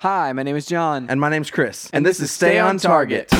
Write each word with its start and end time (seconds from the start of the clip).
Hi, 0.00 0.30
my 0.34 0.42
name 0.42 0.56
is 0.56 0.66
John. 0.66 1.06
And 1.08 1.18
my 1.18 1.30
name's 1.30 1.50
Chris. 1.50 1.88
And 1.90 2.04
this 2.04 2.20
is 2.20 2.30
Stay 2.30 2.58
on 2.58 2.76
Target. 2.76 3.30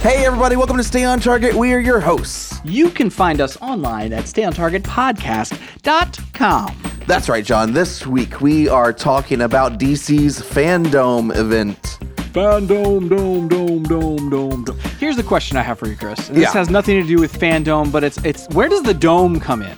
Hey, 0.00 0.24
everybody, 0.24 0.56
welcome 0.56 0.78
to 0.78 0.82
Stay 0.82 1.04
on 1.04 1.20
Target. 1.20 1.54
We 1.54 1.74
are 1.74 1.78
your 1.78 2.00
hosts. 2.00 2.58
You 2.64 2.88
can 2.88 3.10
find 3.10 3.42
us 3.42 3.60
online 3.60 4.14
at 4.14 4.24
stayontargetpodcast.com. 4.24 6.76
That's 7.06 7.28
right, 7.28 7.44
John. 7.44 7.74
This 7.74 8.06
week 8.06 8.40
we 8.40 8.66
are 8.70 8.94
talking 8.94 9.42
about 9.42 9.78
DC's 9.78 10.40
Fandom 10.40 11.36
event. 11.36 11.98
Fandom, 12.34 13.08
dome, 13.08 13.48
dome, 13.48 13.82
dome, 13.84 14.28
dome, 14.28 14.64
dome. 14.64 14.78
Here's 14.98 15.14
the 15.16 15.22
question 15.22 15.56
I 15.56 15.62
have 15.62 15.78
for 15.78 15.86
you, 15.86 15.94
Chris. 15.96 16.28
And 16.28 16.36
This 16.36 16.44
Yeah. 16.44 16.52
has 16.58 16.68
nothing 16.68 17.00
to 17.00 17.06
do 17.06 17.18
with 17.20 17.32
fandom, 17.38 17.92
but 17.92 18.02
it's 18.02 18.18
it's 18.24 18.48
where 18.48 18.68
does 18.68 18.82
the 18.82 18.92
dome 18.94 19.38
come 19.38 19.62
in? 19.62 19.76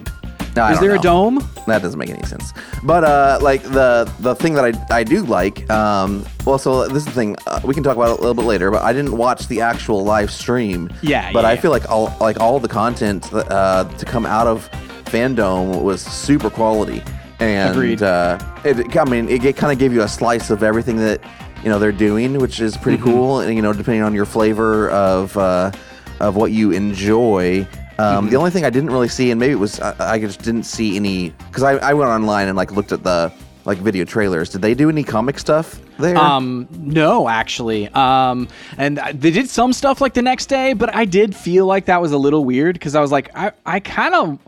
No, 0.57 0.63
I 0.63 0.71
Is 0.73 0.79
don't 0.79 0.87
there 0.89 0.95
know. 0.95 1.01
a 1.01 1.03
dome? 1.03 1.49
That 1.67 1.83
doesn't 1.83 1.99
make 1.99 2.09
any 2.09 2.23
sense. 2.23 2.55
But 2.83 3.05
uh, 3.05 3.41
like 3.43 3.63
the 3.63 4.11
the 4.21 4.35
thing 4.35 4.55
that 4.55 4.65
I, 4.65 4.97
I 5.01 5.05
do 5.05 5.23
like, 5.25 5.69
um, 5.71 6.25
well, 6.47 6.57
so 6.59 6.89
this 6.89 6.99
is 6.99 7.05
the 7.05 7.11
thing 7.11 7.37
uh, 7.47 7.61
we 7.63 7.75
can 7.75 7.83
talk 7.83 7.95
about 7.95 8.09
it 8.13 8.19
a 8.19 8.21
little 8.23 8.33
bit 8.33 8.47
later. 8.47 8.71
But 8.71 8.83
I 8.85 8.95
didn't 8.95 9.15
watch 9.19 9.49
the 9.49 9.61
actual 9.61 10.03
live 10.03 10.31
stream. 10.31 10.89
Yeah, 11.03 11.31
But 11.35 11.43
yeah, 11.45 11.49
I 11.51 11.53
yeah. 11.53 11.61
feel 11.61 11.71
like 11.73 11.91
all 11.91 12.17
like 12.23 12.41
all 12.41 12.59
the 12.59 12.69
content 12.69 13.29
uh, 13.35 13.85
to 13.85 14.05
come 14.07 14.25
out 14.25 14.47
of 14.47 14.71
Fandom 15.05 15.83
was 15.83 16.01
super 16.01 16.49
quality, 16.49 17.03
and 17.39 17.73
Agreed. 17.73 18.03
Uh, 18.03 18.39
it, 18.65 18.97
I 18.97 19.05
mean, 19.05 19.29
it, 19.29 19.57
kind 19.57 19.73
of 19.75 19.79
gave 19.79 19.93
you 19.93 20.01
a 20.03 20.09
slice 20.09 20.49
of 20.49 20.63
everything 20.63 20.97
that 20.97 21.21
you 21.67 21.73
know 21.73 21.81
they're 21.81 21.91
doing, 21.91 22.39
which 22.39 22.61
is 22.61 22.77
pretty 22.77 22.97
Mm-hmm. 22.99 23.11
cool. 23.11 23.41
And 23.41 23.55
you 23.57 23.61
know, 23.61 23.73
depending 23.73 24.03
on 24.03 24.15
your 24.15 24.25
flavor 24.25 24.89
of 24.91 25.37
uh, 25.37 25.73
of 26.21 26.37
what 26.37 26.53
you 26.53 26.71
enjoy. 26.71 27.67
Um, 27.99 28.07
Mm-hmm. 28.27 28.29
The 28.31 28.37
only 28.37 28.51
thing 28.53 28.65
I 28.65 28.71
didn't 28.71 28.91
really 28.91 29.09
see, 29.09 29.31
and 29.33 29.41
maybe 29.41 29.53
it 29.53 29.59
was 29.59 29.81
I, 29.81 30.13
I 30.15 30.19
just 30.21 30.43
didn't 30.43 30.63
see 30.65 30.95
any 30.97 31.31
because 31.49 31.63
I, 31.65 31.73
I 31.79 31.93
went 31.95 32.09
online 32.11 32.47
and 32.47 32.57
like 32.57 32.71
looked 32.71 32.93
at 32.93 33.03
the 33.03 33.33
like 33.65 33.79
video 33.79 34.05
trailers. 34.05 34.49
Did 34.51 34.63
they 34.63 34.75
do 34.75 34.89
any 34.89 35.03
comic 35.03 35.39
stuff 35.41 35.81
there? 35.99 36.17
Um, 36.17 36.69
no, 36.71 37.29
actually. 37.29 37.89
Um, 37.89 38.47
and 38.79 38.99
they 39.15 39.33
did 39.33 39.49
some 39.51 39.73
stuff 39.73 40.01
like 40.01 40.15
the 40.15 40.23
next 40.23 40.47
day, 40.47 40.73
but 40.73 40.95
I 40.95 41.05
did 41.05 41.35
feel 41.35 41.67
like 41.67 41.87
that 41.87 42.01
was 42.01 42.13
a 42.13 42.19
little 42.19 42.45
weird 42.45 42.75
because 42.75 42.95
I 42.95 43.01
was 43.01 43.11
like, 43.11 43.29
I, 43.35 43.51
I 43.65 43.81
kind 43.81 44.15
of, 44.15 44.39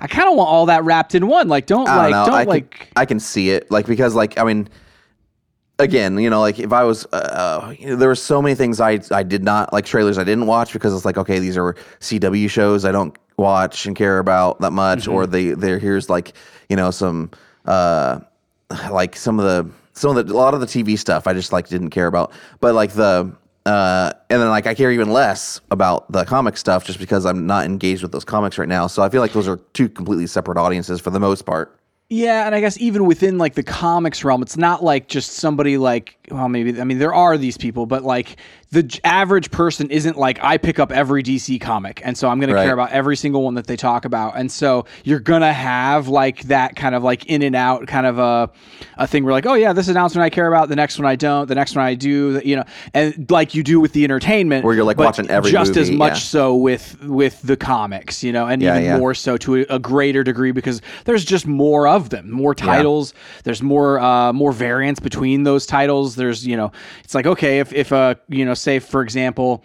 I 0.00 0.06
kind 0.06 0.28
of 0.28 0.36
want 0.36 0.50
all 0.50 0.66
that 0.66 0.84
wrapped 0.84 1.14
in 1.14 1.28
one. 1.28 1.48
Like, 1.48 1.64
don't 1.66 1.88
I 1.88 1.96
like, 1.96 2.12
don't 2.12 2.26
don't 2.26 2.34
I 2.34 2.44
like. 2.44 2.70
can, 2.70 2.88
I 2.96 3.04
can 3.06 3.20
see 3.20 3.48
it 3.50 3.70
like 3.70 3.86
because 3.86 4.14
like 4.14 4.38
I 4.38 4.44
mean, 4.44 4.68
again, 5.78 6.18
you 6.18 6.30
know, 6.30 6.40
like 6.40 6.58
if 6.58 6.72
I 6.72 6.84
was, 6.84 7.06
uh, 7.12 7.16
uh, 7.16 7.74
you 7.78 7.88
know, 7.88 7.96
there 7.96 8.08
were 8.08 8.14
so 8.14 8.42
many 8.42 8.54
things 8.54 8.80
I 8.80 9.00
I 9.10 9.22
did 9.22 9.44
not 9.44 9.72
like 9.72 9.84
trailers 9.84 10.18
I 10.18 10.24
didn't 10.24 10.46
watch 10.46 10.72
because 10.72 10.94
it's 10.94 11.04
like 11.04 11.18
okay, 11.18 11.38
these 11.38 11.56
are 11.56 11.74
CW 12.00 12.48
shows 12.50 12.84
I 12.84 12.92
don't 12.92 13.16
watch 13.36 13.86
and 13.86 13.96
care 13.96 14.18
about 14.18 14.60
that 14.60 14.72
much, 14.72 15.08
or 15.08 15.24
Mm-hmm. 15.24 15.32
they 15.32 15.50
there 15.50 15.78
here's 15.78 16.10
like 16.10 16.34
you 16.68 16.76
know 16.76 16.90
some 16.90 17.30
uh 17.66 18.20
like 18.90 19.16
some 19.16 19.38
of 19.38 19.44
the 19.44 19.70
some 19.92 20.16
of 20.16 20.26
the 20.26 20.32
a 20.32 20.36
lot 20.36 20.54
of 20.54 20.60
the 20.60 20.66
TV 20.66 20.98
stuff 20.98 21.26
I 21.26 21.32
just 21.32 21.52
like 21.52 21.68
didn't 21.68 21.90
care 21.90 22.06
about, 22.06 22.32
but 22.60 22.74
like 22.74 22.92
the. 22.92 23.32
Uh, 23.66 24.12
and 24.30 24.40
then 24.40 24.48
like 24.48 24.66
I 24.66 24.72
care 24.72 24.90
even 24.90 25.10
less 25.12 25.60
about 25.70 26.10
the 26.10 26.24
comic 26.24 26.56
stuff 26.56 26.86
just 26.86 26.98
because 26.98 27.26
I'm 27.26 27.46
not 27.46 27.66
engaged 27.66 28.02
with 28.02 28.12
those 28.12 28.24
comics 28.24 28.56
right 28.56 28.68
now. 28.68 28.86
So 28.86 29.02
I 29.02 29.10
feel 29.10 29.20
like 29.20 29.32
those 29.34 29.46
are 29.46 29.58
two 29.74 29.90
completely 29.90 30.26
separate 30.26 30.56
audiences 30.56 31.02
for 31.02 31.10
the 31.10 31.20
most 31.20 31.44
part. 31.44 31.77
Yeah, 32.10 32.46
and 32.46 32.54
I 32.54 32.60
guess 32.60 32.78
even 32.78 33.04
within 33.04 33.36
like 33.36 33.54
the 33.54 33.62
comics 33.62 34.24
realm, 34.24 34.40
it's 34.40 34.56
not 34.56 34.82
like 34.82 35.08
just 35.08 35.32
somebody 35.32 35.76
like 35.76 36.16
well, 36.30 36.48
maybe 36.48 36.80
I 36.80 36.84
mean 36.84 36.98
there 36.98 37.12
are 37.12 37.36
these 37.36 37.58
people, 37.58 37.84
but 37.84 38.02
like 38.02 38.38
the 38.70 39.00
average 39.02 39.50
person 39.50 39.90
isn't 39.90 40.18
like 40.18 40.42
I 40.42 40.58
pick 40.58 40.78
up 40.78 40.92
every 40.92 41.22
DC 41.22 41.60
comic, 41.60 42.02
and 42.04 42.16
so 42.18 42.28
I'm 42.28 42.38
going 42.38 42.54
to 42.54 42.62
care 42.62 42.74
about 42.74 42.90
every 42.90 43.16
single 43.16 43.42
one 43.42 43.54
that 43.54 43.66
they 43.66 43.76
talk 43.76 44.04
about, 44.04 44.36
and 44.36 44.52
so 44.52 44.84
you're 45.04 45.20
gonna 45.20 45.52
have 45.52 46.08
like 46.08 46.42
that 46.44 46.76
kind 46.76 46.94
of 46.94 47.02
like 47.02 47.26
in 47.26 47.42
and 47.42 47.56
out 47.56 47.86
kind 47.86 48.06
of 48.06 48.18
a 48.18 48.50
a 48.98 49.06
thing 49.06 49.24
where 49.24 49.32
like 49.32 49.46
oh 49.46 49.54
yeah, 49.54 49.72
this 49.72 49.88
announcement 49.88 50.22
I 50.24 50.30
care 50.30 50.46
about, 50.48 50.68
the 50.68 50.76
next 50.76 50.98
one 50.98 51.06
I 51.06 51.16
don't, 51.16 51.46
the 51.46 51.54
next 51.54 51.76
one 51.76 51.84
I 51.84 51.94
do, 51.94 52.42
you 52.44 52.56
know, 52.56 52.64
and 52.92 53.30
like 53.30 53.54
you 53.54 53.62
do 53.62 53.80
with 53.80 53.92
the 53.94 54.04
entertainment, 54.04 54.64
Where 54.64 54.74
you're, 54.74 54.84
like, 54.84 54.98
watching 54.98 55.30
every 55.30 55.50
just 55.50 55.76
as 55.76 55.90
much 55.90 56.12
yeah. 56.12 56.18
so 56.18 56.54
with 56.54 57.02
with 57.04 57.40
the 57.42 57.56
comics, 57.56 58.22
you 58.22 58.32
know, 58.32 58.46
and 58.46 58.60
Yeah, 58.60 58.74
even 58.74 58.84
yeah. 58.84 58.98
more 58.98 59.14
so 59.14 59.38
to 59.38 59.56
a, 59.56 59.66
a 59.70 59.78
greater 59.78 60.22
degree 60.22 60.52
because 60.52 60.82
there's 61.04 61.24
just 61.24 61.46
more 61.46 61.88
of 61.88 62.10
them, 62.10 62.30
more 62.30 62.54
titles. 62.54 63.14
There's 63.44 63.62
more 63.62 63.98
uh, 63.98 64.32
more 64.32 64.52
variance 64.52 65.00
between 65.00 65.44
those 65.44 65.64
titles. 65.64 66.16
There's 66.16 66.46
you 66.46 66.56
know, 66.56 66.72
it's 67.02 67.14
like 67.14 67.26
okay, 67.26 67.60
if 67.60 67.72
if 67.72 67.92
uh 67.92 68.16
you 68.28 68.44
know, 68.44 68.54
say 68.58 68.78
for 68.78 69.02
example. 69.02 69.64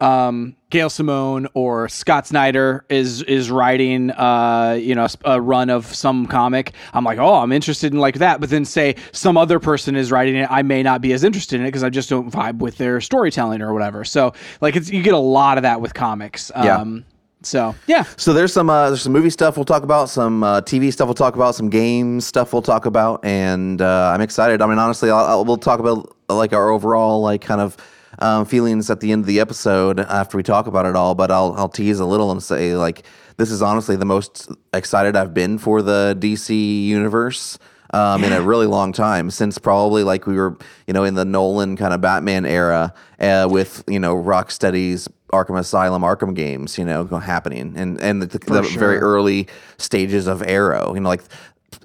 Um, 0.00 0.56
Gail 0.70 0.88
Simone 0.88 1.46
or 1.52 1.86
Scott 1.90 2.26
Snyder 2.26 2.86
is 2.88 3.22
is 3.24 3.50
writing, 3.50 4.10
uh, 4.12 4.78
you 4.80 4.94
know, 4.94 5.06
a 5.26 5.38
run 5.38 5.68
of 5.68 5.84
some 5.84 6.26
comic. 6.26 6.72
I'm 6.94 7.04
like, 7.04 7.18
oh, 7.18 7.34
I'm 7.34 7.52
interested 7.52 7.92
in 7.92 7.98
like 7.98 8.18
that. 8.20 8.40
But 8.40 8.48
then 8.48 8.64
say 8.64 8.96
some 9.12 9.36
other 9.36 9.60
person 9.60 9.96
is 9.96 10.10
writing 10.10 10.36
it, 10.36 10.48
I 10.50 10.62
may 10.62 10.82
not 10.82 11.02
be 11.02 11.12
as 11.12 11.22
interested 11.22 11.60
in 11.60 11.66
it 11.66 11.68
because 11.68 11.82
I 11.82 11.90
just 11.90 12.08
don't 12.08 12.32
vibe 12.32 12.58
with 12.60 12.78
their 12.78 13.02
storytelling 13.02 13.60
or 13.60 13.74
whatever. 13.74 14.04
So 14.04 14.32
like, 14.62 14.74
it's 14.74 14.88
you 14.88 15.02
get 15.02 15.12
a 15.12 15.18
lot 15.18 15.58
of 15.58 15.62
that 15.64 15.82
with 15.82 15.92
comics. 15.92 16.50
Yeah. 16.56 16.78
Um, 16.78 17.04
so 17.42 17.74
yeah, 17.86 18.04
So 18.16 18.32
there's 18.32 18.52
some 18.52 18.68
uh, 18.70 18.88
there's 18.88 19.02
some 19.02 19.12
movie 19.12 19.30
stuff 19.30 19.56
we'll 19.56 19.64
talk 19.64 19.82
about, 19.82 20.08
some 20.08 20.42
uh, 20.42 20.60
TV 20.60 20.92
stuff 20.92 21.08
we'll 21.08 21.14
talk 21.14 21.34
about, 21.34 21.54
some 21.54 21.70
games 21.70 22.26
stuff 22.26 22.52
we'll 22.52 22.62
talk 22.62 22.86
about, 22.86 23.24
and 23.24 23.80
uh, 23.80 24.12
I'm 24.14 24.20
excited. 24.20 24.60
I 24.60 24.66
mean, 24.66 24.78
honestly, 24.78 25.10
I'll, 25.10 25.24
I'll, 25.24 25.44
we'll 25.44 25.56
talk 25.56 25.80
about 25.80 26.14
like 26.28 26.52
our 26.52 26.70
overall 26.70 27.22
like 27.22 27.40
kind 27.40 27.60
of 27.60 27.76
um, 28.20 28.44
feelings 28.44 28.90
at 28.90 29.00
the 29.00 29.12
end 29.12 29.20
of 29.20 29.26
the 29.26 29.40
episode 29.40 30.00
after 30.00 30.36
we 30.36 30.42
talk 30.42 30.66
about 30.66 30.86
it 30.86 30.96
all. 30.96 31.14
But 31.14 31.30
I'll 31.30 31.54
I'll 31.56 31.68
tease 31.68 32.00
a 32.00 32.04
little 32.04 32.30
and 32.30 32.42
say 32.42 32.76
like 32.76 33.04
this 33.36 33.50
is 33.50 33.62
honestly 33.62 33.96
the 33.96 34.04
most 34.04 34.50
excited 34.72 35.16
I've 35.16 35.34
been 35.34 35.58
for 35.58 35.82
the 35.82 36.16
DC 36.18 36.84
universe. 36.84 37.58
Um, 37.92 38.22
in 38.22 38.32
a 38.32 38.40
really 38.40 38.66
long 38.68 38.92
time 38.92 39.32
since 39.32 39.58
probably 39.58 40.04
like 40.04 40.24
we 40.24 40.36
were 40.36 40.56
you 40.86 40.94
know 40.94 41.02
in 41.02 41.14
the 41.14 41.24
Nolan 41.24 41.76
kind 41.76 41.92
of 41.92 42.00
Batman 42.00 42.46
era 42.46 42.94
uh, 43.18 43.48
with 43.50 43.82
you 43.88 43.98
know 43.98 44.14
Rocksteady's 44.14 45.08
Arkham 45.32 45.58
Asylum 45.58 46.02
Arkham 46.02 46.36
games 46.36 46.78
you 46.78 46.84
know 46.84 47.04
happening 47.06 47.76
and 47.76 48.00
and 48.00 48.22
the, 48.22 48.26
the 48.26 48.62
very 48.78 48.98
early 48.98 49.48
stages 49.78 50.28
of 50.28 50.40
Arrow 50.40 50.94
you 50.94 51.00
know 51.00 51.08
like 51.08 51.22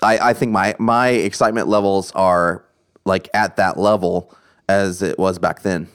I, 0.03 0.29
I 0.29 0.33
think 0.33 0.51
my 0.51 0.75
my 0.77 1.07
excitement 1.07 1.69
levels 1.69 2.11
are 2.11 2.63
like 3.05 3.27
at 3.33 3.55
that 3.55 3.79
level 3.79 4.31
as 4.69 5.01
it 5.01 5.17
was 5.17 5.39
back 5.39 5.63
then 5.63 5.87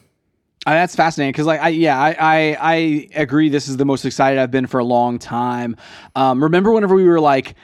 Uh, 0.67 0.73
that's 0.75 0.95
fascinating 0.95 1.33
because, 1.33 1.47
like, 1.47 1.61
I 1.61 1.69
yeah, 1.71 1.99
I, 1.99 2.17
I 2.19 2.57
I 2.61 3.09
agree. 3.15 3.49
This 3.49 3.67
is 3.69 3.77
the 3.79 3.87
most 3.87 4.05
excited 4.05 4.39
I've 4.39 4.51
been 4.51 4.67
for 4.67 4.79
a 4.79 4.85
long 4.85 5.19
time. 5.19 5.77
Um, 6.15 6.43
remember 6.43 6.71
whenever 6.73 6.95
we 6.95 7.05
were 7.05 7.19
like, 7.21 7.55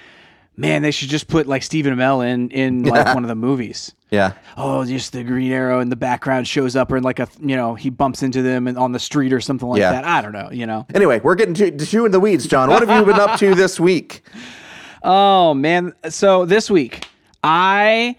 man, 0.56 0.80
they 0.82 0.90
should 0.90 1.10
just 1.10 1.28
put 1.28 1.46
like 1.46 1.62
Stephen 1.62 1.94
Amell 1.94 2.26
in 2.26 2.50
in 2.50 2.82
like 2.94 3.14
one 3.14 3.22
of 3.22 3.28
the 3.28 3.34
movies. 3.34 3.92
yeah 4.10 4.32
Oh, 4.56 4.82
just 4.86 5.12
the 5.12 5.22
Green 5.24 5.52
Arrow 5.52 5.80
in 5.80 5.90
the 5.90 5.96
background 5.96 6.48
shows 6.48 6.74
up, 6.74 6.90
or 6.90 6.96
in 6.96 7.02
like 7.02 7.18
a 7.18 7.28
you 7.40 7.54
know 7.56 7.74
he 7.74 7.90
bumps 7.90 8.22
into 8.22 8.40
them 8.40 8.66
and 8.66 8.78
on 8.78 8.92
the 8.92 8.98
street 8.98 9.32
or 9.34 9.40
something 9.42 9.68
like 9.68 9.80
Yeah. 9.80 9.92
that. 9.92 10.04
I 10.04 10.22
don't 10.22 10.32
know, 10.32 10.48
you 10.50 10.64
know. 10.66 10.86
anyway 10.94 11.20
we're 11.20 11.34
getting 11.34 11.54
to, 11.54 11.70
to 11.70 12.08
the 12.08 12.18
weeds 12.20 12.46
John 12.46 12.70
what 12.70 12.86
have 12.86 12.98
you 12.98 13.04
been 13.04 13.20
up 13.20 13.38
to 13.40 13.54
this 13.54 13.78
week 13.78 14.22
Oh 15.02 15.52
man! 15.54 15.92
So 16.08 16.46
this 16.46 16.68
week 16.70 17.06
I 17.44 18.16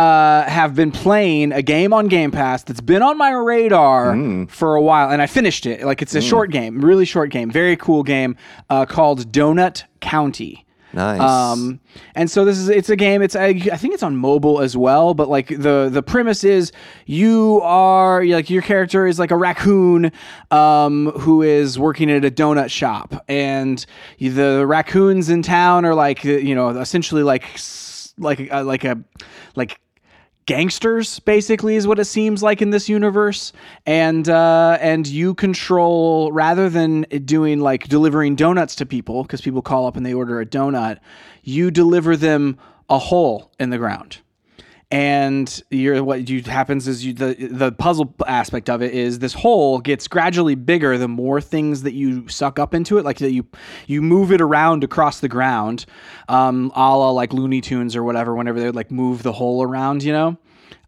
uh, 0.00 0.48
have 0.48 0.74
been 0.74 0.90
playing 0.90 1.52
a 1.52 1.60
game 1.60 1.92
on 1.92 2.08
Game 2.08 2.30
Pass 2.30 2.62
that's 2.62 2.80
been 2.80 3.02
on 3.02 3.18
my 3.18 3.32
radar 3.32 4.14
for 4.46 4.74
a 4.74 4.80
while, 4.80 5.10
and 5.10 5.20
I 5.20 5.26
finished 5.26 5.66
it. 5.66 5.82
Like 5.82 6.00
it's 6.00 6.14
a 6.14 6.22
short 6.22 6.50
game, 6.50 6.80
really 6.80 7.04
short 7.04 7.30
game, 7.30 7.50
very 7.50 7.76
cool 7.76 8.02
game 8.02 8.36
uh, 8.70 8.86
called 8.86 9.30
Donut 9.30 9.84
County. 10.00 10.64
nice 10.94 11.20
Um, 11.20 11.80
and 12.14 12.30
so 12.30 12.46
this 12.46 12.56
is 12.56 12.70
it's 12.70 12.88
a 12.88 12.96
game. 12.96 13.20
It's 13.20 13.36
I, 13.36 13.48
I 13.48 13.76
think 13.76 13.92
it's 13.92 14.02
on 14.02 14.16
mobile 14.16 14.62
as 14.62 14.74
well. 14.74 15.12
But 15.12 15.28
like 15.28 15.48
the 15.48 15.90
the 15.92 16.02
premise 16.02 16.44
is 16.44 16.72
you 17.04 17.60
are 17.62 18.24
like 18.24 18.48
your 18.48 18.62
character 18.62 19.06
is 19.06 19.18
like 19.18 19.30
a 19.30 19.36
raccoon, 19.36 20.12
um, 20.50 21.12
who 21.18 21.42
is 21.42 21.78
working 21.78 22.10
at 22.10 22.24
a 22.24 22.30
donut 22.30 22.70
shop, 22.70 23.22
and 23.28 23.84
the 24.18 24.64
raccoons 24.66 25.28
in 25.28 25.42
town 25.42 25.84
are 25.84 25.94
like 25.94 26.24
you 26.24 26.54
know 26.54 26.70
essentially 26.70 27.22
like 27.22 27.44
like 28.16 28.48
a, 28.50 28.62
like 28.62 28.84
a 28.84 28.98
like 29.56 29.78
gangsters 30.50 31.20
basically 31.20 31.76
is 31.76 31.86
what 31.86 32.00
it 32.00 32.06
seems 32.06 32.42
like 32.42 32.60
in 32.60 32.70
this 32.70 32.88
universe. 32.88 33.52
And 33.86 34.28
uh 34.28 34.78
and 34.80 35.06
you 35.06 35.32
control 35.32 36.32
rather 36.32 36.68
than 36.68 37.02
doing 37.24 37.60
like 37.60 37.86
delivering 37.86 38.34
donuts 38.34 38.74
to 38.76 38.86
people 38.86 39.22
because 39.22 39.40
people 39.40 39.62
call 39.62 39.86
up 39.86 39.96
and 39.96 40.04
they 40.04 40.12
order 40.12 40.40
a 40.40 40.46
donut 40.46 40.98
you 41.44 41.70
deliver 41.70 42.16
them 42.16 42.58
a 42.88 42.98
hole 42.98 43.52
in 43.60 43.70
the 43.70 43.78
ground 43.78 44.18
and 44.90 45.62
you're 45.70 46.02
what 46.02 46.28
you 46.28 46.42
happens 46.42 46.88
is 46.88 47.04
you 47.04 47.12
the 47.12 47.34
the 47.34 47.70
puzzle 47.70 48.12
aspect 48.26 48.68
of 48.68 48.82
it 48.82 48.92
is 48.92 49.20
this 49.20 49.32
hole 49.34 49.78
gets 49.78 50.08
gradually 50.08 50.56
bigger 50.56 50.98
the 50.98 51.06
more 51.06 51.40
things 51.40 51.82
that 51.82 51.92
you 51.92 52.28
suck 52.28 52.58
up 52.58 52.74
into 52.74 52.98
it 52.98 53.04
like 53.04 53.18
that 53.18 53.30
you 53.30 53.46
you 53.86 54.02
move 54.02 54.32
it 54.32 54.40
around 54.40 54.82
across 54.82 55.20
the 55.20 55.28
ground 55.28 55.86
um 56.28 56.72
a 56.74 56.96
la 56.96 57.10
like 57.10 57.32
looney 57.32 57.60
tunes 57.60 57.94
or 57.94 58.02
whatever 58.02 58.34
whenever 58.34 58.58
they 58.58 58.70
like 58.70 58.90
move 58.90 59.22
the 59.22 59.32
hole 59.32 59.62
around 59.62 60.02
you 60.02 60.12
know 60.12 60.36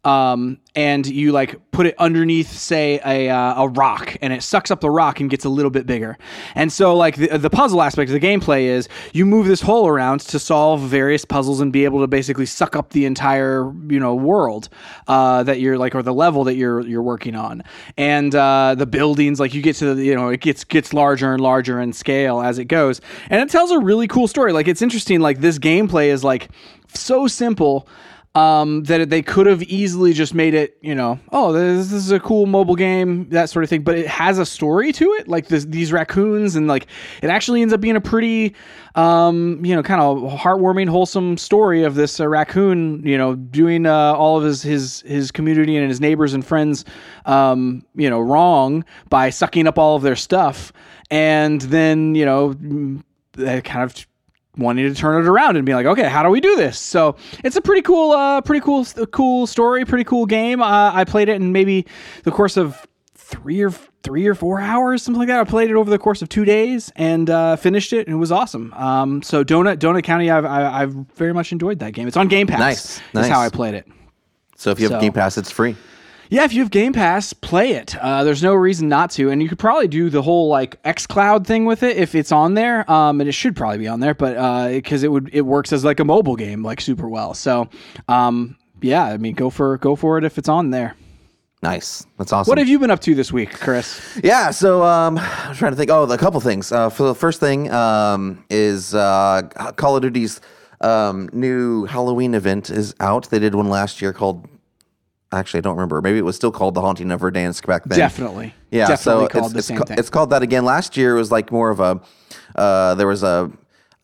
um, 0.04 0.58
and 0.74 1.06
you 1.06 1.30
like 1.30 1.70
put 1.70 1.86
it 1.86 1.94
underneath, 1.98 2.50
say, 2.50 3.00
a, 3.04 3.28
uh, 3.30 3.62
a 3.62 3.68
rock, 3.68 4.16
and 4.20 4.32
it 4.32 4.42
sucks 4.42 4.72
up 4.72 4.80
the 4.80 4.90
rock 4.90 5.20
and 5.20 5.30
gets 5.30 5.44
a 5.44 5.48
little 5.48 5.70
bit 5.70 5.86
bigger. 5.86 6.18
And 6.56 6.72
so, 6.72 6.96
like 6.96 7.16
the, 7.16 7.38
the 7.38 7.50
puzzle 7.50 7.80
aspect 7.80 8.10
of 8.10 8.20
the 8.20 8.26
gameplay 8.26 8.64
is 8.64 8.88
you 9.12 9.24
move 9.24 9.46
this 9.46 9.60
hole 9.60 9.86
around 9.86 10.20
to 10.20 10.38
solve 10.40 10.80
various 10.80 11.24
puzzles 11.24 11.60
and 11.60 11.72
be 11.72 11.84
able 11.84 12.00
to 12.00 12.08
basically 12.08 12.46
suck 12.46 12.74
up 12.74 12.90
the 12.90 13.04
entire 13.04 13.72
you 13.88 14.00
know 14.00 14.14
world 14.14 14.68
uh, 15.06 15.44
that 15.44 15.60
you're 15.60 15.78
like 15.78 15.94
or 15.94 16.02
the 16.02 16.14
level 16.14 16.44
that 16.44 16.56
you're 16.56 16.80
you're 16.80 17.02
working 17.02 17.36
on. 17.36 17.62
And 17.96 18.34
uh, 18.34 18.74
the 18.76 18.86
buildings, 18.86 19.38
like 19.38 19.54
you 19.54 19.62
get 19.62 19.76
to 19.76 19.94
the 19.94 20.04
you 20.04 20.16
know 20.16 20.30
it 20.30 20.40
gets 20.40 20.64
gets 20.64 20.92
larger 20.92 21.32
and 21.32 21.40
larger 21.40 21.80
in 21.80 21.92
scale 21.92 22.40
as 22.40 22.58
it 22.58 22.64
goes, 22.64 23.00
and 23.30 23.40
it 23.40 23.50
tells 23.52 23.70
a 23.70 23.78
really 23.78 24.08
cool 24.08 24.26
story. 24.26 24.52
Like 24.52 24.66
it's 24.66 24.82
interesting. 24.82 25.20
Like 25.20 25.40
this 25.40 25.60
gameplay 25.60 26.08
is 26.08 26.24
like 26.24 26.48
so 26.94 27.28
simple 27.28 27.86
um, 28.34 28.84
that 28.84 29.10
they 29.10 29.20
could 29.20 29.46
have 29.46 29.62
easily 29.64 30.14
just 30.14 30.34
made 30.34 30.54
it, 30.54 30.78
you 30.80 30.94
know, 30.94 31.20
oh, 31.32 31.52
this, 31.52 31.88
this, 31.88 32.02
is 32.02 32.12
a 32.12 32.20
cool 32.20 32.46
mobile 32.46 32.76
game, 32.76 33.28
that 33.28 33.50
sort 33.50 33.62
of 33.62 33.68
thing. 33.68 33.82
But 33.82 33.98
it 33.98 34.06
has 34.06 34.38
a 34.38 34.46
story 34.46 34.90
to 34.92 35.12
it, 35.14 35.28
like 35.28 35.48
this, 35.48 35.66
these 35.66 35.92
raccoons, 35.92 36.56
and 36.56 36.66
like 36.66 36.86
it 37.22 37.28
actually 37.28 37.60
ends 37.60 37.74
up 37.74 37.82
being 37.82 37.96
a 37.96 38.00
pretty, 38.00 38.54
um, 38.94 39.62
you 39.62 39.76
know, 39.76 39.82
kind 39.82 40.00
of 40.00 40.38
heartwarming, 40.38 40.88
wholesome 40.88 41.36
story 41.36 41.82
of 41.82 41.94
this 41.94 42.20
uh, 42.20 42.26
raccoon, 42.26 43.06
you 43.06 43.18
know, 43.18 43.34
doing 43.34 43.84
uh, 43.84 44.14
all 44.14 44.38
of 44.38 44.44
his 44.44 44.62
his 44.62 45.02
his 45.02 45.30
community 45.30 45.76
and 45.76 45.88
his 45.90 46.00
neighbors 46.00 46.32
and 46.32 46.44
friends, 46.44 46.86
um, 47.26 47.84
you 47.94 48.08
know, 48.08 48.20
wrong 48.20 48.82
by 49.10 49.28
sucking 49.28 49.66
up 49.66 49.78
all 49.78 49.94
of 49.94 50.02
their 50.02 50.16
stuff, 50.16 50.72
and 51.10 51.60
then 51.62 52.14
you 52.14 52.24
know, 52.24 52.54
kind 53.36 53.82
of 53.82 54.06
wanting 54.56 54.86
to 54.92 54.94
turn 54.94 55.24
it 55.24 55.28
around 55.28 55.56
and 55.56 55.64
be 55.64 55.74
like, 55.74 55.86
okay, 55.86 56.08
how 56.08 56.22
do 56.22 56.28
we 56.28 56.40
do 56.40 56.56
this? 56.56 56.78
So 56.78 57.16
it's 57.42 57.56
a 57.56 57.60
pretty 57.62 57.82
cool, 57.82 58.12
uh, 58.12 58.40
pretty 58.42 58.60
cool, 58.64 58.84
cool 59.10 59.46
story, 59.46 59.84
pretty 59.84 60.04
cool 60.04 60.26
game. 60.26 60.60
Uh, 60.62 60.92
I 60.92 61.04
played 61.04 61.28
it 61.28 61.36
in 61.36 61.52
maybe 61.52 61.86
the 62.24 62.30
course 62.30 62.56
of 62.56 62.86
three 63.14 63.62
or 63.62 63.70
three 64.02 64.26
or 64.26 64.34
four 64.34 64.60
hours, 64.60 65.02
something 65.02 65.18
like 65.20 65.28
that. 65.28 65.40
I 65.40 65.44
played 65.44 65.70
it 65.70 65.76
over 65.76 65.88
the 65.88 65.98
course 65.98 66.20
of 66.22 66.28
two 66.28 66.44
days 66.44 66.92
and 66.96 67.30
uh, 67.30 67.56
finished 67.56 67.92
it, 67.94 68.06
and 68.06 68.14
it 68.14 68.18
was 68.18 68.30
awesome. 68.32 68.72
Um, 68.74 69.22
so 69.22 69.42
Donut 69.44 69.76
Donut 69.78 70.02
County, 70.04 70.30
I've, 70.30 70.44
I, 70.44 70.82
I've 70.82 70.92
very 70.92 71.32
much 71.32 71.52
enjoyed 71.52 71.78
that 71.78 71.92
game. 71.92 72.06
It's 72.08 72.16
on 72.16 72.28
Game 72.28 72.46
Pass. 72.46 72.58
Nice, 72.58 72.98
That's 73.12 73.14
nice. 73.14 73.28
how 73.28 73.40
I 73.40 73.48
played 73.48 73.74
it. 73.74 73.86
So 74.56 74.70
if 74.70 74.78
you 74.80 74.84
have 74.84 74.96
So- 74.98 75.00
Game 75.00 75.12
Pass, 75.12 75.38
it's 75.38 75.50
free. 75.50 75.76
Yeah, 76.32 76.44
if 76.44 76.54
you 76.54 76.62
have 76.62 76.70
Game 76.70 76.94
Pass, 76.94 77.34
play 77.34 77.72
it. 77.72 77.94
Uh, 77.94 78.24
there's 78.24 78.42
no 78.42 78.54
reason 78.54 78.88
not 78.88 79.10
to, 79.10 79.28
and 79.28 79.42
you 79.42 79.50
could 79.50 79.58
probably 79.58 79.86
do 79.86 80.08
the 80.08 80.22
whole 80.22 80.48
like 80.48 80.82
XCloud 80.82 81.46
thing 81.46 81.66
with 81.66 81.82
it 81.82 81.98
if 81.98 82.14
it's 82.14 82.32
on 82.32 82.54
there. 82.54 82.90
Um, 82.90 83.20
and 83.20 83.28
it 83.28 83.32
should 83.32 83.54
probably 83.54 83.76
be 83.76 83.86
on 83.86 84.00
there, 84.00 84.14
but 84.14 84.72
because 84.72 85.02
it 85.02 85.12
would 85.12 85.28
it 85.34 85.42
works 85.42 85.74
as 85.74 85.84
like 85.84 86.00
a 86.00 86.06
mobile 86.06 86.36
game 86.36 86.62
like 86.62 86.80
super 86.80 87.06
well. 87.06 87.34
So, 87.34 87.68
um, 88.08 88.56
yeah, 88.80 89.04
I 89.04 89.18
mean, 89.18 89.34
go 89.34 89.50
for 89.50 89.76
go 89.76 89.94
for 89.94 90.16
it 90.16 90.24
if 90.24 90.38
it's 90.38 90.48
on 90.48 90.70
there. 90.70 90.96
Nice. 91.62 92.06
That's 92.16 92.32
awesome. 92.32 92.50
What 92.50 92.56
have 92.56 92.66
you 92.66 92.78
been 92.78 92.90
up 92.90 93.00
to 93.00 93.14
this 93.14 93.30
week, 93.30 93.52
Chris? 93.52 94.00
Yeah, 94.24 94.52
so 94.52 94.84
um, 94.84 95.18
I'm 95.18 95.54
trying 95.54 95.72
to 95.72 95.76
think. 95.76 95.90
Oh, 95.90 96.04
a 96.10 96.16
couple 96.16 96.40
things. 96.40 96.72
Uh, 96.72 96.88
for 96.88 97.02
the 97.02 97.14
first 97.14 97.40
thing 97.40 97.70
um, 97.70 98.42
is 98.48 98.94
uh, 98.94 99.42
Call 99.76 99.96
of 99.96 100.02
Duty's 100.02 100.40
um, 100.80 101.28
new 101.34 101.84
Halloween 101.84 102.32
event 102.32 102.70
is 102.70 102.94
out. 103.00 103.28
They 103.28 103.38
did 103.38 103.54
one 103.54 103.68
last 103.68 104.00
year 104.00 104.14
called. 104.14 104.48
Actually, 105.32 105.58
I 105.58 105.60
don't 105.62 105.76
remember. 105.76 106.00
Maybe 106.02 106.18
it 106.18 106.24
was 106.24 106.36
still 106.36 106.52
called 106.52 106.74
the 106.74 106.80
Haunting 106.82 107.10
of 107.10 107.20
Verdansk 107.20 107.66
back 107.66 107.84
then. 107.84 107.98
Definitely, 107.98 108.54
Yeah, 108.70 108.86
definitely 108.88 109.24
so 109.24 109.28
called 109.28 109.44
it's, 109.46 109.52
the 109.52 109.58
it's, 109.58 109.66
same 109.68 109.78
ca- 109.78 109.84
thing. 109.86 109.98
it's 109.98 110.10
called 110.10 110.30
that 110.30 110.42
again. 110.42 110.64
Last 110.64 110.96
year 110.96 111.16
it 111.16 111.18
was 111.18 111.32
like 111.32 111.50
more 111.50 111.70
of 111.70 111.80
a. 111.80 112.00
Uh, 112.54 112.94
there 112.96 113.06
was 113.06 113.22
a. 113.22 113.50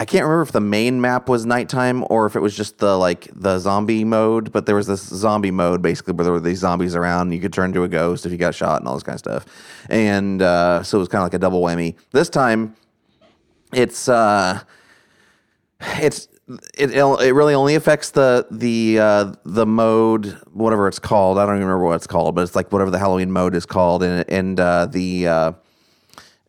I 0.01 0.05
can't 0.05 0.23
remember 0.23 0.43
if 0.43 0.53
the 0.53 0.61
main 0.61 1.01
map 1.01 1.29
was 1.29 1.45
nighttime 1.45 2.05
or 2.09 2.25
if 2.27 2.37
it 2.37 2.41
was 2.41 2.57
just 2.57 2.79
the 2.79 2.97
like 2.97 3.29
the 3.35 3.59
zombie 3.59 4.05
mode. 4.05 4.53
But 4.53 4.65
there 4.65 4.77
was 4.77 4.87
this 4.87 5.03
zombie 5.03 5.51
mode 5.51 5.83
basically 5.83 6.15
where 6.15 6.25
there 6.25 6.33
were 6.33 6.41
these 6.41 6.61
zombies 6.61 6.95
around. 6.95 7.23
And 7.27 7.35
you 7.35 7.41
could 7.41 7.53
turn 7.53 7.73
to 7.73 7.83
a 7.83 7.89
ghost 7.89 8.25
if 8.25 8.31
you 8.33 8.39
got 8.39 8.55
shot 8.55 8.81
and 8.81 8.89
all 8.89 8.95
this 8.95 9.03
kind 9.03 9.15
of 9.15 9.19
stuff. 9.19 9.45
And 9.91 10.41
uh, 10.41 10.83
so 10.85 10.99
it 10.99 11.01
was 11.01 11.09
kind 11.09 11.21
of 11.23 11.27
like 11.27 11.35
a 11.35 11.39
double 11.41 11.61
whammy. 11.61 11.97
This 12.13 12.29
time, 12.31 12.75
it's 13.73 14.09
uh, 14.09 14.61
it's 15.97 16.29
it 16.75 16.91
it 16.93 17.33
really 17.35 17.55
only 17.55 17.75
affects 17.75 18.11
the 18.11 18.47
the 18.51 18.99
uh, 18.99 19.33
the 19.45 19.67
mode 19.67 20.37
whatever 20.53 20.89
it's 20.89 20.99
called. 20.99 21.39
I 21.39 21.47
don't 21.47 21.57
even 21.57 21.67
remember 21.67 21.85
what 21.85 21.97
it's 21.97 22.07
called, 22.07 22.35
but 22.35 22.43
it's 22.43 22.57
like 22.57 22.73
whatever 22.73 22.91
the 22.91 22.99
Halloween 22.99 23.31
mode 23.31 23.55
is 23.55 23.67
called, 23.67 24.03
and 24.03 24.25
and 24.29 24.59
uh, 24.61 24.87
the 24.87 25.29
uh, 25.29 25.53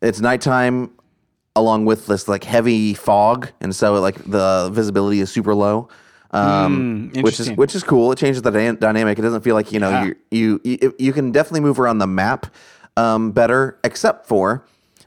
it's 0.00 0.20
nighttime 0.20 0.90
along 1.56 1.84
with 1.84 2.06
this 2.06 2.28
like 2.28 2.44
heavy 2.44 2.94
fog, 2.94 3.50
and 3.60 3.74
so 3.74 3.94
like 4.00 4.16
the 4.24 4.70
visibility 4.72 5.20
is 5.20 5.30
super 5.30 5.54
low. 5.54 5.88
Um, 6.32 7.10
which 7.20 7.40
is 7.40 7.50
which 7.50 7.74
is 7.74 7.82
cool. 7.82 8.12
It 8.12 8.18
changes 8.18 8.42
the 8.42 8.50
dy- 8.52 8.76
dynamic. 8.76 9.18
It 9.18 9.22
doesn't 9.22 9.42
feel 9.42 9.56
like 9.56 9.72
you 9.72 9.80
know 9.80 9.90
Yeah. 9.90 10.04
you, 10.04 10.14
you 10.30 10.60
you 10.64 10.94
you 10.98 11.12
can 11.12 11.32
definitely 11.32 11.60
move 11.60 11.80
around 11.80 11.98
the 11.98 12.06
map 12.06 12.46
um, 12.96 13.32
better, 13.32 13.78
except 13.82 14.26
for 14.26 14.64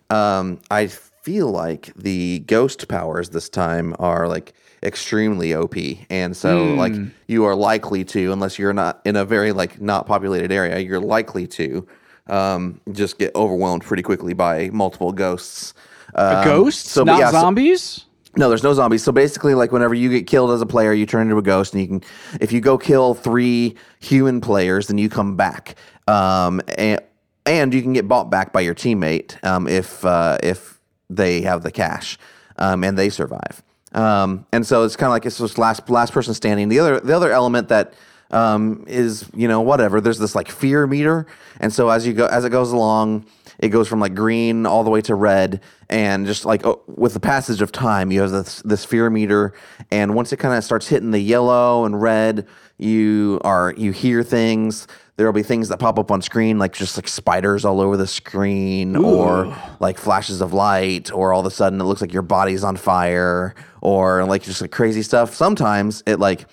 um, 0.10 0.60
I 0.70 0.88
feel 0.88 1.50
like 1.50 1.94
the 1.96 2.40
ghost 2.40 2.90
powers 2.90 3.30
this 3.30 3.48
time 3.48 3.96
are 4.00 4.28
like 4.28 4.54
extremely 4.84 5.54
OP, 5.56 5.76
and 6.10 6.36
so 6.36 6.74
like 6.76 6.94
you 7.28 7.46
are 7.46 7.56
likely 7.56 8.04
to, 8.06 8.32
unless 8.32 8.60
you're 8.60 8.74
not 8.74 9.02
in 9.06 9.16
a 9.16 9.26
very 9.26 9.52
like 9.52 9.82
not 9.82 10.06
populated 10.06 10.52
area, 10.52 10.80
you're 10.80 11.00
likely 11.00 11.48
to 11.48 11.88
um, 12.28 12.80
just 12.92 13.18
get 13.18 13.34
overwhelmed 13.36 13.84
pretty 13.84 14.04
quickly 14.04 14.34
by 14.34 14.70
multiple 14.72 15.12
ghosts. 15.12 15.74
Um, 16.16 16.44
Ghosts, 16.46 16.92
so- 16.92 17.04
not 17.04 17.20
yeah, 17.20 17.32
so- 17.32 17.40
zombies. 17.42 18.06
no, 18.38 18.48
there's 18.50 18.64
no 18.64 18.74
zombies. 18.74 19.04
So 19.04 19.12
basically, 19.12 19.56
like 19.56 19.72
whenever 19.72 19.94
you 19.96 20.10
get 20.10 20.28
killed 20.28 20.52
as 20.52 20.62
a 20.62 20.66
player, 20.66 20.94
you 20.94 21.06
turn 21.06 21.24
into 21.24 21.38
a 21.38 21.42
ghost, 21.42 21.74
and 21.74 21.82
you 21.82 21.88
can, 21.88 22.04
if 22.40 22.52
you 22.52 22.62
go 22.62 22.78
kill 22.78 23.14
three 23.16 23.76
human 24.00 24.42
players, 24.42 24.88
then 24.88 24.98
you 25.00 25.10
come 25.10 25.36
back, 25.36 25.76
um, 26.08 26.62
and 26.78 27.02
and 27.46 27.74
you 27.74 27.82
can 27.82 27.94
get 27.94 28.08
bought 28.08 28.30
back 28.30 28.54
by 28.54 28.62
your 28.62 28.76
teammate 28.76 29.44
um, 29.44 29.68
if 29.68 30.06
uh, 30.06 30.38
if 30.44 30.80
they 31.10 31.42
have 31.42 31.64
the 31.64 31.72
cash, 31.72 32.18
um, 32.58 32.84
and 32.84 32.98
they 32.98 33.10
survive. 33.10 33.64
Um, 33.94 34.46
and 34.52 34.66
so 34.66 34.84
it's 34.84 34.96
kind 34.96 35.08
of 35.08 35.12
like 35.12 35.26
it's 35.26 35.38
just 35.38 35.58
last 35.58 35.90
last 35.90 36.14
person 36.14 36.34
standing. 36.34 36.70
The 36.70 36.80
other 36.80 37.00
the 37.00 37.16
other 37.16 37.32
element 37.32 37.70
that 37.70 37.94
um, 38.32 38.84
is 38.88 39.30
you 39.36 39.48
know 39.48 39.62
whatever. 39.62 40.02
There's 40.02 40.20
this 40.20 40.36
like 40.36 40.50
fear 40.50 40.88
meter, 40.88 41.28
and 41.60 41.72
so 41.72 41.90
as 41.90 42.06
you 42.08 42.14
go 42.14 42.26
as 42.26 42.44
it 42.44 42.50
goes 42.50 42.72
along, 42.72 43.26
it 43.60 43.70
goes 43.70 43.88
from 43.88 44.00
like 44.00 44.16
green 44.16 44.66
all 44.66 44.84
the 44.84 44.90
way 44.90 45.02
to 45.02 45.16
red, 45.16 45.62
and 45.90 46.26
just 46.26 46.44
like 46.44 46.66
oh, 46.66 46.82
with 46.88 47.14
the 47.14 47.20
passage 47.20 47.62
of 47.62 47.72
time, 47.72 48.12
you 48.12 48.22
have 48.22 48.32
this 48.32 48.62
this 48.64 48.84
fear 48.84 49.10
meter, 49.10 49.54
and 49.92 50.16
once 50.16 50.34
it 50.34 50.38
kind 50.38 50.56
of 50.58 50.64
starts 50.64 50.88
hitting 50.88 51.12
the 51.12 51.20
yellow 51.20 51.86
and 51.86 52.02
red, 52.02 52.48
you 52.80 53.40
are 53.44 53.74
you 53.78 53.92
hear 53.92 54.24
things. 54.24 54.88
There 55.16 55.28
will 55.28 55.34
be 55.34 55.44
things 55.44 55.70
that 55.70 55.78
pop 55.78 56.00
up 56.00 56.10
on 56.10 56.24
screen, 56.24 56.58
like 56.58 56.74
just 56.74 56.98
like 56.98 57.08
spiders 57.08 57.66
all 57.66 57.80
over 57.82 57.98
the 57.98 58.08
screen, 58.08 58.96
or 58.96 59.56
like 59.80 60.00
flashes 60.00 60.42
of 60.42 60.54
light, 60.54 61.12
or 61.14 61.34
all 61.34 61.42
of 61.42 61.46
a 61.46 61.52
sudden 61.52 61.80
it 61.80 61.84
looks 61.84 62.02
like 62.02 62.12
your 62.14 62.24
body's 62.24 62.64
on 62.64 62.78
fire, 62.78 63.54
or 63.82 64.26
like 64.26 64.42
just 64.42 64.60
like 64.62 64.72
crazy 64.72 65.04
stuff. 65.04 65.36
Sometimes 65.36 66.02
it 66.08 66.20
like 66.20 66.46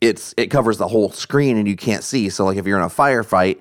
it's 0.00 0.34
it 0.36 0.48
covers 0.48 0.78
the 0.78 0.86
whole 0.88 1.10
screen 1.10 1.56
and 1.56 1.66
you 1.66 1.76
can't 1.76 2.04
see. 2.04 2.28
So 2.28 2.44
like 2.44 2.58
if 2.58 2.66
you're 2.66 2.78
in 2.78 2.84
a 2.84 2.88
firefight, 2.88 3.58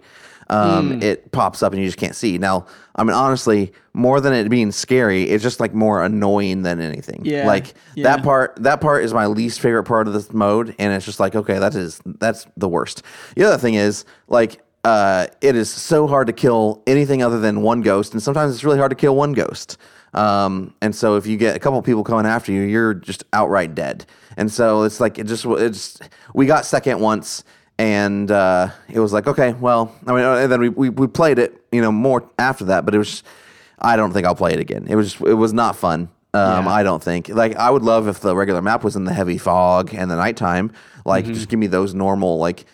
um, 0.49 0.91
Hmm. 0.93 1.01
it 1.01 1.31
pops 1.31 1.63
up 1.63 1.71
and 1.73 1.81
you 1.81 1.87
just 1.87 1.97
can't 1.97 2.15
see. 2.15 2.37
Now, 2.37 2.65
I 3.01 3.03
mean, 3.03 3.15
honestly, 3.15 3.73
more 3.93 4.21
than 4.21 4.31
it 4.31 4.47
being 4.47 4.71
scary, 4.71 5.23
it's 5.23 5.41
just 5.41 5.59
like 5.59 5.73
more 5.73 6.03
annoying 6.03 6.61
than 6.61 6.79
anything. 6.79 7.25
Yeah, 7.25 7.47
like 7.47 7.73
yeah. 7.95 8.03
that 8.03 8.23
part. 8.23 8.55
That 8.57 8.79
part 8.79 9.03
is 9.03 9.11
my 9.11 9.25
least 9.25 9.59
favorite 9.59 9.85
part 9.85 10.07
of 10.07 10.13
this 10.13 10.31
mode, 10.31 10.75
and 10.77 10.93
it's 10.93 11.03
just 11.03 11.19
like 11.19 11.35
okay, 11.35 11.57
that 11.57 11.73
is 11.73 11.99
that's 12.05 12.45
the 12.57 12.69
worst. 12.69 13.01
The 13.35 13.43
other 13.45 13.57
thing 13.57 13.73
is 13.73 14.05
like. 14.27 14.61
Uh, 14.83 15.27
it 15.41 15.55
is 15.55 15.69
so 15.69 16.07
hard 16.07 16.25
to 16.25 16.33
kill 16.33 16.81
anything 16.87 17.21
other 17.21 17.39
than 17.39 17.61
one 17.61 17.81
ghost, 17.81 18.13
and 18.13 18.23
sometimes 18.23 18.51
it's 18.51 18.63
really 18.63 18.79
hard 18.79 18.89
to 18.89 18.95
kill 18.95 19.15
one 19.15 19.31
ghost. 19.31 19.77
Um, 20.15 20.73
and 20.81 20.95
so 20.95 21.17
if 21.17 21.27
you 21.27 21.37
get 21.37 21.55
a 21.55 21.59
couple 21.59 21.79
people 21.83 22.03
coming 22.03 22.25
after 22.25 22.51
you, 22.51 22.61
you're 22.61 22.95
just 22.95 23.23
outright 23.31 23.75
dead. 23.75 24.07
And 24.37 24.51
so 24.51 24.81
it's 24.81 24.99
like 24.99 25.19
it 25.19 25.27
just 25.27 25.45
it's 25.45 25.99
we 26.33 26.47
got 26.47 26.65
second 26.65 26.99
once, 26.99 27.43
and 27.77 28.29
uh, 28.31 28.69
it 28.89 28.99
was 28.99 29.13
like 29.13 29.27
okay, 29.27 29.53
well, 29.53 29.95
I 30.07 30.11
mean, 30.13 30.23
and 30.23 30.51
then 30.51 30.59
we, 30.61 30.69
we 30.69 30.89
we 30.89 31.07
played 31.07 31.39
it, 31.39 31.61
you 31.71 31.81
know, 31.81 31.91
more 31.91 32.23
after 32.37 32.65
that, 32.65 32.85
but 32.85 32.93
it 32.95 32.97
was 32.99 33.23
I 33.79 33.95
don't 33.95 34.11
think 34.13 34.25
I'll 34.27 34.35
play 34.35 34.53
it 34.53 34.59
again. 34.59 34.85
It 34.87 34.95
was 34.95 35.19
it 35.21 35.33
was 35.33 35.53
not 35.53 35.75
fun. 35.75 36.09
Um, 36.33 36.65
Yeah. 36.65 36.71
I 36.71 36.83
don't 36.83 37.03
think 37.03 37.29
like 37.29 37.55
I 37.55 37.69
would 37.69 37.83
love 37.83 38.07
if 38.07 38.19
the 38.21 38.35
regular 38.35 38.61
map 38.61 38.83
was 38.83 38.95
in 38.95 39.03
the 39.05 39.13
heavy 39.13 39.37
fog 39.37 39.93
and 39.93 40.09
the 40.09 40.15
nighttime. 40.15 40.71
Like 41.05 41.25
Mm-hmm. 41.25 41.33
just 41.33 41.49
give 41.49 41.59
me 41.59 41.67
those 41.67 41.93
normal 41.93 42.37
like 42.37 42.65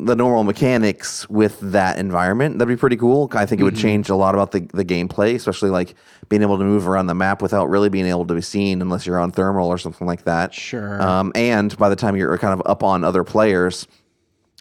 the 0.00 0.14
normal 0.14 0.44
mechanics 0.44 1.28
with 1.28 1.58
that 1.60 1.98
environment. 1.98 2.58
That'd 2.58 2.68
be 2.68 2.78
pretty 2.78 2.96
cool. 2.96 3.28
I 3.32 3.46
think 3.46 3.60
it 3.60 3.64
would 3.64 3.74
Mm-hmm. 3.74 3.82
change 3.82 4.08
a 4.10 4.14
lot 4.14 4.34
about 4.34 4.52
the, 4.52 4.60
the 4.72 4.84
gameplay, 4.84 5.34
especially 5.34 5.70
like 5.70 5.94
being 6.28 6.42
able 6.42 6.56
to 6.58 6.64
move 6.64 6.86
around 6.86 7.06
the 7.08 7.14
map 7.14 7.40
without 7.42 7.66
really 7.68 7.88
being 7.88 8.06
able 8.06 8.24
to 8.26 8.34
be 8.34 8.40
seen 8.40 8.80
unless 8.82 9.06
you're 9.06 9.18
on 9.18 9.32
thermal 9.32 9.68
or 9.68 9.78
something 9.78 10.06
like 10.06 10.22
that. 10.24 10.54
Sure. 10.54 11.00
Um, 11.02 11.32
and 11.34 11.76
by 11.78 11.88
the 11.88 11.96
time 11.96 12.14
you're 12.14 12.36
kind 12.38 12.52
of 12.54 12.62
up 12.66 12.82
on 12.84 13.02
other 13.04 13.24
players, 13.24 13.88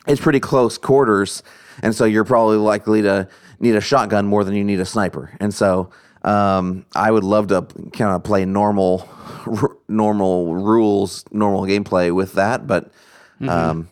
it's 0.08 0.22
pretty 0.22 0.40
close 0.40 0.78
quarters, 0.78 1.44
and 1.84 1.94
so 1.96 2.06
you're 2.06 2.24
probably 2.26 2.58
likely 2.58 3.02
to 3.04 3.28
need 3.60 3.76
a 3.76 3.82
shotgun 3.82 4.26
more 4.28 4.44
than 4.44 4.54
you 4.56 4.64
need 4.64 4.80
a 4.80 4.86
sniper. 4.86 5.32
And 5.40 5.54
so 5.54 5.90
um, 6.24 6.86
I 6.96 7.10
would 7.12 7.24
love 7.24 7.48
to 7.48 7.62
kind 7.94 8.12
of 8.16 8.24
play 8.24 8.46
normal, 8.46 9.08
r- 9.46 9.76
normal 9.88 10.56
rules, 10.56 11.26
normal 11.32 11.62
gameplay 11.64 12.14
with 12.14 12.34
that, 12.34 12.68
but 12.68 12.92
Mm-hmm. 13.40 13.50
um, 13.50 13.90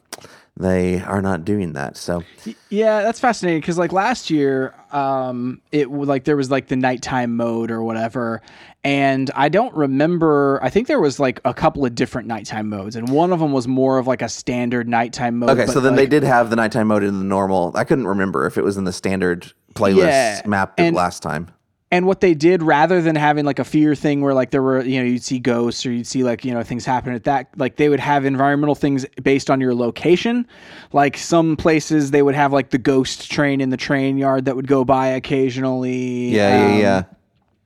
they 0.57 1.01
are 1.01 1.21
not 1.21 1.45
doing 1.45 1.73
that. 1.73 1.97
So 1.97 2.23
Yeah, 2.69 3.03
that's 3.03 3.19
fascinating 3.19 3.59
because 3.61 3.77
like 3.77 3.91
last 3.91 4.31
year, 4.31 4.73
um, 4.91 5.61
it 5.71 5.91
like 5.91 6.23
there 6.23 6.35
was 6.35 6.49
like 6.49 6.67
the 6.67 6.75
nighttime 6.75 7.35
mode 7.35 7.69
or 7.69 7.83
whatever, 7.83 8.41
and 8.85 9.29
I 9.35 9.49
don't 9.49 9.73
remember. 9.75 10.59
I 10.63 10.69
think 10.69 10.87
there 10.87 10.99
was 11.01 11.19
like 11.19 11.41
a 11.43 11.53
couple 11.53 11.85
of 11.85 11.95
different 11.95 12.27
nighttime 12.27 12.69
modes, 12.69 12.95
and 12.95 13.09
one 13.09 13.33
of 13.33 13.39
them 13.39 13.51
was 13.51 13.67
more 13.67 13.97
of 13.97 14.07
like 14.07 14.21
a 14.21 14.29
standard 14.29 14.87
nighttime 14.87 15.37
mode. 15.39 15.49
okay, 15.49 15.65
so 15.65 15.79
then 15.81 15.95
they 15.95 16.05
did 16.05 16.23
have 16.23 16.49
the 16.49 16.55
nighttime 16.55 16.87
mode 16.87 17.03
in 17.03 17.17
the 17.19 17.25
normal. 17.25 17.71
I 17.75 17.83
couldn't 17.83 18.07
remember 18.07 18.45
if 18.45 18.57
it 18.57 18.63
was 18.63 18.77
in 18.77 18.83
the 18.85 18.93
standard 18.93 19.51
playlist 19.73 19.97
Yeah, 20.07 20.41
map 20.45 20.75
and- 20.77 20.95
last 20.95 21.21
time. 21.21 21.49
And 21.91 22.07
what 22.07 22.19
they 22.19 22.33
did, 22.33 22.61
rather 22.63 23.01
than 23.01 23.15
having 23.15 23.45
like 23.45 23.59
a 23.59 23.63
fear 23.63 23.95
thing 23.95 24.19
where 24.21 24.33
like 24.33 24.49
there 24.49 24.61
were, 24.61 24.83
you 24.83 24.99
know, 24.99 25.05
you'd 25.05 25.23
see 25.23 25.39
ghosts 25.39 25.85
or 25.85 25.91
you'd 25.91 26.07
see 26.07 26.23
like, 26.23 26.43
you 26.43 26.51
know, 26.53 26.61
things 26.63 26.83
happen 26.83 27.13
at 27.13 27.23
that, 27.25 27.47
like 27.57 27.77
they 27.77 27.87
would 27.89 27.99
have 28.01 28.25
environmental 28.25 28.75
things 28.75 29.05
based 29.23 29.49
on 29.49 29.61
your 29.61 29.73
location. 29.73 30.45
Like 30.91 31.15
some 31.15 31.55
places 31.55 32.11
they 32.11 32.21
would 32.23 32.35
have 32.35 32.51
like 32.51 32.71
the 32.71 32.79
ghost 32.79 33.31
train 33.31 33.61
in 33.61 33.69
the 33.69 33.77
train 33.77 34.17
yard 34.17 34.45
that 34.45 34.55
would 34.57 34.67
go 34.67 34.83
by 34.83 35.07
occasionally. 35.09 36.29
Yeah, 36.29 36.57
yeah, 36.57 36.73
Um, 36.73 36.79
yeah. 36.81 37.03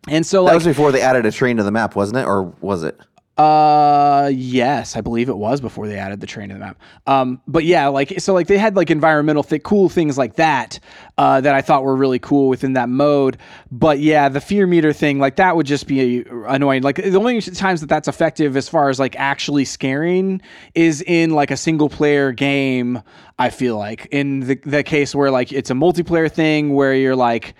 And 0.08 0.26
so 0.26 0.44
That 0.46 0.52
like, 0.52 0.56
was 0.56 0.66
before 0.66 0.92
they 0.92 1.02
added 1.02 1.26
a 1.26 1.32
train 1.32 1.58
to 1.58 1.64
the 1.64 1.72
map, 1.72 1.96
wasn't 1.96 2.20
it? 2.20 2.26
Or 2.26 2.44
was 2.62 2.84
it? 2.84 3.00
Uh, 3.40 4.30
yes, 4.34 4.98
I 4.98 5.02
believe 5.02 5.30
it 5.30 5.38
was 5.38 5.62
before 5.62 5.88
they 5.88 5.98
added 5.98 6.20
the 6.20 6.28
train 6.28 6.50
to 6.50 6.56
the 6.56 6.60
map. 6.60 6.78
Um, 7.08 7.42
but 7.48 7.64
yeah, 7.64 7.88
like 7.88 8.20
so, 8.20 8.34
like 8.34 8.48
they 8.48 8.58
had 8.58 8.76
like 8.76 8.92
environmental 8.92 9.44
th- 9.44 9.64
cool 9.64 9.88
things 9.88 10.18
like 10.18 10.36
that 10.36 10.78
uh, 11.18 11.40
that 11.40 11.56
I 11.56 11.62
thought 11.62 11.86
were 11.86 11.96
really 11.96 12.20
cool 12.20 12.50
within 12.50 12.74
that 12.74 12.90
mode. 12.90 13.38
But 13.72 14.00
yeah, 14.00 14.28
the 14.28 14.42
fear 14.42 14.68
meter 14.68 14.92
thing, 14.92 15.20
like 15.20 15.38
that 15.38 15.56
would 15.56 15.66
just 15.66 15.88
be 15.88 16.26
annoying. 16.48 16.84
Like 16.84 16.98
the 16.98 17.16
only 17.16 17.40
times 17.40 17.80
that 17.80 17.88
that's 17.88 18.10
effective 18.10 18.58
as 18.58 18.68
far 18.68 18.90
as 18.90 19.00
like 19.00 19.16
actually 19.18 19.64
scaring 19.64 20.42
is 20.76 21.02
in 21.04 21.30
like 21.30 21.50
a 21.50 21.58
single 21.58 21.88
player 21.88 22.34
game. 22.34 23.02
I 23.38 23.52
feel 23.52 23.78
like 23.78 24.10
in 24.12 24.42
the 24.42 24.56
the 24.66 24.84
case 24.84 25.16
where 25.16 25.32
like 25.32 25.54
it's 25.54 25.70
a 25.70 25.76
multiplayer 25.76 26.30
thing 26.30 26.74
where 26.74 26.94
you're 26.94 27.16
like 27.16 27.56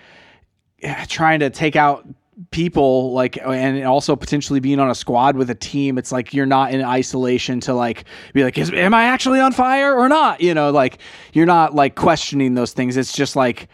trying 1.08 1.40
to 1.40 1.48
take 1.48 1.74
out 1.74 2.06
people 2.50 3.12
like 3.12 3.36
and 3.36 3.84
also 3.84 4.16
potentially 4.16 4.60
being 4.60 4.80
on 4.80 4.90
a 4.90 4.94
squad 4.94 5.36
with 5.36 5.50
a 5.50 5.54
team 5.54 5.98
it's 5.98 6.10
like 6.10 6.32
you're 6.32 6.46
not 6.46 6.72
in 6.72 6.82
isolation 6.82 7.60
to 7.60 7.74
like 7.74 8.04
be 8.32 8.42
like 8.42 8.56
is, 8.56 8.72
am 8.72 8.94
i 8.94 9.04
actually 9.04 9.40
on 9.40 9.52
fire 9.52 9.94
or 9.94 10.08
not? 10.08 10.40
You 10.40 10.54
know 10.54 10.70
like 10.70 10.98
you're 11.32 11.46
not 11.46 11.74
like 11.74 11.94
questioning 11.94 12.54
those 12.54 12.72
things. 12.72 12.96
It's 12.96 13.12
just 13.12 13.36
like 13.36 13.68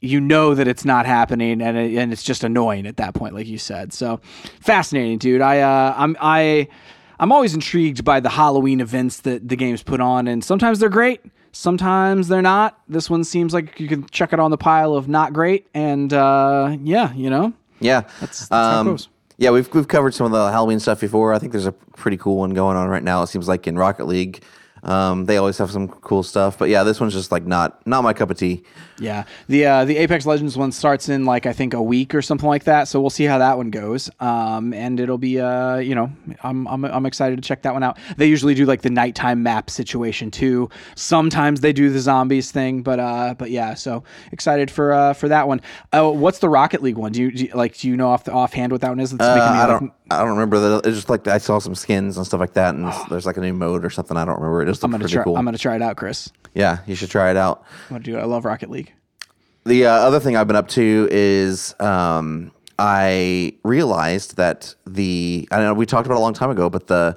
you 0.00 0.20
know 0.20 0.54
that 0.54 0.68
it's 0.68 0.84
not 0.84 1.06
happening 1.06 1.62
and 1.62 1.76
it, 1.76 1.96
and 1.96 2.12
it's 2.12 2.22
just 2.22 2.44
annoying 2.44 2.86
at 2.86 2.96
that 2.98 3.14
point 3.14 3.34
like 3.34 3.46
you 3.46 3.58
said. 3.58 3.92
So 3.92 4.20
fascinating 4.60 5.18
dude. 5.18 5.40
I 5.40 5.60
uh 5.60 5.94
i'm 5.96 6.16
i 6.20 6.68
i'm 7.18 7.32
always 7.32 7.54
intrigued 7.54 8.04
by 8.04 8.20
the 8.20 8.28
halloween 8.28 8.80
events 8.80 9.20
that 9.20 9.48
the 9.48 9.56
games 9.56 9.82
put 9.82 10.00
on 10.00 10.28
and 10.28 10.44
sometimes 10.44 10.80
they're 10.80 10.88
great 10.88 11.20
sometimes 11.52 12.28
they're 12.28 12.42
not. 12.42 12.80
This 12.88 13.10
one 13.10 13.24
seems 13.24 13.52
like 13.52 13.78
you 13.78 13.86
can 13.86 14.06
check 14.08 14.32
it 14.32 14.40
on 14.40 14.50
the 14.50 14.56
pile 14.56 14.94
of 14.94 15.08
not 15.08 15.32
great 15.32 15.68
and 15.74 16.12
uh 16.12 16.76
yeah 16.82 17.12
you 17.12 17.30
know 17.30 17.52
Yeah. 17.82 18.00
That's- 18.20 18.40
that's 18.40 18.48
how 18.50 18.80
it 18.82 18.84
goes. 18.84 19.08
Yeah, 19.38 19.50
we've 19.50 19.72
we've 19.74 19.88
covered 19.88 20.14
some 20.14 20.26
of 20.26 20.32
the 20.32 20.50
Halloween 20.52 20.78
stuff 20.78 21.00
before. 21.00 21.32
I 21.32 21.38
think 21.38 21.52
there's 21.52 21.66
a 21.66 21.72
pretty 21.72 22.16
cool 22.16 22.36
one 22.36 22.50
going 22.50 22.76
on 22.76 22.88
right 22.88 23.02
now. 23.02 23.22
It 23.22 23.26
seems 23.28 23.48
like 23.48 23.66
in 23.66 23.76
Rocket 23.76 24.06
League. 24.06 24.42
Um, 24.84 25.24
they 25.26 25.36
always 25.36 25.58
have 25.58 25.70
some 25.70 25.88
cool 25.88 26.22
stuff, 26.22 26.58
but 26.58 26.68
yeah, 26.68 26.82
this 26.82 27.00
one's 27.00 27.12
just 27.12 27.32
like 27.32 27.46
not 27.46 27.84
not 27.86 28.02
my 28.02 28.12
cup 28.12 28.30
of 28.30 28.36
tea. 28.36 28.62
Yeah, 29.02 29.24
the 29.48 29.66
uh, 29.66 29.84
the 29.84 29.96
Apex 29.98 30.24
Legends 30.26 30.56
one 30.56 30.72
starts 30.72 31.08
in 31.08 31.24
like 31.24 31.44
I 31.46 31.52
think 31.52 31.74
a 31.74 31.82
week 31.82 32.14
or 32.14 32.22
something 32.22 32.48
like 32.48 32.64
that. 32.64 32.88
So 32.88 33.00
we'll 33.00 33.10
see 33.10 33.24
how 33.24 33.38
that 33.38 33.56
one 33.56 33.70
goes. 33.70 34.08
Um, 34.20 34.72
and 34.72 34.98
it'll 35.00 35.18
be 35.18 35.40
uh, 35.40 35.76
you 35.78 35.94
know, 35.94 36.10
I'm, 36.42 36.66
I'm 36.68 36.84
I'm 36.84 37.06
excited 37.06 37.36
to 37.36 37.42
check 37.46 37.62
that 37.62 37.74
one 37.74 37.82
out. 37.82 37.98
They 38.16 38.26
usually 38.26 38.54
do 38.54 38.64
like 38.64 38.82
the 38.82 38.90
nighttime 38.90 39.42
map 39.42 39.68
situation 39.70 40.30
too. 40.30 40.70
Sometimes 40.94 41.60
they 41.60 41.72
do 41.72 41.90
the 41.90 42.00
zombies 42.00 42.50
thing, 42.52 42.82
but 42.82 43.00
uh, 43.00 43.34
but 43.36 43.50
yeah, 43.50 43.74
so 43.74 44.04
excited 44.30 44.70
for 44.70 44.92
uh 44.92 45.12
for 45.14 45.28
that 45.28 45.48
one. 45.48 45.60
Uh, 45.92 46.10
what's 46.10 46.38
the 46.38 46.48
Rocket 46.48 46.82
League 46.82 46.96
one? 46.96 47.12
Do 47.12 47.22
you, 47.22 47.30
do 47.32 47.44
you 47.46 47.52
like 47.54 47.76
do 47.78 47.88
you 47.88 47.96
know 47.96 48.08
off 48.08 48.24
the 48.24 48.32
offhand 48.32 48.72
what 48.72 48.80
that 48.82 48.88
one 48.90 49.00
is? 49.00 49.10
That's 49.10 49.28
Uh, 49.28 49.34
making 49.34 49.52
me, 49.52 49.58
I 49.58 49.66
don't 49.66 49.92
I 50.10 50.18
don't 50.20 50.30
remember 50.30 50.58
that. 50.60 50.86
It's 50.86 50.96
just 50.96 51.10
like 51.10 51.26
I 51.26 51.38
saw 51.38 51.58
some 51.58 51.74
skins 51.74 52.16
and 52.16 52.26
stuff 52.26 52.40
like 52.40 52.52
that, 52.54 52.74
and 52.74 52.92
there's 53.10 53.26
like 53.26 53.36
a 53.36 53.40
new 53.40 53.52
mode 53.52 53.84
or 53.84 53.90
something. 53.90 54.16
I 54.16 54.24
don't 54.24 54.36
remember. 54.36 54.62
It 54.62 54.66
just 54.66 54.84
I'm 54.84 54.90
gonna 54.90 55.08
try. 55.08 55.24
cool. 55.24 55.36
I'm 55.36 55.44
gonna 55.44 55.58
try 55.58 55.74
it 55.76 55.82
out, 55.82 55.96
Chris. 55.96 56.30
Yeah, 56.54 56.78
you 56.86 56.94
should 56.94 57.10
try 57.10 57.30
it 57.30 57.36
out. 57.36 57.64
I'm 57.90 58.00
do. 58.02 58.18
I 58.18 58.24
love 58.24 58.44
Rocket 58.44 58.70
League. 58.70 58.92
The 59.64 59.86
uh, 59.86 59.90
other 59.92 60.18
thing 60.20 60.36
I've 60.36 60.46
been 60.48 60.56
up 60.56 60.68
to 60.68 61.08
is 61.10 61.74
um, 61.80 62.50
I 62.78 63.54
realized 63.64 64.36
that 64.36 64.74
the 64.86 65.46
I 65.52 65.58
know 65.60 65.74
we 65.74 65.86
talked 65.86 66.06
about 66.06 66.16
it 66.16 66.18
a 66.18 66.22
long 66.22 66.34
time 66.34 66.50
ago, 66.50 66.68
but 66.68 66.88
the 66.88 67.16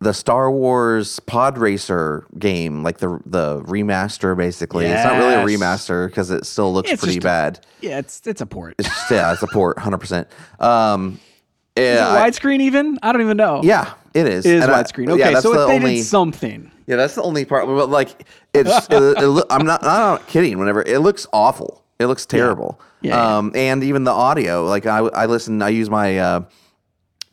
the 0.00 0.12
Star 0.12 0.50
Wars 0.50 1.20
Pod 1.20 1.56
Racer 1.56 2.26
game, 2.38 2.82
like 2.82 2.98
the 2.98 3.20
the 3.24 3.62
remaster, 3.62 4.36
basically, 4.36 4.86
it's 4.86 5.04
not 5.04 5.16
really 5.18 5.34
a 5.34 5.44
remaster 5.58 6.08
because 6.08 6.30
it 6.30 6.44
still 6.46 6.72
looks 6.74 6.90
It's 6.90 7.00
pretty 7.02 7.18
a- 7.18 7.22
bad. 7.22 7.64
Yeah, 7.80 7.98
it's 8.00 8.26
it's 8.26 8.40
a 8.40 8.46
port. 8.46 8.74
It's 8.78 8.88
just, 8.88 9.10
yeah, 9.10 9.32
it's 9.32 9.42
a 9.42 9.46
port, 9.46 9.78
hundred 9.78 9.98
percent. 9.98 10.26
Um, 10.58 11.20
Is 11.76 11.84
it 11.84 11.94
yeah, 11.94 12.16
widescreen 12.28 12.60
even? 12.60 12.98
I 13.02 13.12
don't 13.12 13.22
even 13.22 13.36
know. 13.36 13.60
yeah, 13.62 13.94
it 14.14 14.26
is. 14.26 14.44
It 14.44 14.56
is 14.56 14.62
And 14.64 14.72
I- 14.72 14.82
widescreen. 14.82 15.10
Okay, 15.10 15.32
yeah, 15.32 15.40
so 15.40 15.52
the 15.54 15.60
if 15.62 15.68
they 15.68 15.74
only. 15.76 15.94
did 15.96 16.04
something. 16.04 16.70
Yeah, 16.86 16.96
that's 16.96 17.14
the 17.14 17.22
only 17.22 17.44
part. 17.44 17.66
But 17.66 17.88
like, 17.90 18.26
it's. 18.52 18.86
it, 18.90 19.02
it, 19.18 19.44
I'm 19.50 19.66
not. 19.66 19.82
I'm 19.82 19.88
not 20.20 20.26
kidding. 20.26 20.58
Whenever 20.58 20.82
it 20.82 21.00
looks 21.00 21.26
awful, 21.32 21.82
it 21.98 22.06
looks 22.06 22.26
terrible. 22.26 22.80
Yeah, 23.00 23.14
yeah. 23.16 23.36
Um, 23.38 23.52
and 23.54 23.82
even 23.84 24.04
the 24.04 24.10
audio. 24.12 24.64
Like 24.64 24.86
I, 24.86 24.98
I 24.98 25.26
listen. 25.26 25.62
I 25.62 25.70
use 25.70 25.88
my 25.90 26.18
uh, 26.18 26.40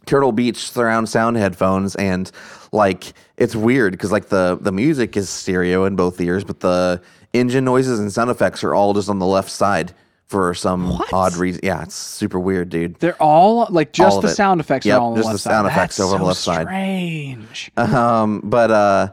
Turtle 0.06 0.32
Beach 0.32 0.58
surround 0.72 1.10
sound 1.10 1.38
headphones, 1.38 1.96
and 1.96 2.32
like 2.72 3.14
it's 3.38 3.56
weird 3.56 3.94
because 3.94 4.12
like 4.12 4.30
the 4.30 4.58
the 4.62 4.72
music 4.72 5.16
is 5.18 5.30
stereo 5.30 5.86
in 5.86 5.96
both 5.96 6.20
ears, 6.22 6.44
but 6.44 6.60
the 6.62 7.02
engine 7.34 7.64
noises 7.66 8.00
and 8.00 8.12
sound 8.12 8.30
effects 8.30 8.64
are 8.64 8.74
all 8.74 8.94
just 8.94 9.10
on 9.10 9.20
the 9.20 9.26
left 9.26 9.50
side 9.50 9.94
for 10.28 10.54
some 10.54 10.90
What? 10.92 11.12
odd 11.14 11.36
reason. 11.36 11.60
Yeah, 11.64 11.84
it's 11.84 11.96
super 11.96 12.40
weird, 12.40 12.70
dude. 12.70 12.96
They're 12.96 13.22
all 13.22 13.68
like 13.70 13.92
just 13.94 14.16
All 14.16 14.22
the 14.22 14.30
sound 14.30 14.60
effects 14.62 14.86
Yep, 14.86 14.98
are 14.98 15.02
all 15.02 15.08
on 15.10 15.14
the 15.16 15.20
just 15.24 15.28
the 15.28 15.34
left 15.34 15.44
sound 15.44 15.66
side. 15.68 15.72
effects 15.74 15.98
That's 15.98 16.08
over 16.10 16.16
on 16.24 16.28
the 16.28 16.34
so 16.36 16.52
left 16.52 16.58
side. 16.60 16.68
Strange. 16.68 17.72
Um, 17.78 18.42
but 18.44 18.72
uh, 18.72 19.12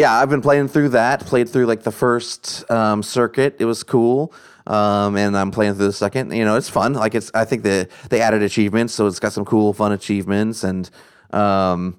yeah, 0.00 0.12
I've 0.20 0.30
been 0.30 0.40
playing 0.40 0.68
through 0.68 0.90
that. 0.90 1.20
Played 1.26 1.48
through 1.50 1.66
like 1.66 1.82
the 1.82 1.92
first 1.92 2.68
um, 2.70 3.02
circuit. 3.02 3.56
It 3.58 3.66
was 3.66 3.82
cool. 3.82 4.32
Um, 4.66 5.16
and 5.16 5.36
I'm 5.36 5.50
playing 5.50 5.74
through 5.74 5.86
the 5.86 5.92
second. 5.92 6.32
You 6.32 6.44
know, 6.44 6.56
it's 6.56 6.68
fun. 6.70 6.94
Like 6.94 7.14
it's. 7.14 7.30
I 7.34 7.44
think 7.44 7.62
the 7.62 7.88
they 8.08 8.20
added 8.20 8.42
achievements, 8.42 8.94
so 8.94 9.06
it's 9.06 9.18
got 9.20 9.32
some 9.32 9.44
cool, 9.44 9.72
fun 9.74 9.92
achievements. 9.92 10.64
And 10.64 10.88
um, 11.32 11.98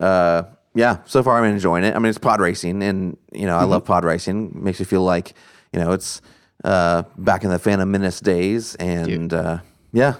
uh, 0.00 0.42
yeah, 0.74 0.98
so 1.06 1.22
far 1.22 1.38
I'm 1.42 1.50
enjoying 1.52 1.84
it. 1.84 1.94
I 1.94 1.98
mean, 1.98 2.10
it's 2.10 2.18
pod 2.18 2.40
racing, 2.40 2.82
and 2.82 3.16
you 3.32 3.46
know, 3.46 3.56
I 3.56 3.62
Mm-hmm. 3.62 3.70
love 3.70 3.84
pod 3.84 4.04
racing. 4.04 4.52
Makes 4.54 4.80
me 4.80 4.86
feel 4.86 5.02
like 5.02 5.34
you 5.72 5.80
know 5.80 5.92
it's 5.92 6.20
uh, 6.64 7.02
back 7.18 7.42
in 7.44 7.50
the 7.50 7.58
Phantom 7.58 7.90
Menace 7.90 8.20
days, 8.20 8.74
and 8.76 9.32
uh, 9.32 9.58
yeah, 9.92 10.14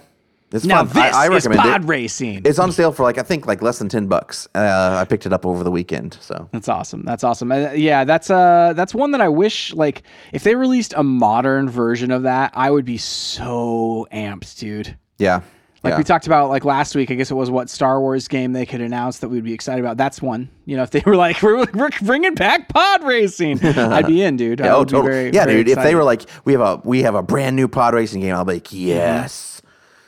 it's 0.54 0.64
Now 0.64 0.84
fun. 0.84 1.02
I- 1.02 1.06
this 1.08 1.14
I, 1.16 1.25
is 1.26 1.30
recommend 1.46 1.61
pod 1.61 1.84
it. 1.84 1.87
racing. 1.88 2.42
It's 2.44 2.58
on 2.58 2.73
sale 2.73 2.92
for 2.92 3.02
like 3.02 3.18
I 3.18 3.23
think 3.23 3.46
like 3.46 3.61
less 3.62 3.78
than 3.78 3.88
ten 3.88 4.06
bucks. 4.06 4.46
Uh, 4.54 4.96
I 5.00 5.04
picked 5.04 5.26
it 5.26 5.32
up 5.32 5.44
over 5.44 5.62
the 5.64 5.70
weekend, 5.70 6.16
so 6.20 6.49
That's 6.52 6.68
awesome. 6.68 7.02
That's 7.04 7.25
awesome. 7.25 7.50
Uh, 7.52 7.73
yeah, 7.73 8.04
that's 8.04 8.30
uh 8.30 8.73
that's 8.76 8.94
one 8.94 9.11
that 9.12 9.20
I 9.20 9.28
wish 9.28 9.73
like 9.75 10.02
if 10.32 10.44
they 10.44 10.54
released 10.54 10.94
a 10.96 11.02
modern 11.02 11.68
version 11.68 12.11
of 12.11 12.23
that, 12.23 12.52
I 12.54 12.70
would 12.70 12.84
be 12.84 12.99
so 12.99 14.06
amped, 14.12 14.58
dude. 14.58 14.96
yeah. 15.18 15.40
Like 15.82 15.90
yeah. 15.92 15.99
we 15.99 16.04
talked 16.04 16.26
about 16.26 16.49
like 16.49 16.64
last 16.64 16.94
week, 16.94 17.11
I 17.11 17.14
guess 17.14 17.30
it 17.30 17.34
was 17.34 17.50
what 17.50 17.68
Star 17.68 18.00
Wars 18.00 18.26
game 18.26 18.54
they 18.54 18.64
could 18.64 18.80
announce 18.80 19.18
that 19.18 19.28
we'd 19.28 19.44
be 19.44 19.52
excited 19.52 19.84
about. 19.84 19.99
That's 19.99 20.23
one. 20.23 20.49
You 20.64 20.78
know, 20.78 20.82
if 20.82 20.90
they 20.90 21.02
were 21.04 21.14
like 21.14 21.42
we're, 21.42 21.66
we're 21.75 21.90
bringing 22.00 22.34
back 22.34 22.70
pod 22.70 23.04
racing, 23.04 23.62
I'd 23.66 24.06
be 24.06 24.23
in, 24.23 24.38
dude. 24.38 24.62
I 24.62 24.68
Oh, 24.70 24.87
totally. 24.87 25.02
very- 25.11 25.30
yeah, 25.34 25.44
very 25.44 25.62
dude. 25.62 25.76
If 25.76 25.84
they 25.84 25.94
were 25.94 26.02
like, 26.04 26.23
we 26.46 26.54
have 26.54 26.62
a 26.62 26.80
we 26.84 27.02
have 27.02 27.14
a 27.14 27.23
brand 27.23 27.54
new 27.56 27.68
pod 27.68 27.92
racing 27.92 28.23
game, 28.23 28.34
I'll 28.34 28.46
be 28.46 28.54
like, 28.54 28.73
yes, 28.73 29.53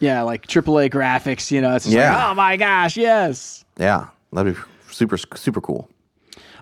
yeah, 0.01 0.23
like 0.23 0.47
AAA 0.47 0.91
graphics, 0.91 1.51
you 1.51 1.61
know, 1.61 1.75
it's 1.77 1.85
just 1.87 1.97
Yeah. 1.97 2.15
like, 2.17 2.25
oh 2.31 2.35
my 2.35 2.57
gosh, 2.57 2.97
yes. 2.97 3.65
yeah, 3.79 4.09
that'd 4.33 4.55
be 4.55 4.61
super 4.91 5.17
super 5.19 5.61
cool. 5.61 5.89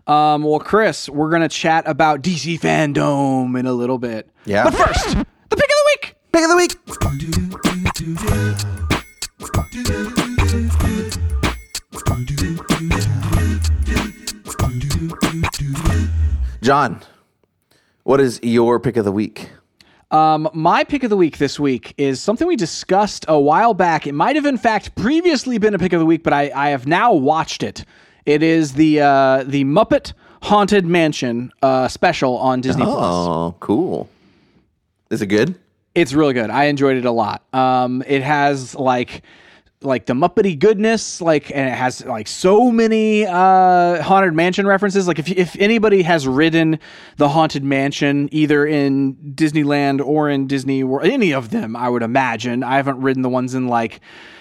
Um, 0.07 0.43
well, 0.43 0.59
Chris, 0.61 1.09
we're 1.09 1.31
gonna 1.31 1.49
chat 1.49 1.85
about 1.87 2.23
DC 2.23 2.61
fandom 2.61 3.59
in 3.59 3.67
a 3.67 3.73
little 3.73 3.99
bit. 3.99 4.29
Yeah. 4.45 4.65
But 4.65 4.75
first, 4.75 5.09
the 5.17 5.57
pick 5.57 5.65
of 5.65 5.69
the 5.69 5.85
week. 5.87 6.15
Pick 6.33 6.43
of 6.43 6.51
the 6.51 6.57
week. 6.57 7.85
John, 16.63 17.01
what 18.05 18.21
is 18.21 18.41
your 18.43 18.81
pick 18.81 18.97
of 18.97 19.05
the 19.05 19.13
week? 19.13 19.51
Um, 20.15 20.49
my 20.55 20.85
pick 20.85 21.03
of 21.03 21.11
the 21.11 21.17
week 21.17 21.39
this 21.39 21.59
week 21.59 21.93
is 21.99 22.21
something 22.21 22.47
we 22.47 22.55
discussed 22.55 23.25
a 23.27 23.37
while 23.37 23.75
back. 23.75 24.07
It 24.07 24.13
might 24.13 24.37
have, 24.37 24.47
in 24.47 24.57
fact, 24.57 24.95
previously 24.95 25.59
been 25.59 25.75
a 25.75 25.79
pick 25.79 25.93
of 25.93 25.99
the 25.99 26.07
week, 26.07 26.23
but 26.23 26.33
I, 26.33 26.53
I 26.55 26.69
have 26.69 26.87
now 26.87 27.13
watched 27.13 27.65
it. 27.65 27.85
It 28.25 28.41
is 28.41 28.75
the 28.75 29.01
uh, 29.01 29.43
the 29.43 29.65
Muppet 29.65 30.13
Haunted 30.43 30.87
Mansion 30.87 31.51
uh, 31.63 31.89
special 31.89 32.37
on 32.37 32.61
Disney 32.61 32.85
Plus. 32.85 32.97
Oh, 32.97 33.57
cool. 33.59 34.09
Is 35.11 35.21
it 35.21 35.27
good? 35.27 35.59
It's 35.97 36.13
really 36.13 36.33
good. 36.33 36.49
I 36.49 36.67
enjoyed 36.67 36.97
it 36.97 37.07
a 37.07 37.11
lot. 37.11 37.43
Um, 37.53 38.05
it 38.07 38.23
has 38.23 38.77
like 38.77 39.23
like 39.85 40.07
the 40.07 40.15
Muppety 40.15 40.59
goodness, 40.59 41.21
like, 41.21 41.51
and 41.51 41.69
it 41.69 41.75
has 41.75 42.05
like 42.05 42.27
so 42.27 42.71
many 42.71 43.27
uh, 43.27 44.03
haunted 44.03 44.35
mansion 44.35 44.67
references. 44.67 45.07
Like, 45.07 45.19
if 45.19 45.31
if 45.31 45.57
anybody 45.59 46.03
has 46.03 46.27
ridden 46.27 46.79
the 47.17 47.29
haunted 47.29 47.65
mansion 47.65 48.29
either 48.33 48.67
in 48.67 49.15
Disneyland 49.35 50.05
or 50.05 50.29
in 50.29 50.47
Disney 50.47 50.83
or 50.83 51.03
any 51.03 51.33
of 51.33 51.51
them, 51.51 51.77
I 51.77 51.89
would 51.89 52.03
imagine. 52.03 52.63
I 52.63 52.77
haven't 52.77 53.01
ridden 53.01 53.23
the 53.23 53.29
ones 53.29 53.55
in 53.55 53.69
like 53.69 54.01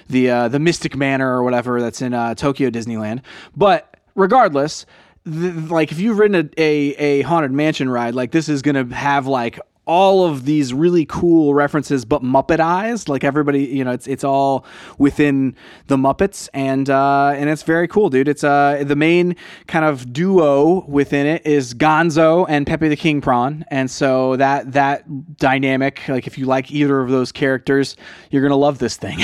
the 0.09 0.29
uh, 0.29 0.47
the 0.47 0.59
Mystic 0.59 0.95
Manor 0.95 1.37
or 1.37 1.43
whatever 1.43 1.81
that's 1.81 2.01
in 2.01 2.13
uh, 2.13 2.35
Tokyo 2.35 2.69
Disneyland, 2.69 3.21
but 3.55 3.97
regardless. 4.15 4.85
Like 5.25 5.93
if 5.93 6.01
you've 6.01 6.19
ridden 6.19 6.51
a, 6.57 6.61
a, 6.61 6.95
a 6.95 7.21
haunted 7.21 7.53
mansion 7.53 7.89
ride, 7.89 8.13
like 8.13 8.31
this 8.31 8.49
is 8.49 8.61
gonna 8.61 8.93
have 8.93 9.25
like 9.25 9.57
all 9.85 10.25
of 10.25 10.45
these 10.45 10.73
really 10.73 11.05
cool 11.05 11.53
references, 11.53 12.05
but 12.05 12.23
Muppetized. 12.23 13.09
Like 13.09 13.23
everybody, 13.23 13.65
you 13.65 13.83
know, 13.83 13.91
it's 13.91 14.07
it's 14.07 14.23
all 14.23 14.65
within 14.97 15.55
the 15.87 15.97
Muppets, 15.97 16.47
and 16.53 16.89
uh, 16.89 17.33
and 17.35 17.49
it's 17.49 17.63
very 17.63 17.87
cool, 17.87 18.09
dude. 18.09 18.27
It's 18.27 18.43
uh 18.43 18.83
the 18.85 18.95
main 18.95 19.35
kind 19.67 19.85
of 19.85 20.13
duo 20.13 20.85
within 20.85 21.25
it 21.25 21.45
is 21.45 21.73
Gonzo 21.73 22.45
and 22.47 22.65
Pepe 22.65 22.87
the 22.87 22.95
King 22.95 23.21
Prawn, 23.21 23.65
and 23.69 23.89
so 23.91 24.35
that 24.37 24.71
that 24.73 25.37
dynamic, 25.37 26.07
like 26.07 26.27
if 26.27 26.37
you 26.37 26.45
like 26.45 26.71
either 26.71 26.99
of 27.01 27.09
those 27.09 27.31
characters, 27.31 27.97
you're 28.31 28.41
gonna 28.41 28.55
love 28.55 28.79
this 28.79 28.97
thing. 28.97 29.19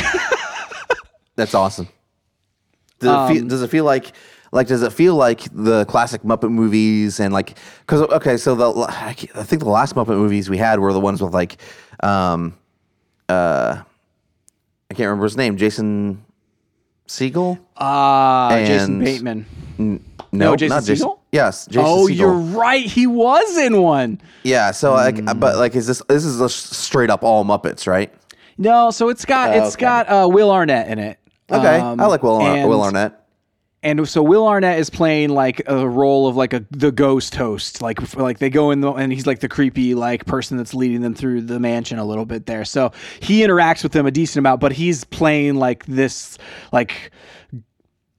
That's 1.36 1.54
awesome. 1.54 1.88
Does, 3.00 3.30
it 3.30 3.34
feel, 3.34 3.48
does 3.48 3.62
it 3.62 3.70
feel 3.70 3.86
like 3.86 4.12
like 4.52 4.68
does 4.68 4.82
it 4.82 4.92
feel 4.94 5.16
like 5.16 5.42
the 5.54 5.86
classic 5.86 6.22
Muppet 6.24 6.52
movies 6.52 7.20
and 7.20 7.34
like 7.34 7.58
because 7.82 8.02
okay 8.02 8.38
so 8.38 8.56
the 8.56 8.72
I 8.90 9.14
think 9.14 9.62
the 9.64 9.70
last 9.70 9.96
Muppet 9.96 10.18
movies 10.18 10.50
we 10.50 10.58
had 10.58 10.80
were 10.80 10.94
the 10.94 11.00
ones 11.00 11.22
with 11.22 11.34
like 11.34 11.58
um 12.02 12.58
uh 13.28 13.82
I 14.92 14.94
can't 14.96 15.06
remember 15.08 15.26
his 15.26 15.38
name 15.38 15.58
Jason 15.58 16.24
Segel 17.08 17.60
Ah, 17.78 18.50
Jason 18.66 18.96
And- 18.96 19.04
Bateman. 19.06 19.46
no, 19.78 20.00
No, 20.32 20.56
Jason 20.56 20.76
not 20.78 20.84
Jason 20.84 21.14
yes 21.32 21.66
Jason 21.68 21.84
Oh, 21.86 22.08
Segel. 22.08 22.16
you're 22.18 22.34
right. 22.34 22.86
He 22.86 23.08
was 23.08 23.58
in 23.58 23.82
one. 23.82 24.20
yeah 24.44 24.72
so 24.72 24.94
like 24.94 25.24
but 25.40 25.58
like 25.58 25.76
is 25.76 25.88
this 25.88 26.02
this 26.08 26.26
is 26.26 26.40
a 26.42 26.50
straight 26.50 27.10
up 27.10 27.24
all 27.24 27.44
Muppets 27.46 27.88
right 27.88 28.14
No, 28.58 28.92
so 28.92 29.10
it's 29.10 29.26
got 29.26 29.56
it's 29.56 29.76
okay. 29.76 29.82
got 29.82 30.10
uh, 30.10 30.28
Will 30.28 30.52
Arnett 30.52 30.88
in 30.88 31.00
it. 31.00 31.20
okay 31.52 31.80
Um, 31.80 32.00
I 32.00 32.06
like 32.08 32.24
Will 32.24 32.38
Ar- 32.42 32.68
Will 32.68 32.82
Arnett 32.84 33.19
and 33.82 34.08
so 34.08 34.22
Will 34.22 34.46
Arnett 34.48 34.78
is 34.80 34.90
playing 34.90 35.30
like 35.30 35.62
a 35.66 35.88
role 35.88 36.28
of 36.28 36.36
like 36.36 36.54
a 36.54 36.66
the 36.72 36.92
ghost 36.92 37.36
host, 37.36 37.82
like 37.82 38.16
like 38.16 38.40
they 38.40 38.50
go 38.50 38.72
in 38.72 38.82
the, 38.82 38.92
and 38.92 39.14
he's 39.14 39.26
like 39.26 39.40
the 39.40 39.48
creepy 39.48 39.96
like 39.96 40.26
person 40.26 40.58
that's 40.58 40.74
leading 40.74 41.02
them 41.02 41.14
through 41.14 41.42
the 41.44 41.60
mansion 41.60 41.98
a 41.98 42.06
little 42.06 42.26
bit 42.26 42.46
there. 42.46 42.66
So 42.66 42.92
he 43.22 43.42
interacts 43.42 43.82
with 43.84 43.94
them 43.94 44.06
a 44.06 44.12
decent 44.12 44.40
amount, 44.40 44.60
but 44.60 44.74
he's 44.74 45.06
playing 45.06 45.56
like 45.56 45.86
this 45.86 46.38
like 46.74 47.12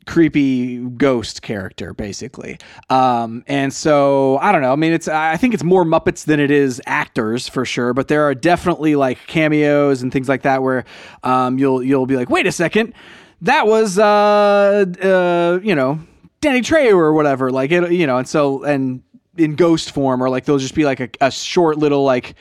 creepy 0.07 0.79
ghost 0.79 1.43
character 1.43 1.93
basically. 1.93 2.59
Um 2.89 3.45
and 3.47 3.73
so 3.73 4.39
i 4.39 4.53
don't 4.53 4.63
know. 4.63 4.73
I 4.73 4.77
mean 4.77 4.95
it's 4.95 5.09
i 5.09 5.37
think 5.37 5.53
it's 5.53 5.63
more 5.63 5.85
muppets 5.85 6.25
than 6.25 6.41
it 6.41 6.51
is 6.51 6.81
actors 6.87 7.49
for 7.49 7.67
sure. 7.67 7.93
But 7.93 8.09
there 8.09 8.23
are 8.23 8.35
definitely 8.35 8.97
like 8.97 9.19
cameos 9.27 10.03
and 10.03 10.11
things 10.11 10.29
like 10.29 10.43
that 10.43 10.63
where 10.63 10.87
um 11.23 11.59
you'll 11.59 11.83
you'll 11.83 12.07
be 12.07 12.17
like 12.17 12.31
wait 12.31 12.47
a 12.47 12.53
second 12.53 12.95
that 13.43 13.67
was 13.67 13.99
uh 13.99 14.85
uh 15.03 15.61
you 15.63 15.75
know 15.75 15.99
danny 16.41 16.61
trejo 16.61 16.95
or 16.95 17.13
whatever 17.13 17.51
like 17.51 17.71
it 17.71 17.93
you 17.93 18.07
know 18.07 18.19
and 18.19 18.29
so 18.29 18.63
and 18.65 19.03
in 19.37 19.55
ghost 19.55 19.93
form 19.93 20.23
or 20.23 20.29
like 20.29 20.45
they'll 20.45 20.59
just 20.59 20.75
be 20.75 20.85
like 20.85 21.01
a, 21.01 21.09
a 21.21 21.31
short 21.31 21.79
little 21.79 22.05
like 22.05 22.35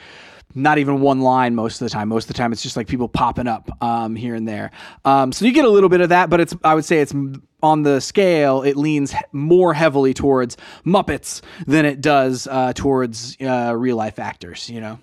not 0.55 0.77
even 0.79 0.99
one 0.99 1.21
line 1.21 1.53
most 1.53 1.79
of 1.79 1.85
the 1.85 1.91
time. 1.91 2.09
Most 2.09 2.23
of 2.23 2.29
the 2.29 2.33
time, 2.33 2.51
it's 2.51 2.63
just 2.63 2.75
like 2.75 2.87
people 2.87 3.07
popping 3.07 3.47
up 3.47 3.69
um, 3.83 4.15
here 4.15 4.33
and 4.33 4.47
there. 4.47 4.71
Um, 5.05 5.31
so 5.31 5.45
you 5.45 5.51
get 5.51 5.63
a 5.63 5.69
little 5.69 5.89
bit 5.89 6.01
of 6.01 6.09
that, 6.09 6.31
but 6.31 6.39
it's 6.39 6.55
I 6.63 6.73
would 6.73 6.85
say 6.85 7.01
it's 7.01 7.13
on 7.61 7.83
the 7.83 8.01
scale. 8.01 8.63
It 8.63 8.75
leans 8.75 9.13
more 9.31 9.75
heavily 9.75 10.13
towards 10.13 10.57
Muppets 10.85 11.41
than 11.67 11.85
it 11.85 12.01
does 12.01 12.47
uh, 12.47 12.73
towards 12.73 13.37
uh, 13.39 13.75
real 13.77 13.95
life 13.95 14.17
actors. 14.17 14.69
You 14.69 14.81
know, 14.81 14.99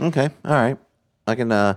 okay 0.00 0.28
all 0.44 0.52
right 0.52 0.78
I 1.26 1.34
can 1.34 1.50
uh 1.50 1.74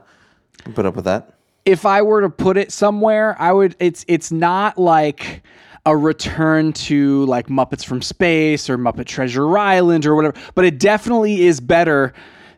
put 0.75 0.85
up 0.85 0.95
with 0.95 1.05
that 1.05 1.37
if 1.65 1.85
I 1.85 2.01
were 2.01 2.21
to 2.21 2.29
put 2.29 2.57
it 2.57 2.71
somewhere, 2.71 3.35
I 3.39 3.51
would. 3.51 3.75
It's 3.79 4.05
it's 4.07 4.31
not 4.31 4.77
like 4.77 5.43
a 5.85 5.95
return 5.97 6.73
to 6.73 7.25
like 7.25 7.47
Muppets 7.47 7.83
from 7.83 8.01
Space 8.01 8.69
or 8.69 8.77
Muppet 8.77 9.05
Treasure 9.05 9.57
Island 9.57 10.05
or 10.05 10.15
whatever, 10.15 10.35
but 10.55 10.65
it 10.65 10.79
definitely 10.79 11.41
is 11.41 11.59
better 11.59 12.13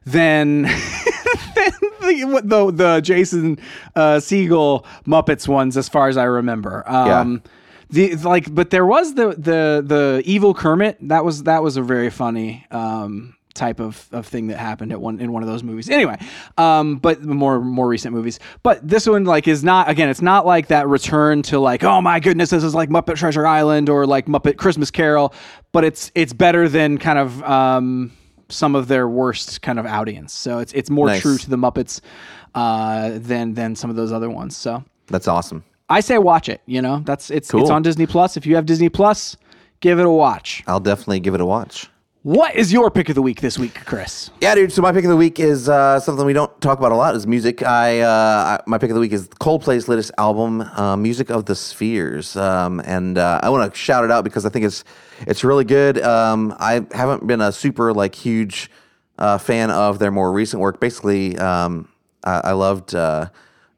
than. 0.05 0.63
than 1.55 1.71
the, 2.01 2.41
the 2.43 2.71
the 2.71 3.01
Jason 3.01 3.59
uh, 3.95 4.15
Segel 4.17 4.85
Muppets 5.05 5.47
ones, 5.47 5.77
as 5.77 5.87
far 5.89 6.07
as 6.09 6.17
I 6.17 6.25
remember. 6.25 6.83
Um, 6.89 7.41
The 7.89 8.15
like, 8.15 8.53
but 8.53 8.71
there 8.71 8.85
was 8.85 9.13
the 9.13 9.29
the 9.29 9.83
the 9.85 10.21
evil 10.25 10.53
Kermit. 10.53 10.97
That 11.09 11.23
was 11.23 11.43
that 11.43 11.61
was 11.61 11.77
a 11.77 11.81
very 11.83 12.09
funny 12.09 12.65
um, 12.71 13.35
type 13.53 13.79
of, 13.79 14.07
of 14.11 14.25
thing 14.25 14.47
that 14.47 14.57
happened 14.57 14.91
at 14.91 14.99
one 14.99 15.19
in 15.19 15.31
one 15.31 15.43
of 15.43 15.49
those 15.49 15.63
movies. 15.63 15.89
Anyway, 15.89 16.17
um, 16.57 16.97
but 16.97 17.23
more 17.23 17.59
more 17.59 17.87
recent 17.87 18.13
movies. 18.13 18.39
But 18.63 18.87
this 18.87 19.07
one 19.07 19.25
like 19.25 19.47
is 19.47 19.63
not 19.63 19.89
again. 19.89 20.09
It's 20.09 20.21
not 20.21 20.45
like 20.45 20.67
that 20.67 20.87
return 20.87 21.41
to 21.43 21.59
like 21.59 21.83
oh 21.83 22.01
my 22.01 22.19
goodness, 22.19 22.49
this 22.49 22.63
is 22.63 22.75
like 22.75 22.89
Muppet 22.89 23.15
Treasure 23.15 23.45
Island 23.45 23.89
or 23.89 24.05
like 24.05 24.27
Muppet 24.27 24.57
Christmas 24.57 24.91
Carol. 24.91 25.33
But 25.71 25.83
it's 25.83 26.11
it's 26.15 26.33
better 26.33 26.67
than 26.69 26.97
kind 26.97 27.19
of 27.19 27.43
um, 27.43 28.11
some 28.49 28.75
of 28.75 28.87
their 28.87 29.07
worst 29.07 29.61
kind 29.61 29.79
of 29.79 29.85
outings. 29.85 30.33
So 30.33 30.59
it's 30.59 30.73
it's 30.73 30.89
more 30.89 31.07
Nice. 31.07 31.21
true 31.21 31.37
to 31.37 31.49
the 31.49 31.57
Muppets 31.57 32.01
uh, 32.55 33.11
than 33.13 33.53
than 33.53 33.75
some 33.75 33.89
of 33.89 33.95
those 33.95 34.11
other 34.11 34.29
ones. 34.29 34.55
So. 34.57 34.83
that's 35.07 35.27
awesome 35.27 35.63
I 35.89 35.99
say 35.99 36.17
watch 36.17 36.49
it. 36.49 36.61
You 36.65 36.81
know, 36.81 37.01
that's 37.05 37.29
it's 37.29 37.53
it's 37.53 37.69
on 37.69 37.81
Disney 37.81 38.05
Plus. 38.05 38.37
If 38.37 38.45
you 38.45 38.55
have 38.55 38.65
Disney 38.65 38.89
Plus, 38.89 39.37
give 39.79 39.99
it 39.99 40.05
a 40.05 40.09
watch. 40.09 40.63
I'll 40.65 40.79
definitely 40.79 41.19
give 41.19 41.35
it 41.35 41.41
a 41.41 41.45
watch. 41.45 41.87
What 42.23 42.55
is 42.55 42.71
your 42.71 42.89
pick 42.89 43.09
of 43.09 43.15
the 43.15 43.21
week 43.21 43.41
this 43.41 43.59
week, 43.59 43.83
Chris? 43.83 44.31
Yeah, 44.39 44.55
dude. 44.55 44.71
So 44.71 44.81
my 44.81 44.93
pick 44.93 45.03
of 45.03 45.09
the 45.09 45.17
week 45.17 45.41
is 45.41 45.67
uh, 45.67 45.99
something 45.99 46.25
we 46.25 46.31
don't 46.31 46.61
talk 46.61 46.79
about 46.79 46.93
a 46.93 46.95
lot. 46.95 47.13
Is 47.15 47.27
music. 47.27 47.61
I, 47.63 47.99
uh, 47.99 48.07
I 48.07 48.59
my 48.65 48.77
pick 48.77 48.89
of 48.89 48.93
the 48.93 49.01
week 49.01 49.11
is 49.11 49.27
Coldplay's 49.27 49.89
latest 49.89 50.09
album, 50.17 50.61
uh, 50.61 50.95
"Music 50.95 51.29
of 51.29 51.47
the 51.47 51.53
Spheres," 51.53 52.37
um, 52.37 52.79
and 52.85 53.17
uh, 53.17 53.41
I 53.43 53.49
want 53.49 53.69
to 53.69 53.77
shout 53.77 54.05
it 54.05 54.11
out 54.11 54.23
because 54.23 54.45
I 54.45 54.49
think 54.49 54.63
it's 54.63 54.85
it's 55.27 55.43
really 55.43 55.65
good. 55.65 56.01
Um, 56.01 56.55
I 56.61 56.85
haven't 56.93 57.27
been 57.27 57.41
a 57.41 57.51
super 57.51 57.91
like 57.93 58.15
huge 58.15 58.71
uh, 59.19 59.37
fan 59.37 59.69
of 59.69 59.99
their 59.99 60.09
more 60.09 60.31
recent 60.31 60.61
work. 60.61 60.79
Basically, 60.79 61.37
um, 61.37 61.89
I, 62.23 62.39
I 62.39 62.51
loved. 62.53 62.95
Uh, 62.95 63.31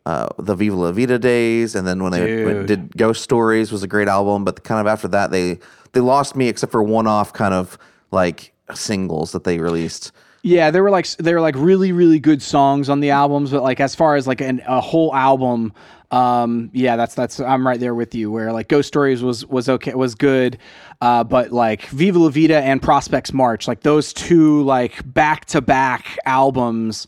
uh, 0.05 0.27
the 0.37 0.53
Viva 0.53 0.75
La 0.75 0.91
Vida 0.91 1.17
days, 1.17 1.73
and 1.73 1.87
then 1.87 2.03
when 2.03 2.11
they 2.11 2.63
did 2.67 2.95
Ghost 2.95 3.23
Stories 3.23 3.71
was 3.71 3.81
a 3.81 3.87
great 3.87 4.07
album, 4.07 4.43
but 4.43 4.63
kind 4.63 4.79
of 4.79 4.85
after 4.85 5.07
that 5.07 5.31
they 5.31 5.57
they 5.93 5.99
lost 5.99 6.35
me 6.35 6.47
except 6.47 6.71
for 6.71 6.83
one 6.83 7.07
off 7.07 7.33
kind 7.33 7.55
of 7.55 7.79
like 8.15 8.53
singles 8.73 9.31
that 9.33 9.43
they 9.43 9.59
released. 9.59 10.11
Yeah, 10.41 10.71
there 10.71 10.83
were 10.83 10.91
like 10.91 11.07
there 11.17 11.35
were 11.35 11.41
like 11.41 11.55
really 11.55 11.91
really 11.91 12.19
good 12.19 12.41
songs 12.41 12.89
on 12.89 12.99
the 12.99 13.11
albums, 13.11 13.51
but 13.51 13.63
like 13.63 13.79
as 13.79 13.95
far 13.95 14.15
as 14.15 14.27
like 14.27 14.41
an, 14.41 14.61
a 14.67 14.79
whole 14.79 15.13
album, 15.15 15.73
um, 16.11 16.69
yeah, 16.73 16.95
that's 16.95 17.15
that's 17.15 17.39
I'm 17.39 17.65
right 17.65 17.79
there 17.79 17.95
with 17.95 18.13
you. 18.13 18.31
Where 18.31 18.51
like 18.51 18.67
Ghost 18.67 18.87
Stories 18.87 19.23
was 19.23 19.45
was 19.45 19.69
okay 19.69 19.93
was 19.95 20.13
good, 20.13 20.59
uh, 21.01 21.23
but 21.23 21.51
like 21.51 21.87
Viva 21.87 22.19
La 22.19 22.29
Vida 22.29 22.59
and 22.61 22.81
Prospekt's 22.81 23.33
March, 23.33 23.67
like 23.67 23.81
those 23.81 24.13
two 24.13 24.63
like 24.63 25.01
back 25.13 25.45
to 25.45 25.61
back 25.61 26.17
albums 26.25 27.07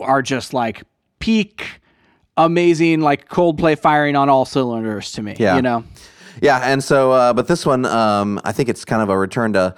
are 0.00 0.22
just 0.22 0.54
like 0.54 0.82
peak 1.18 1.80
amazing 2.38 3.00
like 3.00 3.28
Coldplay 3.28 3.78
firing 3.78 4.16
on 4.16 4.30
all 4.30 4.46
cylinders 4.46 5.12
to 5.12 5.22
me. 5.22 5.36
Yeah. 5.38 5.56
you 5.56 5.62
know. 5.62 5.84
Yeah, 6.40 6.60
and 6.62 6.82
so, 6.82 7.12
uh, 7.12 7.32
but 7.34 7.48
this 7.48 7.66
one, 7.66 7.84
um, 7.84 8.40
I 8.44 8.52
think 8.52 8.68
it's 8.70 8.84
kind 8.84 9.02
of 9.02 9.10
a 9.10 9.18
return 9.18 9.52
to 9.52 9.74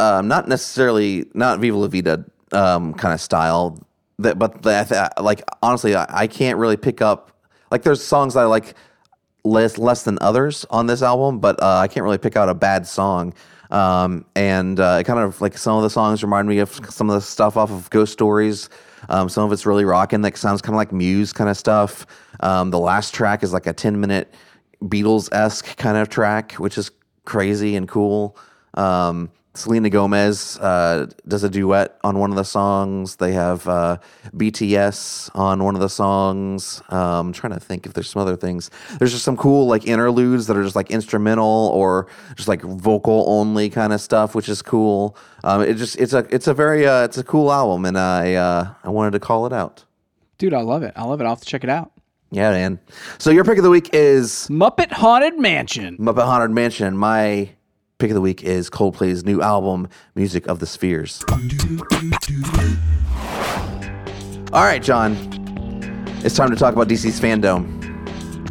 um, 0.00 0.28
not 0.28 0.48
necessarily 0.48 1.26
not 1.34 1.60
Viva 1.60 1.76
La 1.76 1.88
Vida 1.88 2.24
um, 2.52 2.94
kind 2.94 3.14
of 3.14 3.20
style, 3.20 3.78
that, 4.18 4.38
but 4.38 4.62
the, 4.62 5.10
like 5.20 5.42
honestly, 5.62 5.94
I, 5.94 6.06
I 6.08 6.26
can't 6.26 6.58
really 6.58 6.76
pick 6.76 7.02
up 7.02 7.32
like 7.70 7.82
there's 7.82 8.02
songs 8.02 8.34
that 8.34 8.40
I 8.40 8.44
like 8.44 8.74
less 9.44 9.78
less 9.78 10.04
than 10.04 10.18
others 10.20 10.64
on 10.70 10.86
this 10.86 11.02
album, 11.02 11.38
but 11.38 11.62
uh, 11.62 11.78
I 11.78 11.88
can't 11.88 12.04
really 12.04 12.18
pick 12.18 12.36
out 12.36 12.48
a 12.48 12.54
bad 12.54 12.86
song. 12.86 13.34
Um, 13.70 14.24
and 14.36 14.78
uh, 14.78 14.98
it 15.00 15.04
kind 15.04 15.18
of 15.18 15.40
like 15.40 15.58
some 15.58 15.76
of 15.76 15.82
the 15.82 15.90
songs 15.90 16.22
remind 16.22 16.48
me 16.48 16.58
of 16.58 16.80
some 16.90 17.10
of 17.10 17.14
the 17.14 17.20
stuff 17.20 17.56
off 17.56 17.70
of 17.70 17.90
Ghost 17.90 18.12
Stories. 18.12 18.68
Um, 19.08 19.28
some 19.28 19.44
of 19.44 19.52
it's 19.52 19.66
really 19.66 19.84
rocking, 19.84 20.22
like 20.22 20.36
sounds 20.36 20.62
kind 20.62 20.74
of 20.74 20.76
like 20.76 20.92
Muse 20.92 21.32
kind 21.32 21.50
of 21.50 21.56
stuff. 21.56 22.06
Um, 22.40 22.70
the 22.70 22.78
last 22.78 23.14
track 23.14 23.42
is 23.42 23.52
like 23.52 23.66
a 23.66 23.72
10 23.72 24.00
minute 24.00 24.32
Beatles 24.82 25.28
esque 25.32 25.76
kind 25.76 25.96
of 25.96 26.08
track, 26.08 26.52
which 26.52 26.78
is 26.78 26.90
crazy 27.24 27.76
and 27.76 27.88
cool. 27.88 28.36
Um, 28.74 29.30
Selena 29.56 29.88
Gomez 29.88 30.58
uh, 30.58 31.06
does 31.28 31.44
a 31.44 31.48
duet 31.48 31.96
on 32.02 32.18
one 32.18 32.30
of 32.30 32.36
the 32.36 32.44
songs. 32.44 33.16
They 33.16 33.32
have 33.32 33.66
uh, 33.68 33.98
BTS 34.36 35.30
on 35.34 35.62
one 35.62 35.76
of 35.76 35.80
the 35.80 35.88
songs. 35.88 36.82
Um, 36.88 37.28
I'm 37.28 37.32
trying 37.32 37.52
to 37.52 37.60
think 37.60 37.86
if 37.86 37.92
there's 37.92 38.10
some 38.10 38.20
other 38.20 38.36
things. 38.36 38.70
There's 38.98 39.12
just 39.12 39.24
some 39.24 39.36
cool 39.36 39.68
like 39.68 39.86
interludes 39.86 40.48
that 40.48 40.56
are 40.56 40.64
just 40.64 40.74
like 40.74 40.90
instrumental 40.90 41.70
or 41.72 42.08
just 42.34 42.48
like 42.48 42.62
vocal 42.62 43.24
only 43.28 43.70
kind 43.70 43.92
of 43.92 44.00
stuff, 44.00 44.34
which 44.34 44.48
is 44.48 44.60
cool. 44.60 45.16
Um, 45.44 45.62
it 45.62 45.74
just 45.74 45.96
it's 46.00 46.12
a 46.12 46.26
it's 46.34 46.48
a 46.48 46.54
very 46.54 46.86
uh, 46.86 47.04
it's 47.04 47.18
a 47.18 47.24
cool 47.24 47.52
album, 47.52 47.84
and 47.84 47.96
I 47.96 48.34
uh, 48.34 48.74
I 48.82 48.88
wanted 48.90 49.12
to 49.12 49.20
call 49.20 49.46
it 49.46 49.52
out. 49.52 49.84
Dude, 50.38 50.52
I 50.52 50.62
love 50.62 50.82
it. 50.82 50.92
I 50.96 51.04
love 51.04 51.20
it. 51.20 51.24
I'll 51.24 51.30
have 51.30 51.40
to 51.40 51.46
check 51.46 51.62
it 51.62 51.70
out. 51.70 51.92
Yeah, 52.32 52.50
man. 52.50 52.80
So 53.18 53.30
your 53.30 53.44
pick 53.44 53.58
of 53.58 53.62
the 53.64 53.70
week 53.70 53.90
is 53.92 54.48
Muppet 54.50 54.90
Haunted 54.90 55.38
Mansion. 55.38 55.96
Muppet 55.98 56.24
Haunted 56.24 56.50
Mansion. 56.50 56.96
My 56.96 57.50
pick 58.04 58.10
of 58.10 58.16
the 58.16 58.20
week 58.20 58.42
is 58.44 58.68
Coldplay's 58.68 59.24
new 59.24 59.40
album, 59.40 59.88
Music 60.14 60.46
of 60.46 60.58
the 60.58 60.66
Spheres. 60.66 61.24
All 64.52 64.62
right, 64.62 64.82
John. 64.82 65.16
It's 66.22 66.36
time 66.36 66.50
to 66.50 66.56
talk 66.56 66.74
about 66.74 66.86
DC's 66.86 67.18
fandom. 67.18 67.80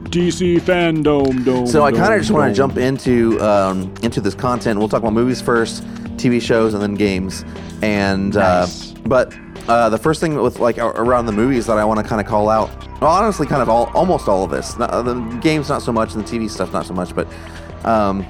DC 0.10 0.60
fandom. 0.62 1.46
Dome, 1.46 1.68
So 1.68 1.84
I 1.84 1.92
kind 1.92 2.16
of 2.16 2.20
just 2.20 2.32
want 2.32 2.50
to 2.52 2.56
jump 2.58 2.78
into 2.78 3.40
um, 3.42 3.94
into 4.02 4.22
this 4.22 4.34
content. 4.34 4.80
We'll 4.80 4.90
talk 4.90 5.02
about 5.02 5.14
movies 5.14 5.40
first, 5.40 5.84
TV 6.18 6.42
shows, 6.42 6.74
and 6.74 6.82
then 6.82 6.96
games. 6.96 7.46
And 7.84 8.34
Nice. 8.34 8.96
uh, 8.96 9.00
but 9.06 9.36
uh, 9.68 9.90
the 9.90 10.00
first 10.00 10.20
thing 10.20 10.36
with 10.42 10.58
like 10.58 10.80
around 10.80 11.28
the 11.28 11.32
movies 11.32 11.68
that 11.68 11.78
I 11.78 11.86
want 11.86 12.00
to 12.00 12.04
kind 12.08 12.20
of 12.20 12.26
call 12.26 12.50
out. 12.50 12.72
Well, 13.00 13.12
honestly, 13.12 13.46
kind 13.46 13.62
of 13.62 13.70
all 13.70 13.92
almost 13.94 14.28
all 14.28 14.44
of 14.44 14.50
this. 14.50 14.80
Not, 14.80 14.90
the 15.06 15.14
games 15.44 15.70
not 15.70 15.84
so 15.84 15.92
much, 15.92 16.16
and 16.16 16.26
the 16.26 16.28
TV 16.40 16.50
stuff 16.50 16.74
not 16.74 16.88
so 16.88 16.96
much. 16.96 17.14
But 17.14 17.28
um, 17.86 18.26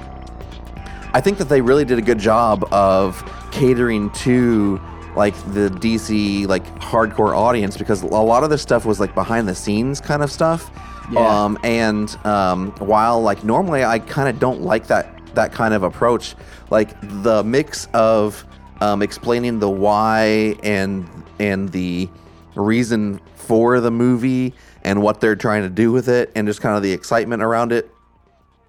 I 1.14 1.20
think 1.20 1.38
that 1.38 1.48
they 1.48 1.60
really 1.60 1.84
did 1.84 1.96
a 1.96 2.02
good 2.02 2.18
job 2.18 2.64
of 2.72 3.22
catering 3.52 4.10
to 4.10 4.80
like 5.14 5.36
the 5.52 5.70
DC 5.70 6.48
like 6.48 6.64
hardcore 6.80 7.36
audience 7.36 7.76
because 7.76 8.02
a 8.02 8.06
lot 8.06 8.42
of 8.42 8.50
this 8.50 8.60
stuff 8.60 8.84
was 8.84 8.98
like 8.98 9.14
behind 9.14 9.46
the 9.46 9.54
scenes 9.54 10.00
kind 10.00 10.24
of 10.24 10.32
stuff. 10.32 10.72
Yeah. 11.12 11.20
Um, 11.20 11.56
and 11.62 12.14
um, 12.26 12.72
while 12.78 13.22
like 13.22 13.44
normally 13.44 13.84
I 13.84 14.00
kind 14.00 14.28
of 14.28 14.40
don't 14.40 14.62
like 14.62 14.88
that 14.88 15.08
that 15.36 15.52
kind 15.52 15.72
of 15.72 15.84
approach, 15.84 16.34
like 16.70 17.00
the 17.22 17.44
mix 17.44 17.86
of 17.94 18.44
um, 18.80 19.00
explaining 19.00 19.60
the 19.60 19.70
why 19.70 20.56
and 20.64 21.08
and 21.38 21.70
the 21.70 22.08
reason 22.56 23.20
for 23.36 23.78
the 23.78 23.90
movie 23.90 24.52
and 24.82 25.00
what 25.00 25.20
they're 25.20 25.36
trying 25.36 25.62
to 25.62 25.68
do 25.68 25.92
with 25.92 26.08
it 26.08 26.32
and 26.34 26.48
just 26.48 26.60
kind 26.60 26.76
of 26.76 26.82
the 26.82 26.92
excitement 26.92 27.40
around 27.40 27.70
it 27.70 27.93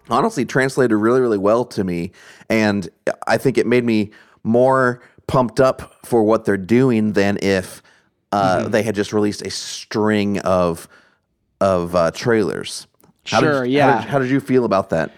honestly 0.09 0.45
translated 0.45 0.97
really 0.97 1.21
really 1.21 1.37
well 1.37 1.65
to 1.65 1.83
me. 1.83 2.11
And 2.49 2.87
i 3.27 3.37
think 3.37 3.57
it 3.57 3.65
made 3.67 3.83
me 3.83 4.11
more 4.43 5.01
pumped 5.27 5.59
up 5.59 5.95
for 6.05 6.23
what 6.23 6.45
they're 6.45 6.57
doing 6.57 7.13
than 7.13 7.37
if 7.41 7.81
uh, 8.31 8.67
they 8.67 8.83
had 8.83 8.93
just 8.95 9.13
released 9.13 9.41
a 9.43 9.49
string 9.49 10.39
of 10.39 10.87
of 11.61 11.95
uh, 11.95 12.11
trailers. 12.11 12.85
How 13.25 13.39
did- 13.41 13.47
Sure, 13.47 13.55
how 13.59 13.63
yeah. 13.63 14.01
did, 14.01 14.09
how 14.09 14.19
did 14.19 14.29
you 14.29 14.39
feel 14.39 14.65
about 14.65 14.89
that 14.91 15.11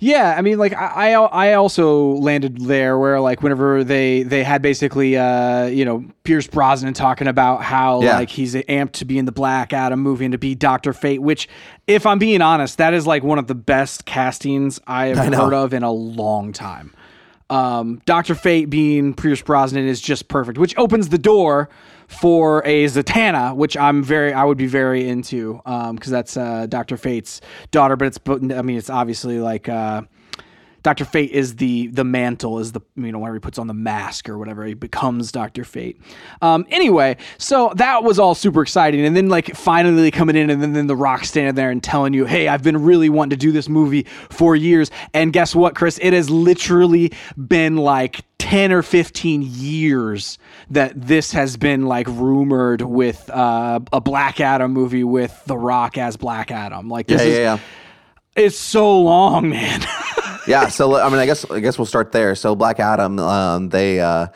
Yeah, 0.00 0.34
I 0.36 0.42
mean, 0.42 0.58
like 0.58 0.72
I, 0.74 1.12
I 1.14 1.48
I 1.50 1.52
also 1.54 2.12
landed 2.14 2.58
there 2.62 2.98
where 2.98 3.20
like 3.20 3.42
whenever 3.42 3.84
they 3.84 4.22
they 4.22 4.42
had 4.44 4.60
basically 4.62 5.16
uh 5.16 5.66
you 5.66 5.84
know 5.84 6.04
Pierce 6.24 6.46
Brosnan 6.46 6.94
talking 6.94 7.26
about 7.28 7.62
how 7.62 8.02
Yeah. 8.02 8.16
like 8.16 8.30
he's 8.30 8.54
amped 8.54 8.92
to 8.92 9.04
be 9.04 9.18
in 9.18 9.24
the 9.24 9.32
Black 9.32 9.72
Adam 9.72 10.00
movie 10.00 10.24
and 10.24 10.32
to 10.32 10.38
be 10.38 10.54
Doctor 10.54 10.92
Fate, 10.92 11.22
which 11.22 11.48
if 11.86 12.06
I'm 12.06 12.18
being 12.18 12.42
honest, 12.42 12.78
that 12.78 12.94
is 12.94 13.06
like 13.06 13.22
one 13.22 13.38
of 13.38 13.46
the 13.46 13.54
best 13.54 14.04
castings 14.04 14.80
I 14.86 15.06
have 15.06 15.18
I 15.18 15.36
heard 15.36 15.54
of 15.54 15.72
in 15.74 15.82
a 15.82 15.92
long 15.92 16.52
time. 16.52 16.92
Um, 17.50 18.00
Doctor 18.06 18.34
Fate 18.34 18.70
being 18.70 19.14
Pierce 19.14 19.42
Brosnan 19.42 19.86
is 19.86 20.00
just 20.00 20.28
perfect, 20.28 20.58
which 20.58 20.76
opens 20.78 21.10
the 21.10 21.18
door 21.18 21.68
for 22.08 22.62
a 22.64 22.84
Zatanna, 22.86 23.56
which 23.56 23.76
I'm 23.76 24.02
very, 24.02 24.32
I 24.32 24.44
would 24.44 24.58
be 24.58 24.66
very 24.66 25.08
into, 25.08 25.60
um, 25.66 25.96
because 25.96 26.10
that's 26.10 26.36
uh, 26.36 26.66
Doctor 26.66 26.96
Fate's 26.96 27.40
daughter. 27.70 27.96
But 27.96 28.06
it's, 28.08 28.18
I 28.28 28.62
mean, 28.62 28.76
it's 28.76 28.90
obviously 28.90 29.38
like 29.38 29.68
uh, 29.68 30.02
Doctor 30.84 31.06
Fate 31.06 31.30
is 31.30 31.56
the 31.56 31.86
the 31.86 32.04
mantle, 32.04 32.58
is 32.58 32.72
the 32.72 32.82
you 32.94 33.10
know 33.10 33.18
whenever 33.18 33.36
he 33.36 33.40
puts 33.40 33.58
on 33.58 33.66
the 33.66 33.74
mask 33.74 34.28
or 34.28 34.36
whatever, 34.36 34.66
he 34.66 34.74
becomes 34.74 35.32
Doctor 35.32 35.64
Fate. 35.64 35.98
Um, 36.42 36.66
anyway, 36.68 37.16
so 37.38 37.72
that 37.76 38.04
was 38.04 38.18
all 38.18 38.34
super 38.34 38.60
exciting, 38.60 39.04
and 39.04 39.16
then 39.16 39.30
like 39.30 39.56
finally 39.56 40.10
coming 40.10 40.36
in, 40.36 40.50
and 40.50 40.62
then, 40.62 40.74
then 40.74 40.86
the 40.86 40.94
Rock 40.94 41.24
standing 41.24 41.54
there 41.54 41.70
and 41.70 41.82
telling 41.82 42.12
you, 42.12 42.26
"Hey, 42.26 42.48
I've 42.48 42.62
been 42.62 42.84
really 42.84 43.08
wanting 43.08 43.30
to 43.30 43.36
do 43.36 43.50
this 43.50 43.66
movie 43.66 44.02
for 44.28 44.54
years," 44.54 44.90
and 45.14 45.32
guess 45.32 45.54
what, 45.54 45.74
Chris? 45.74 45.98
It 46.02 46.12
has 46.12 46.28
literally 46.30 47.12
been 47.48 47.78
like. 47.78 48.20
10 48.54 48.70
or 48.70 48.82
15 48.82 49.42
years 49.42 50.38
that 50.70 50.92
this 50.94 51.32
has 51.32 51.56
been 51.56 51.86
like 51.86 52.06
rumored 52.06 52.82
with 52.82 53.28
uh, 53.30 53.80
a 53.92 54.00
Black 54.00 54.38
Adam 54.38 54.70
movie 54.70 55.02
with 55.02 55.42
The 55.46 55.58
Rock 55.58 55.98
as 55.98 56.16
Black 56.16 56.52
Adam. 56.52 56.88
Like 56.88 57.08
this 57.08 57.20
yeah 57.20 57.26
is 57.26 57.36
yeah 57.36 57.42
yeah 57.42 57.58
it's 58.36 58.56
so 58.56 59.00
long, 59.00 59.48
man. 59.48 59.80
yeah 60.46 60.68
so 60.68 60.94
i 60.94 61.08
mean 61.08 61.18
i 61.18 61.26
guess 61.26 61.50
i 61.50 61.58
guess 61.58 61.78
we'll 61.78 61.86
start 61.86 62.12
there 62.12 62.34
so 62.34 62.54
black 62.54 62.78
adam 62.78 63.18
um, 63.18 63.70
they 63.70 63.98
uh 63.98 64.26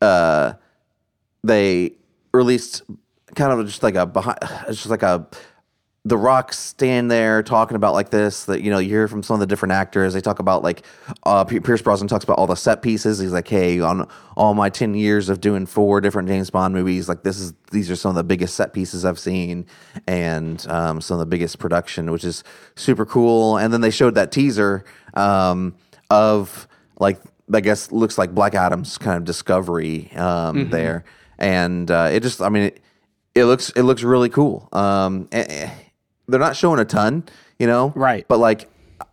uh 0.00 0.54
they 1.44 1.92
released 2.32 2.82
kind 3.34 3.52
of 3.52 3.66
just 3.66 3.82
like 3.82 3.94
a 3.94 4.06
behind 4.06 4.38
it's 4.68 4.78
just 4.78 4.88
like 4.88 5.02
a 5.02 5.28
the 6.04 6.16
rock 6.16 6.54
stand 6.54 7.10
there 7.10 7.42
talking 7.42 7.76
about 7.76 7.92
like 7.92 8.08
this 8.08 8.44
that 8.46 8.62
you 8.62 8.70
know 8.70 8.78
you 8.78 8.88
hear 8.88 9.06
from 9.06 9.22
some 9.22 9.34
of 9.34 9.40
the 9.40 9.46
different 9.46 9.72
actors 9.72 10.14
they 10.14 10.20
talk 10.20 10.38
about 10.38 10.62
like 10.62 10.82
uh 11.24 11.44
pierce 11.44 11.82
brosnan 11.82 12.08
talks 12.08 12.24
about 12.24 12.38
all 12.38 12.46
the 12.46 12.54
set 12.54 12.80
pieces. 12.80 13.18
He's 13.18 13.32
like 13.32 13.46
hey 13.46 13.80
on 13.80 14.08
all 14.34 14.54
my 14.54 14.70
10 14.70 14.94
years 14.94 15.28
of 15.28 15.42
doing 15.42 15.66
four 15.66 16.00
different 16.00 16.26
james 16.28 16.48
bond 16.48 16.72
movies 16.74 17.06
like 17.06 17.22
this 17.22 17.38
is 17.38 17.52
these 17.70 17.90
are 17.90 17.96
some 17.96 18.08
of 18.08 18.14
the 18.14 18.24
biggest 18.24 18.54
set 18.54 18.72
pieces 18.72 19.04
i've 19.04 19.18
seen 19.18 19.66
and 20.06 20.66
um, 20.68 21.02
some 21.02 21.16
of 21.16 21.18
the 21.18 21.26
biggest 21.26 21.58
production 21.58 22.10
which 22.10 22.24
is 22.24 22.42
super 22.76 23.04
cool. 23.04 23.58
And 23.58 23.72
then 23.72 23.82
they 23.82 23.90
showed 23.90 24.14
that 24.14 24.32
teaser 24.32 24.84
um, 25.14 25.74
of 26.08 26.66
like 26.98 27.20
i 27.52 27.60
guess 27.60 27.92
looks 27.92 28.16
like 28.16 28.34
black 28.34 28.54
adam's 28.54 28.96
kind 28.96 29.18
of 29.18 29.24
discovery 29.24 30.10
um, 30.16 30.70
there. 30.70 31.04
And 31.38 31.90
uh, 31.90 32.08
it 32.10 32.20
just 32.20 32.40
i 32.40 32.48
mean 32.48 32.64
it, 32.64 32.80
it 33.34 33.44
looks 33.44 33.70
it 33.70 33.82
looks 33.82 34.02
really 34.02 34.28
cool. 34.28 34.68
Um, 34.72 35.28
eh, 35.32 35.44
eh, 35.46 35.70
they're 36.30 36.40
not 36.40 36.56
showing 36.56 36.80
a 36.80 36.84
ton, 36.84 37.24
you 37.58 37.66
know, 37.66 37.92
Right. 37.94 38.26
But 38.28 38.38
like, 38.38 38.68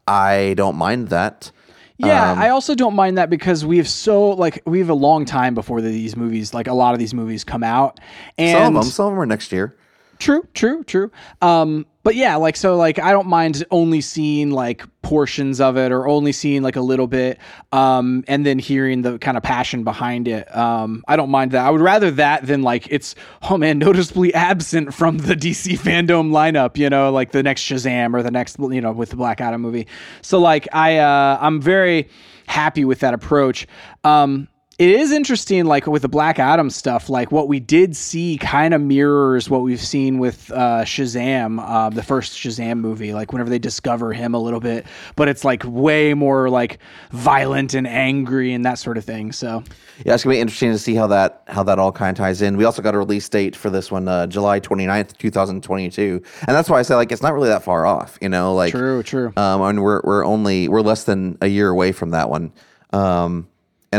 I 0.08 0.54
don't 0.58 0.76
mind 0.78 1.10
that. 1.10 1.52
Yeah, 1.98 2.34
Um, 2.34 2.38
I 2.40 2.50
also 2.50 2.76
don't 2.76 2.94
mind 2.96 3.18
that 3.18 3.30
because 3.30 3.66
we 3.66 3.78
have 3.78 3.88
so 3.90 4.30
like 4.30 4.62
we 4.66 4.78
have 4.80 4.90
a 4.90 4.94
long 4.94 5.26
time 5.26 5.56
before 5.56 5.82
these 5.82 6.16
movies, 6.16 6.54
like 6.54 6.68
a 6.68 6.74
lot 6.74 6.94
of 6.94 7.00
these 7.00 7.14
movies 7.14 7.44
come 7.44 7.64
out, 7.64 8.00
and 8.38 8.56
Some 8.58 8.76
of 8.76 8.84
them, 8.84 8.92
some 8.92 9.06
of 9.08 9.12
them 9.14 9.20
are 9.20 9.26
next 9.26 9.52
year. 9.52 9.76
True, 10.20 10.48
true, 10.54 10.84
true. 10.84 11.12
Um, 11.42 11.86
but 12.08 12.16
yeah, 12.16 12.38
like 12.38 12.56
so, 12.56 12.78
like 12.78 13.00
I 13.00 13.12
don't 13.12 13.28
mind 13.28 13.66
only 13.70 14.00
seeing 14.00 14.50
like 14.52 14.86
portions 15.02 15.60
of 15.60 15.76
it 15.76 15.92
or 15.92 16.08
only 16.08 16.32
seeing 16.32 16.64
like 16.64 16.78
a 16.78 16.82
little 16.82 17.06
bit, 17.06 17.38
um, 17.74 18.24
and 18.30 18.46
then 18.46 18.60
hearing 18.60 19.02
the 19.02 19.20
kind 19.20 19.36
of 19.36 19.44
passion 19.44 19.84
behind 19.84 20.30
it. 20.30 20.56
Um, 20.56 21.04
I 21.10 21.18
don't 21.18 21.30
mind 21.30 21.52
that. 21.52 21.66
I 21.66 21.70
would 21.70 21.82
rather 21.82 22.10
that 22.12 22.48
than 22.48 22.62
like 22.62 22.88
it's 22.90 23.14
oh 23.52 23.58
man, 23.58 23.78
noticeably 23.88 24.34
absent 24.34 24.94
from 24.94 25.18
the 25.18 25.36
DC 25.36 25.78
fandom 25.80 26.32
lineup. 26.32 26.78
You 26.78 26.90
know, 26.90 27.12
like 27.12 27.34
the 27.34 27.44
next 27.44 27.64
Shazam 27.64 28.14
or 28.14 28.24
the 28.24 28.32
next 28.32 28.58
you 28.58 28.80
know 28.80 28.94
with 28.94 29.10
the 29.10 29.18
Black 29.18 29.42
Adam 29.42 29.60
movie. 29.60 29.86
So 30.22 30.40
like 30.40 30.66
I 30.72 31.00
uh, 31.00 31.38
I'm 31.42 31.60
very 31.62 32.08
happy 32.48 32.86
with 32.86 33.02
that 33.02 33.16
approach. 33.16 33.68
Um, 34.06 34.48
it 34.78 34.90
is 34.92 35.12
interesting, 35.12 35.66
like 35.66 35.88
with 35.88 36.04
the 36.04 36.08
Black 36.08 36.38
Adam 36.38 36.70
stuff, 36.70 37.10
like 37.10 37.32
what 37.32 37.48
we 37.48 37.60
did 37.60 37.96
see 37.96 38.38
kind 38.38 38.76
of 38.76 38.82
mirrors 38.82 39.50
what 39.50 39.64
we've 39.64 39.82
seen 39.82 40.20
with 40.20 40.52
uh, 40.52 40.84
Shazam, 40.84 41.60
uh, 41.60 41.90
the 41.90 42.04
first 42.04 42.34
Shazam 42.34 42.78
movie. 42.78 43.12
Like 43.12 43.34
whenever 43.34 43.50
they 43.50 43.58
discover 43.58 44.14
him 44.14 44.36
a 44.36 44.40
little 44.40 44.60
bit, 44.60 44.86
but 45.16 45.30
it's 45.30 45.44
like 45.44 45.64
way 45.66 46.14
more 46.14 46.52
like 46.52 46.78
violent 47.10 47.74
and 47.74 47.88
angry 47.88 48.54
and 48.54 48.64
that 48.66 48.78
sort 48.78 49.00
of 49.00 49.04
thing. 49.04 49.32
So 49.32 49.64
Yeah, 50.06 50.14
it's 50.14 50.24
gonna 50.24 50.36
be 50.36 50.40
interesting 50.40 50.72
to 50.72 50.78
see 50.78 50.94
how 50.94 51.08
that 51.08 51.42
how 51.48 51.64
that 51.64 51.80
all 51.80 51.92
kind 51.92 52.16
of 52.16 52.24
ties 52.24 52.44
in. 52.44 52.56
We 52.56 52.64
also 52.64 52.84
got 52.84 52.94
a 52.94 53.00
release 53.00 53.28
date 53.28 53.56
for 53.56 53.72
this 53.72 53.92
one, 53.92 54.08
uh, 54.08 54.28
July 54.28 54.60
29th, 54.60 55.18
2022. 55.18 56.22
And 56.48 56.56
that's 56.56 56.70
why 56.70 56.78
I 56.78 56.84
say 56.84 56.94
like 56.94 57.12
it's 57.12 57.24
not 57.24 57.34
really 57.34 57.50
that 57.50 57.64
far 57.64 57.88
off, 57.88 58.20
you 58.22 58.30
know, 58.30 58.54
like 58.54 58.74
true, 58.74 59.02
true. 59.02 59.34
Um, 59.38 59.64
and 59.64 59.82
we're 59.82 60.02
we're 60.04 60.24
only 60.24 60.68
we're 60.68 60.82
less 60.82 61.06
than 61.06 61.40
a 61.42 61.48
year 61.48 61.70
away 61.70 61.94
from 61.94 62.12
that 62.12 62.30
one. 62.30 62.54
Um, 62.94 63.48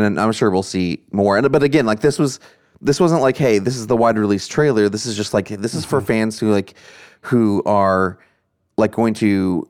and 0.04 0.20
I'm 0.20 0.32
sure 0.32 0.50
we'll 0.50 0.62
see 0.62 1.02
more. 1.12 1.36
And 1.36 1.50
but 1.50 1.62
again, 1.62 1.86
like 1.86 2.00
this 2.00 2.18
was 2.18 2.40
this 2.80 3.00
wasn't 3.00 3.22
like, 3.22 3.36
hey, 3.36 3.58
this 3.58 3.76
is 3.76 3.86
the 3.86 3.96
wide 3.96 4.18
release 4.18 4.46
trailer. 4.46 4.88
This 4.88 5.06
is 5.06 5.16
just 5.16 5.34
like 5.34 5.48
this 5.48 5.74
is 5.74 5.84
for 5.84 5.98
mm-hmm. 5.98 6.06
fans 6.06 6.38
who 6.38 6.52
like 6.52 6.74
who 7.22 7.62
are 7.66 8.18
like 8.76 8.92
going 8.92 9.14
to. 9.14 9.68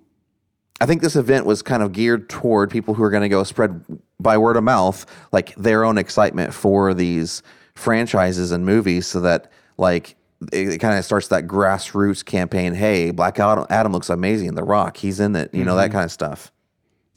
I 0.80 0.86
think 0.86 1.02
this 1.02 1.16
event 1.16 1.44
was 1.44 1.60
kind 1.60 1.82
of 1.82 1.90
geared 1.90 2.28
toward 2.28 2.70
people 2.70 2.94
who 2.94 3.02
are 3.02 3.10
going 3.10 3.24
to 3.24 3.28
go 3.28 3.42
spread 3.42 3.84
by 4.20 4.38
word 4.38 4.56
of 4.56 4.62
mouth, 4.62 5.06
like 5.32 5.54
their 5.56 5.84
own 5.84 5.98
excitement 5.98 6.54
for 6.54 6.94
these 6.94 7.42
franchises 7.74 8.52
and 8.52 8.64
movies, 8.64 9.06
so 9.06 9.20
that 9.20 9.50
like 9.76 10.14
it, 10.52 10.68
it 10.68 10.78
kind 10.78 10.96
of 10.96 11.04
starts 11.04 11.28
that 11.28 11.46
grassroots 11.46 12.24
campaign. 12.24 12.74
Hey, 12.74 13.10
Black 13.10 13.40
Adam, 13.40 13.66
Adam 13.70 13.92
looks 13.92 14.08
amazing. 14.08 14.54
The 14.54 14.62
Rock, 14.62 14.98
he's 14.98 15.18
in 15.18 15.34
it. 15.34 15.52
You 15.52 15.64
know 15.64 15.74
that 15.76 15.86
mm-hmm. 15.86 15.94
kind 15.94 16.04
of 16.04 16.12
stuff. 16.12 16.52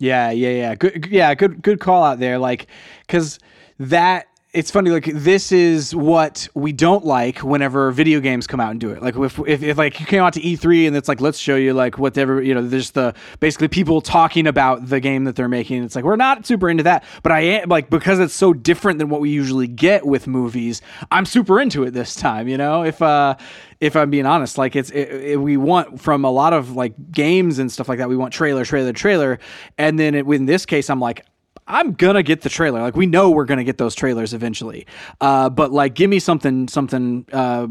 Yeah, 0.02 0.32
yeah, 0.32 0.50
yeah. 0.50 0.76
Good, 0.76 1.08
yeah, 1.12 1.36
good, 1.36 1.62
good 1.62 1.80
call 1.80 2.04
out 2.04 2.18
there. 2.20 2.40
Like, 2.40 2.66
because 3.06 3.38
that 3.78 4.28
it's 4.54 4.70
funny 4.70 4.90
like 4.90 5.06
this 5.06 5.54
is 5.54 5.96
what 5.96 6.50
we 6.54 6.74
don't 6.74 7.06
like 7.06 7.40
whenever 7.40 7.90
video 7.92 8.20
games 8.20 8.48
come 8.48 8.60
out 8.60 8.72
and 8.72 8.82
do 8.82 8.90
it. 8.90 9.02
Like 9.02 9.16
if, 9.16 9.40
if, 9.48 9.64
if 9.64 9.78
like 9.78 9.98
you 9.98 10.06
came 10.06 10.22
out 10.22 10.34
to 10.34 10.42
e3 10.42 10.88
and 10.88 10.98
it's 10.98 11.08
like 11.08 11.22
let's 11.22 11.38
show 11.38 11.56
you 11.56 11.74
like 11.74 11.98
whatever 11.98 12.42
you 12.42 12.54
know 12.54 12.62
there's 12.62 12.92
the 12.92 13.14
basically 13.40 13.70
people 13.70 14.02
talking 14.02 14.48
about 14.48 14.90
the 14.90 15.00
game 15.00 15.24
that 15.24 15.38
they're 15.38 15.48
making. 15.48 15.84
It's 15.86 15.96
like 15.96 16.04
we're 16.04 16.18
not 16.18 16.46
super 16.46 16.70
into 16.70 16.84
that. 16.84 17.06
But 17.24 17.32
i 17.32 17.40
am 17.40 17.70
like 17.70 17.90
because 17.90 18.20
it's 18.20 18.34
so 18.34 18.54
different 18.54 19.00
than 19.00 19.08
what 19.08 19.22
we 19.22 19.30
usually 19.30 19.68
get 19.68 20.06
with 20.06 20.28
movies 20.28 20.82
i'm 21.12 21.26
super 21.26 21.60
into 21.60 21.84
it 21.84 21.92
this 21.92 22.16
time 22.16 22.48
you 22.48 22.58
know? 22.58 22.84
If 22.84 23.02
uh 23.02 23.38
if 23.80 23.96
i'm 23.96 24.10
being 24.10 24.26
honest 24.26 24.58
like 24.58 24.76
it's 24.76 24.90
it, 24.90 25.10
it, 25.10 25.38
we 25.38 25.56
want 25.56 26.02
from 26.02 26.26
a 26.26 26.32
lot 26.32 26.52
of 26.52 26.76
like 26.76 26.94
games 27.12 27.58
and 27.58 27.72
stuff 27.72 27.88
like 27.88 28.00
that 28.00 28.10
we 28.10 28.18
want 28.18 28.34
trailer 28.34 28.66
trailer 28.66 28.92
trailer. 28.92 29.40
And 29.78 29.98
then 29.98 30.14
it, 30.14 30.28
in 30.28 30.46
this 30.46 30.66
case 30.66 30.90
i'm 30.90 31.00
like 31.00 31.26
I'm 31.68 31.94
gonna 31.94 32.24
get 32.24 32.42
the 32.42 32.50
trailer. 32.50 32.82
Like 32.82 32.96
we 32.96 33.06
know 33.06 33.32
we're 33.32 33.46
gonna 33.46 33.64
get 33.64 33.78
those 33.78 33.96
trailers 33.96 34.34
eventually. 34.34 34.86
Uh, 35.20 35.50
but 35.50 35.72
like, 35.72 35.96
give 35.96 36.10
me 36.10 36.20
something 36.20 36.68
something 36.68 37.26
uh, 37.32 37.68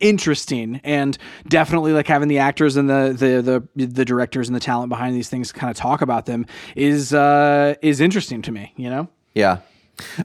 interesting, 0.00 0.80
and 0.84 1.16
definitely 1.48 1.92
like 1.92 2.06
having 2.06 2.28
the 2.28 2.38
actors 2.38 2.76
and 2.76 2.88
the 2.88 3.14
the 3.16 3.62
the 3.76 3.86
the 3.86 4.04
directors 4.04 4.48
and 4.48 4.56
the 4.56 4.60
talent 4.60 4.88
behind 4.88 5.14
these 5.14 5.28
things 5.28 5.52
kind 5.52 5.70
of 5.70 5.76
talk 5.76 6.02
about 6.02 6.26
them 6.26 6.46
is 6.76 7.12
uh, 7.12 7.74
is 7.82 8.00
interesting 8.00 8.42
to 8.42 8.52
me. 8.52 8.72
You 8.76 8.90
know. 8.90 9.08
Yeah. 9.34 9.58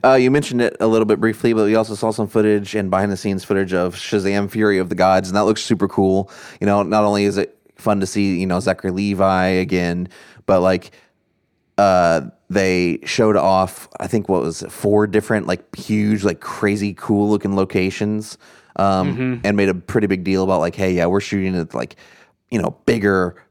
Uh, 0.02 0.14
you 0.14 0.30
mentioned 0.30 0.62
it 0.62 0.74
a 0.80 0.86
little 0.86 1.04
bit 1.04 1.20
briefly, 1.20 1.52
but 1.52 1.66
we 1.66 1.74
also 1.74 1.94
saw 1.94 2.10
some 2.10 2.26
footage 2.26 2.74
and 2.74 2.90
behind 2.90 3.12
the 3.12 3.16
scenes 3.16 3.44
footage 3.44 3.74
of 3.74 3.94
Shazam 3.94 4.50
Fury 4.50 4.78
of 4.78 4.88
the 4.88 4.94
Gods, 4.94 5.28
and 5.28 5.36
that 5.36 5.44
looks 5.44 5.62
super 5.62 5.86
cool. 5.86 6.30
You 6.60 6.66
know, 6.66 6.82
not 6.82 7.04
only 7.04 7.24
is 7.24 7.36
it 7.36 7.58
fun 7.76 8.00
to 8.00 8.06
see, 8.06 8.38
you 8.38 8.46
know, 8.46 8.58
Zachary 8.58 8.90
Levi 8.90 9.46
again, 9.46 10.08
but 10.46 10.60
like 10.60 10.92
uh, 11.78 12.22
they 12.48 12.98
showed 13.04 13.36
off 13.36 13.88
I 14.00 14.06
think 14.06 14.28
what 14.28 14.42
was 14.42 14.62
it, 14.62 14.72
four 14.72 15.06
different 15.06 15.46
like 15.46 15.74
huge 15.76 16.24
like 16.24 16.40
crazy 16.40 16.94
cool 16.94 17.28
looking 17.28 17.56
locations 17.56 18.38
um, 18.76 19.12
Mm-hmm. 19.16 19.40
and 19.46 19.56
made 19.56 19.68
a 19.68 19.74
pretty 19.74 20.06
big 20.06 20.24
deal 20.24 20.44
about 20.44 20.60
like 20.60 20.74
hey 20.74 20.92
yeah 20.94 21.06
we're 21.06 21.20
shooting 21.20 21.56
at 21.56 21.74
like 21.74 21.96
you 22.50 22.60
know 22.60 22.76
bigger 22.86 23.42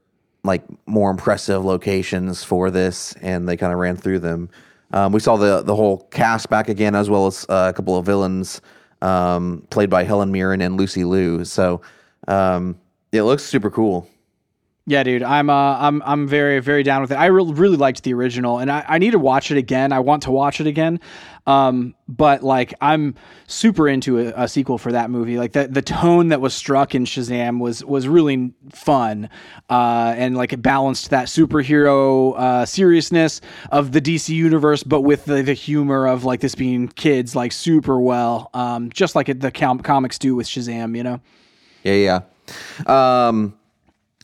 like 0.44 0.64
more 0.86 1.10
impressive 1.12 1.66
locations 1.66 2.44
for 2.44 2.70
this 2.72 3.14
and 3.22 3.48
they 3.50 3.58
kind 3.58 3.74
of 3.74 3.80
ran 3.80 3.96
through 3.96 4.20
them. 4.20 4.50
Um, 4.92 5.12
we 5.12 5.20
saw 5.20 5.36
the 5.36 5.62
the 5.64 5.76
whole 5.76 5.98
cast 6.12 6.50
back 6.50 6.70
again 6.70 6.96
as 6.96 7.10
well 7.10 7.26
as 7.28 7.46
uh, 7.50 7.68
a 7.70 7.74
couple 7.74 7.98
of 7.98 8.06
villains 8.06 8.62
um, 9.02 9.66
played 9.72 9.90
by 9.90 10.04
Helen 10.04 10.32
Mirren 10.32 10.62
and 10.62 10.78
Lucy 10.78 11.04
Liu. 11.04 11.44
So 11.46 11.82
um, 12.28 12.80
it 13.12 13.24
looks 13.24 13.44
super 13.44 13.70
cool 13.72 14.08
Yeah, 14.88 15.02
dude, 15.02 15.24
I'm 15.24 15.50
uh, 15.50 15.78
I'm 15.80 16.04
I'm 16.04 16.28
very 16.28 16.60
very 16.60 16.84
down 16.84 17.02
with 17.02 17.12
it. 17.12 17.16
I 17.16 17.26
re- 17.26 17.44
really 17.44 17.76
liked 17.76 18.04
the 18.04 18.14
original, 18.14 18.60
and 18.60 18.72
I, 18.72 18.86
I 18.88 18.98
need 19.00 19.12
to 19.12 19.20
watch 19.20 19.50
it 19.50 19.58
again. 19.58 19.92
I 19.92 20.00
want 20.00 20.22
to 20.24 20.32
watch 20.32 20.62
it 20.62 20.68
again, 20.68 21.00
um, 21.48 21.96
but 22.08 22.44
like 22.44 22.76
I'm 22.82 23.16
super 23.48 23.88
into 23.88 24.20
a, 24.20 24.44
a 24.44 24.48
sequel 24.48 24.78
for 24.78 24.92
that 24.92 25.10
movie. 25.10 25.40
Like 25.40 25.54
the 25.54 25.68
the 25.68 25.82
tone 25.82 26.28
that 26.28 26.40
was 26.40 26.54
struck 26.54 26.94
in 26.94 27.06
Shazam 27.06 27.60
was 27.60 27.84
was 27.84 28.08
really 28.08 28.54
fun, 28.70 29.28
uh, 29.72 30.14
and 30.18 30.38
like 30.38 30.54
it 30.54 30.62
balanced 30.62 31.10
that 31.10 31.30
superhero 31.30 32.38
uh, 32.38 32.66
seriousness 32.68 33.42
of 33.72 33.92
the 33.92 34.00
DC 34.00 34.30
universe, 34.30 34.84
but 34.84 35.02
with 35.02 35.26
the, 35.26 35.42
the 35.42 35.54
humor 35.54 36.08
of 36.08 36.26
like 36.26 36.42
this 36.42 36.54
being 36.54 36.90
kids 36.90 37.36
like 37.36 37.54
super 37.54 38.00
well, 38.00 38.52
um, 38.54 38.92
just 38.92 39.16
like 39.16 39.40
the 39.40 39.50
com- 39.50 39.80
comics 39.80 40.20
do 40.20 40.36
with 40.36 40.46
Shazam. 40.46 40.96
You 40.96 41.02
know. 41.02 41.22
Yeah, 41.82 42.22
yeah. 42.86 43.28
Um, 43.28 43.58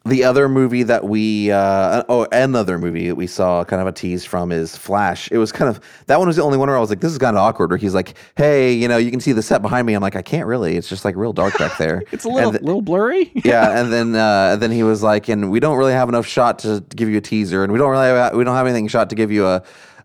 the 0.05 0.23
other 0.23 0.49
movie 0.49 0.81
that 0.83 1.03
we, 1.03 1.51
uh, 1.51 2.03
oh, 2.09 2.25
another 2.31 2.79
movie 2.79 3.07
that 3.07 3.15
we 3.15 3.27
saw 3.27 3.63
kind 3.63 3.79
of 3.79 3.87
a 3.87 3.91
tease 3.91 4.25
from 4.25 4.51
is 4.51 4.75
Flash. 4.75 5.31
It 5.31 5.37
was 5.37 5.51
kind 5.51 5.69
of 5.69 5.79
that 6.07 6.17
one 6.17 6.27
was 6.27 6.37
the 6.37 6.41
only 6.41 6.57
one 6.57 6.69
where 6.69 6.77
I 6.77 6.79
was 6.79 6.89
like, 6.89 7.01
this 7.01 7.11
is 7.11 7.19
kind 7.19 7.37
of 7.37 7.43
awkward. 7.43 7.69
Where 7.69 7.77
he's 7.77 7.93
like, 7.93 8.15
hey, 8.35 8.73
you 8.73 8.87
know, 8.87 8.97
you 8.97 9.11
can 9.11 9.19
see 9.19 9.31
the 9.31 9.43
set 9.43 9.61
behind 9.61 9.85
me. 9.85 9.93
I'm 9.93 10.01
like, 10.01 10.15
I 10.15 10.23
can't 10.23 10.47
really. 10.47 10.75
It's 10.75 10.89
just 10.89 11.05
like 11.05 11.15
real 11.15 11.33
dark 11.33 11.57
back 11.59 11.77
there. 11.77 12.01
It's 12.11 12.25
a 12.25 12.29
little 12.29 12.51
th- 12.51 12.63
little 12.63 12.81
blurry. 12.81 13.31
yeah, 13.45 13.79
and 13.79 13.93
then 13.93 14.15
uh, 14.15 14.55
then 14.55 14.71
he 14.71 14.81
was 14.83 15.03
like, 15.03 15.29
and 15.29 15.51
we 15.51 15.59
don't 15.59 15.77
really 15.77 15.93
have 15.93 16.09
enough 16.09 16.25
shot 16.25 16.57
to 16.59 16.83
give 16.95 17.07
you 17.07 17.17
a 17.17 17.21
teaser, 17.21 17.63
and 17.63 17.71
we 17.71 17.77
don't 17.77 17.91
really 17.91 18.07
have, 18.07 18.35
we 18.35 18.43
don't 18.43 18.55
have 18.55 18.65
anything 18.67 18.87
shot 18.87 19.09
to 19.11 19.15
give 19.15 19.31
you 19.31 19.45
a 19.45 19.61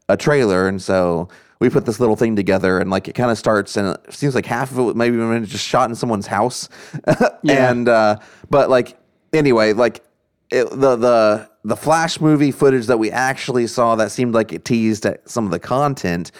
a 0.08 0.16
trailer, 0.16 0.68
and 0.68 0.80
so 0.80 1.28
we 1.58 1.70
put 1.70 1.86
this 1.86 1.98
little 2.00 2.16
thing 2.16 2.36
together, 2.36 2.78
and 2.78 2.90
like 2.90 3.08
it 3.08 3.14
kind 3.14 3.30
of 3.30 3.38
starts, 3.38 3.76
and 3.78 3.88
it 3.88 4.12
seems 4.12 4.34
like 4.34 4.44
half 4.46 4.70
of 4.72 4.78
it 4.90 4.94
maybe 4.96 5.16
even 5.16 5.44
just 5.46 5.66
shot 5.66 5.88
in 5.88 5.96
someone's 5.96 6.26
house, 6.26 6.68
Yeah. 7.42 7.70
and 7.70 7.88
uh, 7.88 8.18
but 8.50 8.68
like 8.68 8.98
anyway, 9.32 9.72
like 9.72 10.04
it, 10.50 10.68
the 10.70 10.96
the 10.96 11.50
the 11.64 11.76
Flash 11.76 12.20
movie 12.20 12.52
footage 12.52 12.86
that 12.86 12.98
we 12.98 13.10
actually 13.10 13.66
saw 13.66 13.96
that 13.96 14.12
seemed 14.12 14.34
like 14.34 14.52
it 14.52 14.64
teased 14.64 15.04
at 15.06 15.28
some 15.28 15.44
of 15.44 15.50
the 15.50 15.58
content. 15.58 16.30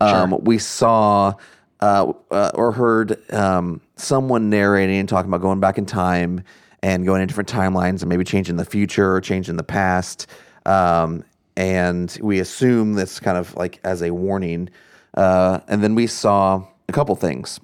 Um, 0.00 0.38
We 0.42 0.58
saw 0.58 1.34
uh, 1.80 2.12
uh, 2.30 2.52
or 2.54 2.72
heard 2.72 3.18
um, 3.32 3.80
someone 3.96 4.48
narrating 4.48 4.98
and 4.98 5.08
talking 5.08 5.30
about 5.30 5.40
going 5.40 5.60
back 5.60 5.78
in 5.78 5.86
time 5.86 6.42
and 6.82 7.04
going 7.04 7.20
in 7.20 7.26
different 7.26 7.48
timelines 7.48 8.02
and 8.02 8.08
maybe 8.08 8.24
changing 8.24 8.56
the 8.56 8.64
future 8.64 9.14
or 9.14 9.20
changing 9.20 9.56
the 9.56 9.64
past. 9.64 10.26
Um, 10.64 11.24
and 11.56 12.16
we 12.22 12.38
assume 12.38 12.94
this 12.94 13.18
kind 13.18 13.36
of 13.36 13.54
like 13.56 13.80
as 13.82 14.02
a 14.02 14.12
warning. 14.12 14.68
Uh, 15.14 15.60
and 15.68 15.82
then 15.82 15.94
we 15.94 16.06
saw 16.06 16.64
a 16.88 16.92
couple 16.92 17.16
things. 17.16 17.58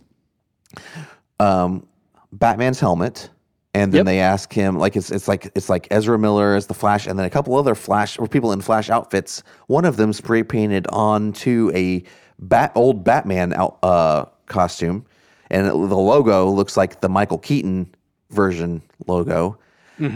Um, 1.38 1.86
Batman's 2.32 2.80
helmet, 2.80 3.30
and 3.74 3.92
then 3.92 4.00
Yep. 4.00 4.06
they 4.06 4.20
ask 4.20 4.52
him 4.52 4.78
like 4.78 4.96
it's 4.96 5.10
it's 5.10 5.28
like 5.28 5.50
it's 5.54 5.68
like 5.68 5.88
Ezra 5.90 6.18
Miller 6.18 6.54
as 6.54 6.66
the 6.66 6.74
Flash, 6.74 7.06
and 7.06 7.18
then 7.18 7.26
a 7.26 7.30
couple 7.30 7.54
other 7.56 7.74
Flash 7.74 8.18
or 8.18 8.28
people 8.28 8.52
in 8.52 8.60
Flash 8.60 8.90
outfits. 8.90 9.42
One 9.66 9.84
of 9.84 9.96
them 9.96 10.12
spray 10.12 10.42
painted 10.42 10.86
onto 10.88 11.70
a 11.74 12.02
bat 12.38 12.72
old 12.74 13.04
Batman 13.04 13.52
out, 13.54 13.78
uh, 13.82 14.26
costume, 14.46 15.06
and 15.50 15.66
it, 15.66 15.70
the 15.70 15.76
logo 15.96 16.48
looks 16.50 16.76
like 16.76 17.00
the 17.00 17.08
Michael 17.08 17.38
Keaton 17.38 17.94
version 18.30 18.82
logo, 19.06 19.58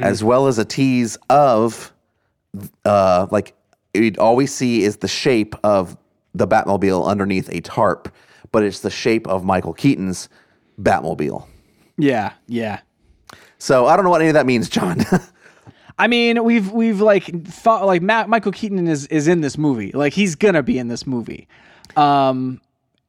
as 0.02 0.24
well 0.24 0.48
as 0.48 0.58
a 0.58 0.64
tease 0.64 1.16
of 1.30 1.92
uh, 2.84 3.26
like 3.30 3.54
you'd 3.94 4.18
always 4.18 4.52
see 4.52 4.82
is 4.82 4.96
the 4.98 5.08
shape 5.08 5.54
of 5.64 5.96
the 6.34 6.46
Batmobile 6.46 7.06
underneath 7.06 7.48
a 7.50 7.60
tarp, 7.60 8.12
but 8.52 8.62
it's 8.62 8.80
the 8.80 8.90
shape 8.90 9.26
of 9.26 9.44
Michael 9.44 9.72
Keaton's 9.72 10.28
Batmobile. 10.82 11.46
Yeah, 11.96 12.32
yeah. 12.46 12.80
So 13.58 13.86
I 13.86 13.96
don't 13.96 14.04
know 14.04 14.10
what 14.10 14.20
any 14.20 14.28
of 14.28 14.34
that 14.34 14.46
means, 14.46 14.68
John. 14.68 15.04
I 15.98 16.08
mean, 16.08 16.44
we've 16.44 16.70
we've 16.72 17.00
like 17.00 17.46
thought 17.46 17.86
like 17.86 18.02
Matt, 18.02 18.28
Michael 18.28 18.52
Keaton 18.52 18.86
is 18.86 19.06
is 19.06 19.28
in 19.28 19.40
this 19.40 19.56
movie. 19.56 19.92
Like 19.92 20.12
he's 20.12 20.34
gonna 20.34 20.62
be 20.62 20.78
in 20.78 20.88
this 20.88 21.06
movie, 21.06 21.48
um, 21.96 22.60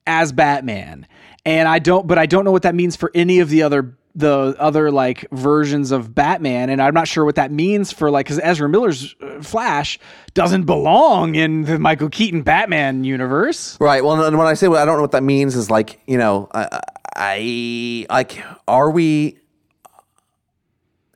as 0.06 0.32
Batman. 0.32 1.08
And 1.46 1.68
I 1.68 1.80
don't, 1.80 2.08
but 2.08 2.18
I 2.18 2.26
don't 2.26 2.44
know 2.44 2.52
what 2.52 2.64
that 2.64 2.76
means 2.76 2.96
for 2.96 3.12
any 3.14 3.40
of 3.40 3.50
the 3.50 3.64
other 3.64 3.98
the 4.16 4.56
other 4.58 4.90
like 4.90 5.30
versions 5.32 5.92
of 5.92 6.16
Batman. 6.16 6.70
And 6.70 6.82
I'm 6.82 6.94
not 6.94 7.08
sure 7.08 7.24
what 7.24 7.36
that 7.36 7.52
means 7.52 7.92
for 7.92 8.10
like 8.10 8.26
because 8.26 8.40
Ezra 8.40 8.68
Miller's 8.68 9.16
uh, 9.22 9.42
Flash 9.42 10.00
doesn't 10.34 10.64
belong 10.64 11.36
in 11.36 11.64
the 11.64 11.78
Michael 11.78 12.10
Keaton 12.10 12.42
Batman 12.42 13.04
universe. 13.04 13.78
right. 13.80 14.04
Well, 14.04 14.24
and 14.24 14.38
when 14.38 14.48
I 14.48 14.56
say 14.56 14.68
what 14.68 14.80
I 14.80 14.86
don't 14.86 14.96
know 14.96 15.04
what 15.04 15.12
that 15.12 15.24
means 15.24 15.56
is 15.56 15.70
like 15.70 16.02
you 16.08 16.18
know 16.18 16.50
I, 16.54 16.82
I 17.16 18.06
like 18.10 18.42
are 18.68 18.90
we? 18.90 19.38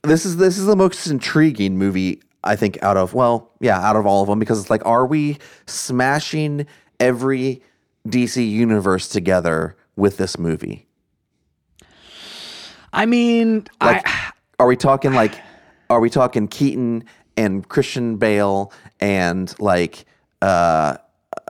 This 0.03 0.25
is 0.25 0.37
this 0.37 0.57
is 0.57 0.65
the 0.65 0.75
most 0.75 1.07
intriguing 1.07 1.77
movie 1.77 2.21
I 2.43 2.55
think 2.55 2.81
out 2.81 2.97
of 2.97 3.13
well 3.13 3.51
yeah 3.59 3.79
out 3.79 3.95
of 3.95 4.05
all 4.05 4.23
of 4.23 4.29
them 4.29 4.39
because 4.39 4.59
it's 4.59 4.69
like 4.69 4.85
are 4.85 5.05
we 5.05 5.37
smashing 5.67 6.65
every 6.99 7.61
DC 8.07 8.49
universe 8.49 9.07
together 9.07 9.75
with 9.95 10.17
this 10.17 10.39
movie? 10.39 10.87
I 12.93 13.05
mean, 13.05 13.67
Like, 13.81 14.01
I 14.05 14.31
are 14.59 14.67
we 14.67 14.75
talking 14.75 15.13
like, 15.13 15.39
are 15.89 15.99
we 15.99 16.09
talking 16.09 16.47
Keaton 16.47 17.05
and 17.37 17.67
Christian 17.67 18.17
Bale 18.17 18.71
and 18.99 19.53
like, 19.59 20.05
uh, 20.41 20.97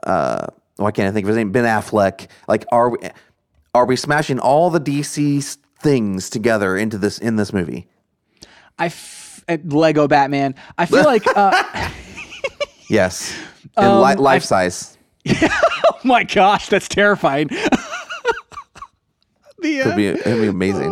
uh, 0.03 0.47
why 0.77 0.91
can't 0.91 1.09
I 1.09 1.11
think 1.11 1.25
of 1.25 1.29
his 1.29 1.37
name? 1.37 1.51
Ben 1.51 1.65
Affleck. 1.65 2.27
Like, 2.47 2.65
are 2.71 2.89
we, 2.91 2.97
are 3.73 3.85
we 3.85 3.95
smashing 3.95 4.39
all 4.39 4.69
the 4.69 4.79
DC 4.79 5.57
things 5.79 6.29
together 6.29 6.77
into 6.77 6.97
this 6.97 7.17
in 7.17 7.35
this 7.35 7.51
movie? 7.51 7.87
I 8.81 8.85
f- 8.87 9.43
uh, 9.47 9.57
Lego 9.65 10.07
Batman. 10.07 10.55
I 10.77 10.85
feel 10.85 11.03
like. 11.03 11.25
Uh, 11.27 11.89
Yes, 12.89 13.33
li- 13.77 13.85
Um, 13.85 14.01
life 14.19 14.43
I- 14.43 14.67
size. 14.67 14.97
oh 15.29 15.99
my 16.03 16.25
gosh, 16.25 16.67
that's 16.67 16.89
terrifying. 16.89 17.47
the 17.47 17.79
It'd 19.77 19.93
uh, 19.93 19.95
be 19.95 20.07
it'd 20.07 20.41
be 20.41 20.47
amazing. 20.47 20.91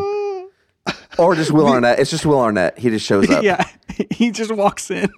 Or 1.17 1.35
just 1.35 1.51
Will 1.51 1.67
Arnett. 1.67 1.99
It's 1.99 2.09
just 2.09 2.25
Will 2.25 2.39
Arnett. 2.39 2.79
He 2.79 2.89
just 2.89 3.05
shows 3.05 3.29
up. 3.29 3.43
yeah, 3.43 3.65
he 4.11 4.31
just 4.31 4.55
walks 4.55 4.89
in. 4.89 5.09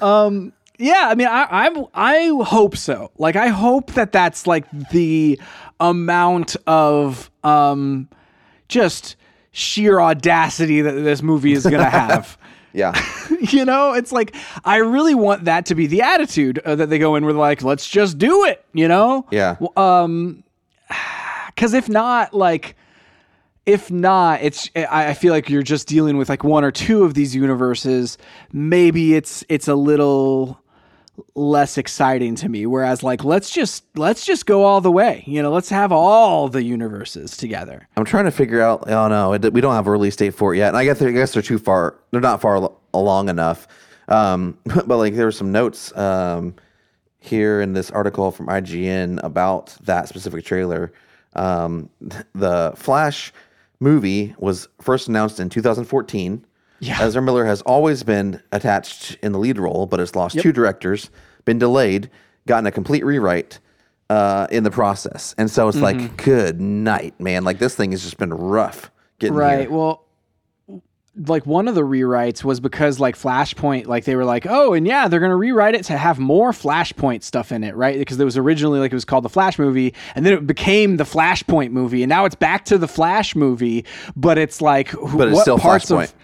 um, 0.00 0.52
yeah, 0.78 1.06
I 1.08 1.14
mean, 1.14 1.28
I, 1.28 1.46
I 1.50 1.84
I 1.94 2.44
hope 2.44 2.76
so. 2.76 3.10
Like, 3.18 3.36
I 3.36 3.48
hope 3.48 3.92
that 3.94 4.12
that's 4.12 4.46
like 4.46 4.66
the 4.90 5.40
amount 5.80 6.56
of 6.66 7.30
um, 7.42 8.08
just 8.68 9.16
sheer 9.54 10.00
audacity 10.00 10.82
that 10.82 10.92
this 10.92 11.22
movie 11.22 11.52
is 11.52 11.64
gonna 11.64 11.88
have. 12.02 12.36
Yeah. 12.74 12.92
you 13.40 13.64
know, 13.64 13.92
it's 13.94 14.10
like 14.12 14.34
I 14.64 14.78
really 14.78 15.14
want 15.14 15.44
that 15.44 15.66
to 15.66 15.74
be 15.76 15.86
the 15.86 16.02
attitude 16.02 16.58
uh, 16.58 16.74
that 16.74 16.90
they 16.90 16.98
go 16.98 17.14
in 17.14 17.24
with, 17.24 17.36
like, 17.36 17.62
let's 17.62 17.88
just 17.88 18.18
do 18.18 18.44
it. 18.46 18.64
You 18.74 18.88
know, 18.88 19.26
Yeah. 19.30 19.54
because 19.58 20.34
if 21.74 21.88
not, 21.88 22.34
like, 22.34 22.76
if 23.64 23.90
not, 23.90 24.42
it's 24.42 24.68
I, 24.76 25.08
I 25.10 25.14
feel 25.14 25.32
like 25.32 25.48
you're 25.48 25.62
just 25.62 25.88
dealing 25.88 26.18
with 26.18 26.28
like 26.28 26.44
one 26.44 26.64
or 26.64 26.70
two 26.72 27.04
of 27.04 27.14
these 27.14 27.34
universes. 27.34 28.18
Maybe 28.52 29.14
it's 29.14 29.42
it's 29.48 29.68
a 29.68 29.74
little 29.74 30.60
less 31.34 31.78
exciting 31.78 32.34
to 32.36 32.48
me. 32.48 32.66
Whereas, 32.66 33.02
like, 33.02 33.24
let's 33.24 33.50
just 33.50 33.84
let's 33.96 34.24
just 34.24 34.46
go 34.46 34.64
all 34.64 34.80
the 34.80 34.90
way. 34.90 35.24
You 35.26 35.42
know, 35.42 35.52
let's 35.52 35.68
have 35.68 35.92
all 35.92 36.48
the 36.48 36.62
universes 36.62 37.36
together. 37.36 37.88
I'm 37.96 38.04
trying 38.04 38.24
to 38.24 38.30
figure 38.30 38.60
out. 38.60 38.90
Oh 38.90 39.08
no, 39.08 39.30
we 39.30 39.60
don't 39.60 39.74
have 39.74 39.86
a 39.86 39.90
release 39.90 40.16
date 40.16 40.34
for 40.34 40.54
it 40.54 40.58
yet, 40.58 40.68
and 40.68 40.76
I 40.76 40.84
guess 40.84 41.00
I 41.00 41.10
guess 41.10 41.32
they're 41.32 41.42
too 41.42 41.58
far. 41.58 41.96
They're 42.10 42.20
not 42.20 42.40
far 42.40 42.56
al- 42.56 42.80
along 42.92 43.28
enough. 43.28 43.66
Um, 44.08 44.58
but 44.64 44.96
like 44.96 45.14
there 45.14 45.26
were 45.26 45.32
some 45.32 45.52
notes 45.52 45.96
um, 45.96 46.54
here 47.20 47.60
in 47.60 47.72
this 47.72 47.90
article 47.90 48.30
from 48.30 48.46
IGN 48.46 49.22
about 49.22 49.76
that 49.82 50.08
specific 50.08 50.44
trailer. 50.44 50.92
Um, 51.34 51.90
the 52.34 52.72
Flash 52.76 53.32
movie 53.80 54.34
was 54.38 54.68
first 54.80 55.08
announced 55.08 55.40
in 55.40 55.48
2014. 55.48 56.44
Yeah. 56.80 57.00
Ezra 57.02 57.22
Miller 57.22 57.44
has 57.44 57.62
always 57.62 58.02
been 58.02 58.42
attached 58.52 59.16
in 59.22 59.32
the 59.32 59.38
lead 59.38 59.58
role, 59.58 59.86
but 59.86 60.00
has 60.00 60.14
lost 60.14 60.38
two 60.38 60.52
directors, 60.52 61.10
been 61.44 61.58
delayed, 61.58 62.10
gotten 62.46 62.66
a 62.66 62.72
complete 62.72 63.04
rewrite 63.04 63.58
uh, 64.10 64.46
in 64.50 64.64
the 64.64 64.70
process, 64.70 65.34
and 65.38 65.50
so 65.50 65.68
it's 65.68 65.78
Mm-hmm. 65.78 65.98
like, 66.08 66.16
good 66.22 66.60
night, 66.60 67.18
man. 67.18 67.44
Like 67.44 67.58
this 67.58 67.74
thing 67.74 67.92
has 67.92 68.02
just 68.02 68.18
been 68.18 68.34
rough 68.34 68.90
getting 69.18 69.34
Right. 69.34 69.60
here. 69.60 69.70
Well, 69.70 70.02
like 71.28 71.46
one 71.46 71.68
of 71.68 71.76
the 71.76 71.82
rewrites 71.82 72.42
was 72.42 72.58
because 72.58 72.98
like 72.98 73.16
Flashpoint, 73.16 73.86
like 73.86 74.04
they 74.04 74.16
were 74.16 74.24
like, 74.24 74.46
oh, 74.48 74.72
and 74.74 74.84
yeah, 74.86 75.06
they're 75.06 75.20
gonna 75.20 75.36
rewrite 75.36 75.74
it 75.76 75.84
to 75.84 75.96
have 75.96 76.18
more 76.18 76.50
Flashpoint 76.50 77.22
stuff 77.22 77.52
in 77.52 77.62
it, 77.62 77.76
right? 77.76 77.96
Because 77.96 78.18
it 78.18 78.24
was 78.24 78.36
originally 78.36 78.80
like 78.80 78.90
it 78.92 78.96
was 78.96 79.04
called 79.04 79.24
the 79.24 79.28
Flash 79.28 79.58
movie, 79.58 79.94
and 80.16 80.26
then 80.26 80.32
it 80.32 80.46
became 80.46 80.96
the 80.96 81.04
Flashpoint 81.04 81.70
movie, 81.70 82.02
and 82.02 82.10
now 82.10 82.24
it's 82.24 82.34
back 82.34 82.64
to 82.66 82.78
the 82.78 82.88
Flash 82.88 83.36
movie, 83.36 83.84
but 84.16 84.38
it's 84.38 84.60
like, 84.60 84.88
who- 84.88 85.16
But 85.16 85.28
it's 85.28 85.36
what 85.36 85.42
still 85.42 85.58
parts 85.58 85.86
Flashpoint. 85.86 86.04
of 86.04 86.14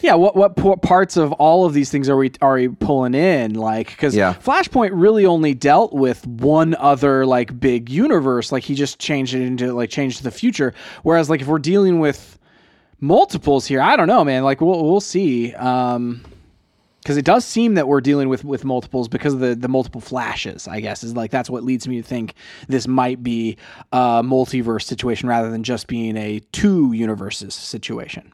yeah, 0.00 0.14
what 0.14 0.34
what 0.34 0.82
parts 0.82 1.16
of 1.16 1.32
all 1.32 1.66
of 1.66 1.74
these 1.74 1.90
things 1.90 2.08
are 2.08 2.16
we 2.16 2.32
are 2.40 2.54
we 2.54 2.68
pulling 2.68 3.14
in? 3.14 3.54
Like, 3.54 3.88
because 3.88 4.14
Yeah. 4.14 4.34
Flashpoint 4.34 4.90
really 4.92 5.26
only 5.26 5.54
dealt 5.54 5.92
with 5.92 6.26
one 6.26 6.74
other 6.76 7.26
like 7.26 7.58
big 7.60 7.90
universe. 7.90 8.50
Like 8.50 8.64
he 8.64 8.74
just 8.74 8.98
changed 8.98 9.34
it 9.34 9.42
into 9.42 9.72
like 9.72 9.90
changed 9.90 10.22
the 10.22 10.30
future. 10.30 10.72
Whereas 11.02 11.28
like 11.28 11.40
if 11.42 11.46
we're 11.46 11.58
dealing 11.58 12.00
with 12.00 12.38
multiples 13.00 13.66
here, 13.66 13.80
I 13.80 13.96
don't 13.96 14.08
know, 14.08 14.24
man. 14.24 14.42
Like 14.42 14.60
we'll 14.60 14.84
we'll 14.84 15.00
see. 15.00 15.54
Um, 15.54 16.22
because 17.00 17.16
it 17.16 17.24
does 17.24 17.46
seem 17.46 17.74
that 17.74 17.88
we're 17.88 18.02
dealing 18.02 18.28
with 18.28 18.44
with 18.44 18.62
multiples 18.64 19.08
because 19.08 19.32
of 19.32 19.40
the 19.40 19.54
the 19.54 19.68
multiple 19.68 20.00
flashes. 20.00 20.68
I 20.68 20.80
guess 20.80 21.02
is 21.02 21.16
like 21.16 21.30
that's 21.30 21.48
what 21.48 21.64
leads 21.64 21.88
me 21.88 21.96
to 21.96 22.06
think 22.06 22.34
this 22.68 22.86
might 22.86 23.22
be 23.22 23.56
a 23.92 24.22
multiverse 24.22 24.82
situation 24.82 25.28
rather 25.28 25.50
than 25.50 25.62
just 25.62 25.86
being 25.86 26.16
a 26.16 26.40
two 26.52 26.92
universes 26.92 27.54
situation. 27.54 28.32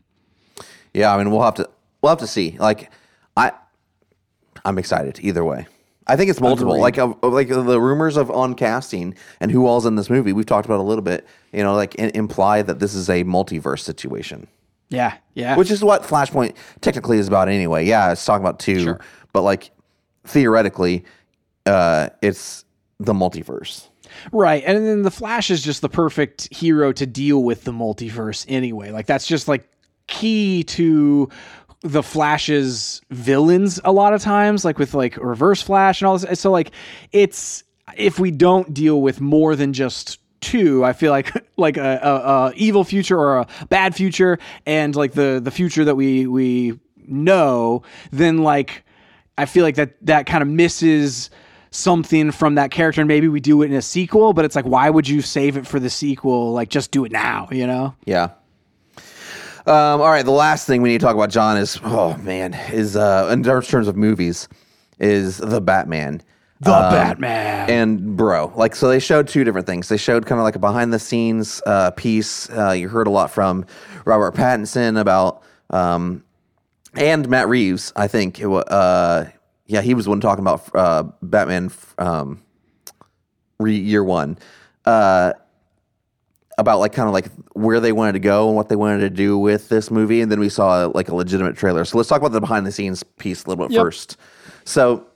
Yeah, 0.97 1.15
I 1.15 1.19
mean, 1.19 1.31
we'll 1.31 1.43
have 1.43 1.55
to 1.57 1.69
we'll 2.01 2.11
have 2.11 2.19
to 2.21 2.27
see. 2.27 2.57
Like, 2.59 2.91
I 3.37 3.53
I'm 4.65 4.79
excited 4.79 5.19
either 5.21 5.45
way. 5.45 5.67
I 6.07 6.17
think 6.17 6.31
it's 6.31 6.41
multiple. 6.41 6.73
Agreed. 6.75 6.83
Like, 6.83 6.99
of, 6.99 7.33
like 7.33 7.49
the 7.49 7.81
rumors 7.81 8.17
of 8.17 8.31
on 8.31 8.55
casting 8.55 9.15
and 9.41 9.51
who 9.51 9.67
all's 9.67 9.87
in 9.87 9.97
this 9.97 10.09
movie. 10.09 10.33
We've 10.33 10.47
talked 10.47 10.65
about 10.67 10.79
a 10.81 10.83
little 10.85 11.03
bit. 11.03 11.27
You 11.53 11.63
know, 11.65 11.75
like 11.75 11.95
in, 11.97 12.11
imply 12.15 12.63
that 12.63 12.79
this 12.79 12.95
is 12.95 13.09
a 13.11 13.25
multiverse 13.25 13.81
situation, 13.81 14.47
Yeah, 14.89 15.17
yeah. 15.35 15.57
which 15.57 15.71
is 15.71 15.83
what 15.83 16.03
Flashpoint 16.03 16.55
technically 16.81 17.19
is 17.19 17.27
about 17.29 17.49
anyway. 17.49 17.85
Yeah, 17.87 18.13
it's 18.13 18.25
talking 18.25 18.45
about 18.45 18.59
two, 18.59 18.81
Sure. 18.83 19.01
but 19.33 19.43
like 19.43 19.71
theoretically, 20.25 21.05
uh, 21.67 22.09
it's 22.23 22.65
the 23.01 23.13
multiverse. 23.13 23.89
Right. 24.33 24.63
And 24.65 24.87
then 24.87 25.03
the 25.03 25.11
Flash 25.11 25.51
is 25.51 25.63
just 25.63 25.83
the 25.83 25.89
perfect 25.89 26.53
hero 26.55 26.93
to 26.93 27.07
deal 27.07 27.43
with 27.43 27.65
the 27.65 27.73
multiverse 27.73 28.45
anyway. 28.49 28.91
Like 28.91 29.07
that's 29.07 29.27
just 29.27 29.49
like 29.49 29.69
key 30.07 30.65
to 30.65 31.29
the 31.83 32.03
Flash's 32.03 33.01
villains 33.11 33.81
a 33.85 33.93
lot 33.93 34.13
of 34.15 34.21
times, 34.23 34.65
like 34.65 34.79
with 34.79 34.95
like 34.95 35.17
Reverse 35.19 35.63
Flash 35.63 36.01
and 36.01 36.09
all 36.09 36.19
this. 36.19 36.41
So 36.41 36.51
like 36.51 36.71
it's 37.13 37.63
if 37.97 38.19
we 38.19 38.31
don't 38.31 38.75
deal 38.75 39.01
with 39.01 39.21
more 39.21 39.55
than 39.55 39.73
just 39.73 40.19
two, 40.41 40.85
I 40.85 40.93
feel 40.93 41.13
like 41.13 41.33
like 41.57 41.77
a, 41.77 42.01
a, 42.03 42.15
a 42.15 42.53
evil 42.57 42.85
future 42.85 43.19
or 43.19 43.39
a 43.39 43.47
bad 43.69 43.95
future 43.95 44.39
and 44.65 44.95
like 44.97 45.13
the 45.13 45.41
the 45.43 45.51
future 45.51 45.85
that 45.85 45.95
we 45.97 46.27
we 46.27 46.79
know, 47.07 47.83
then 48.11 48.39
like 48.39 48.85
I 49.39 49.45
feel 49.45 49.63
like 49.63 49.77
that 49.77 49.95
that 50.07 50.27
kind 50.27 50.43
of 50.43 50.49
misses 50.49 51.31
something 51.71 52.31
from 52.31 52.55
that 52.55 52.71
character 52.71 53.03
and 53.03 53.09
maybe 53.09 53.29
we 53.29 53.39
do 53.39 53.61
it 53.61 53.67
in 53.67 53.75
a 53.77 53.83
sequel 53.83 54.33
but 54.33 54.47
it's 54.47 54.57
like 54.57 54.65
why 54.65 54.89
would 54.89 55.07
you 55.07 55.21
save 55.21 55.59
it 55.59 55.67
for 55.67 55.79
the 55.79 55.91
sequel 55.91 56.53
like 56.53 56.71
just 56.71 56.91
do 56.91 57.05
it 57.05 57.13
now 57.13 57.47
you 57.51 57.67
know 57.67 57.95
Yeah. 58.07 58.31
Um, 59.67 60.01
all 60.01 60.11
right. 60.11 60.25
The 60.25 60.31
last 60.31 60.67
thing 60.67 60.81
we 60.81 60.91
need 60.91 61.01
to 61.01 61.07
talk 61.07 61.15
about, 61.17 61.31
John, 61.31 61.57
is 61.57 61.79
oh 61.83 62.17
man, 62.19 62.55
is 62.73 62.97
uh, 62.97 63.29
in 63.33 63.43
terms 63.43 63.89
of 63.89 63.97
movies, 63.97 64.49
is 65.01 65.39
the 65.39 65.61
Batman. 65.61 66.23
the 66.61 66.73
Um, 66.75 66.93
batman 66.93 67.69
And 67.69 68.17
bro, 68.17 68.53
like 68.55 68.77
so, 68.77 68.89
they 68.89 69.01
showed 69.01 69.27
two 69.29 69.45
different 69.45 69.67
things. 69.67 69.89
They 69.89 69.97
showed 69.97 70.25
kind 70.25 70.39
of 70.41 70.45
like 70.45 70.55
a 70.57 70.61
behind 70.61 70.93
the 70.93 70.99
scenes 70.99 71.61
uh, 71.67 71.91
piece. 71.91 72.49
Uh, 72.49 72.71
you 72.71 72.89
heard 72.89 73.07
a 73.07 73.11
lot 73.11 73.31
from 73.31 73.67
Robert 74.05 74.35
Pattinson 74.35 74.99
about, 75.01 75.43
um, 75.71 76.23
and 76.95 77.29
Matt 77.29 77.49
Reeves. 77.49 77.93
I 77.97 78.07
think 78.09 78.41
it 78.41 78.47
was. 78.47 78.65
Uh, 78.65 79.31
yeah, 79.67 79.81
he 79.81 79.95
was 79.95 80.05
the 80.05 80.11
one 80.11 80.21
talking 80.21 80.45
about 80.45 80.71
uh, 80.77 81.03
Batman 81.23 81.73
um, 81.99 82.41
re- 83.59 83.77
year 83.77 84.05
one. 84.05 84.39
Uh, 84.85 85.33
about 86.59 86.79
like 86.79 86.93
kind 86.93 87.07
of 87.09 87.13
like 87.13 87.27
where 87.53 87.81
they 87.81 87.93
wanted 87.93 88.13
to 88.13 88.19
go 88.19 88.47
and 88.49 88.57
what 88.57 88.69
they 88.69 88.77
wanted 88.77 89.01
to 89.01 89.11
do 89.11 89.37
with 89.39 89.69
this 89.69 89.91
movie, 89.91 90.21
and 90.21 90.33
then 90.33 90.41
we 90.41 90.49
saw 90.49 90.87
like 90.95 91.09
a 91.09 91.15
legitimate 91.15 91.57
trailer. 91.57 91.85
So 91.85 91.97
let's 91.99 92.09
talk 92.09 92.19
about 92.21 92.33
the 92.33 92.41
behind 92.41 92.67
the 92.67 92.73
scenes 92.73 93.03
piece 93.03 93.45
a 93.45 93.49
little 93.49 93.67
bit 93.67 93.75
Yep. 93.75 93.83
first. 93.83 94.17
So 94.65 95.07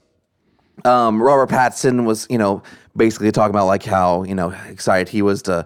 um, 0.85 1.21
Robert 1.21 1.49
Pattinson 1.49 2.05
was, 2.05 2.27
you 2.29 2.37
know, 2.37 2.61
basically 2.95 3.31
talking 3.31 3.51
about 3.51 3.65
like 3.65 3.83
how 3.83 4.23
you 4.23 4.35
know 4.35 4.51
excited 4.69 5.09
he 5.09 5.21
was 5.21 5.41
to 5.43 5.65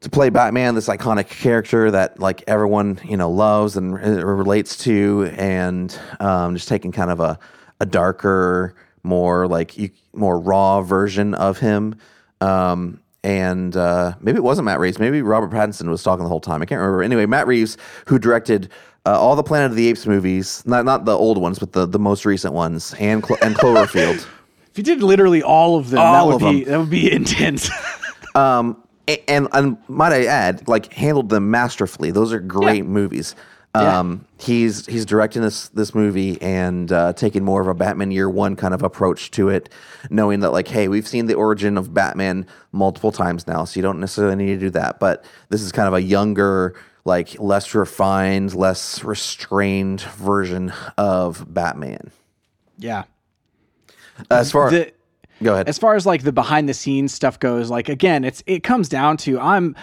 to 0.00 0.10
play 0.10 0.28
Batman, 0.28 0.74
this 0.74 0.88
iconic 0.88 1.28
character 1.28 1.90
that 1.90 2.20
like 2.20 2.44
everyone 2.46 3.00
you 3.04 3.16
know 3.16 3.30
loves 3.30 3.76
and 3.76 3.94
uh, 3.94 4.24
relates 4.24 4.76
to, 4.84 5.30
and 5.36 5.98
um, 6.20 6.54
just 6.54 6.68
taking 6.68 6.92
kind 6.92 7.10
of 7.10 7.20
a 7.20 7.38
a 7.80 7.86
darker, 7.86 8.74
more 9.02 9.48
like 9.48 9.74
more 10.12 10.38
raw 10.38 10.82
version 10.82 11.34
of 11.34 11.58
him. 11.58 11.96
Um, 12.40 13.00
and 13.24 13.74
uh, 13.76 14.14
maybe 14.20 14.36
it 14.36 14.42
wasn't 14.44 14.66
Matt 14.66 14.78
Reeves. 14.78 14.98
Maybe 15.00 15.22
Robert 15.22 15.50
Pattinson 15.50 15.88
was 15.88 16.02
talking 16.02 16.22
the 16.22 16.28
whole 16.28 16.40
time. 16.40 16.62
I 16.62 16.66
can't 16.66 16.78
remember. 16.78 17.02
Anyway, 17.02 17.26
Matt 17.26 17.46
Reeves, 17.46 17.76
who 18.06 18.18
directed 18.18 18.68
uh, 19.06 19.18
all 19.18 19.34
the 19.34 19.42
Planet 19.42 19.70
of 19.70 19.76
the 19.76 19.88
Apes 19.88 20.06
movies, 20.06 20.62
not 20.66 20.84
not 20.84 21.06
the 21.06 21.16
old 21.16 21.38
ones, 21.38 21.58
but 21.58 21.72
the, 21.72 21.86
the 21.86 21.98
most 21.98 22.24
recent 22.26 22.52
ones, 22.54 22.94
and 23.00 23.24
and 23.42 23.56
Cloverfield. 23.56 24.26
if 24.70 24.76
you 24.78 24.84
did 24.84 25.02
literally 25.02 25.42
all 25.42 25.76
of 25.78 25.90
them 25.90 26.00
All 26.00 26.28
that 26.28 26.44
would 26.44 26.52
be 26.52 26.64
them. 26.64 26.70
that 26.72 26.78
would 26.80 26.90
be 26.90 27.10
intense 27.20 27.70
um, 28.34 28.76
a- 29.08 29.28
and 29.30 29.48
and 29.52 29.78
might 29.88 30.12
I 30.12 30.26
add, 30.26 30.68
like 30.68 30.92
handled 30.92 31.30
them 31.30 31.50
masterfully. 31.50 32.10
Those 32.10 32.32
are 32.32 32.40
great 32.40 32.84
movies. 32.86 33.34
Yeah. 33.74 33.98
Um, 33.98 34.24
he's 34.38 34.86
he's 34.86 35.04
directing 35.04 35.42
this 35.42 35.68
this 35.70 35.94
movie 35.96 36.40
and 36.40 36.92
uh, 36.92 37.12
taking 37.14 37.42
more 37.44 37.60
of 37.60 37.66
a 37.66 37.74
Batman 37.74 38.12
Year 38.12 38.30
One 38.30 38.54
kind 38.54 38.72
of 38.72 38.82
approach 38.82 39.32
to 39.32 39.48
it, 39.48 39.68
knowing 40.10 40.40
that 40.40 40.50
like, 40.50 40.68
hey, 40.68 40.86
we've 40.86 41.08
seen 41.08 41.26
the 41.26 41.34
origin 41.34 41.76
of 41.76 41.92
Batman 41.92 42.46
multiple 42.70 43.10
times 43.10 43.48
now, 43.48 43.64
so 43.64 43.76
you 43.78 43.82
don't 43.82 43.98
necessarily 43.98 44.36
need 44.36 44.54
to 44.54 44.58
do 44.58 44.70
that. 44.70 45.00
But 45.00 45.24
this 45.48 45.60
is 45.60 45.72
kind 45.72 45.88
of 45.88 45.94
a 45.94 46.02
younger, 46.02 46.76
like 47.04 47.36
less 47.40 47.74
refined, 47.74 48.54
less 48.54 49.02
restrained 49.02 50.02
version 50.02 50.72
of 50.96 51.52
Batman. 51.52 52.12
yeah 52.78 53.04
As 54.30 54.52
far 54.52 54.70
the 54.70 54.92
go 55.42 55.54
ahead, 55.54 55.68
as 55.68 55.78
far 55.78 55.96
as 55.96 56.06
like 56.06 56.22
the 56.22 56.32
behind 56.32 56.68
the 56.68 56.74
scenes 56.74 57.12
stuff 57.12 57.38
goes 57.40 57.70
like 57.70 57.88
again 57.88 58.24
it's 58.24 58.42
it 58.46 58.62
comes 58.62 58.88
down 58.88 59.16
to 59.16 59.38
i'm 59.40 59.74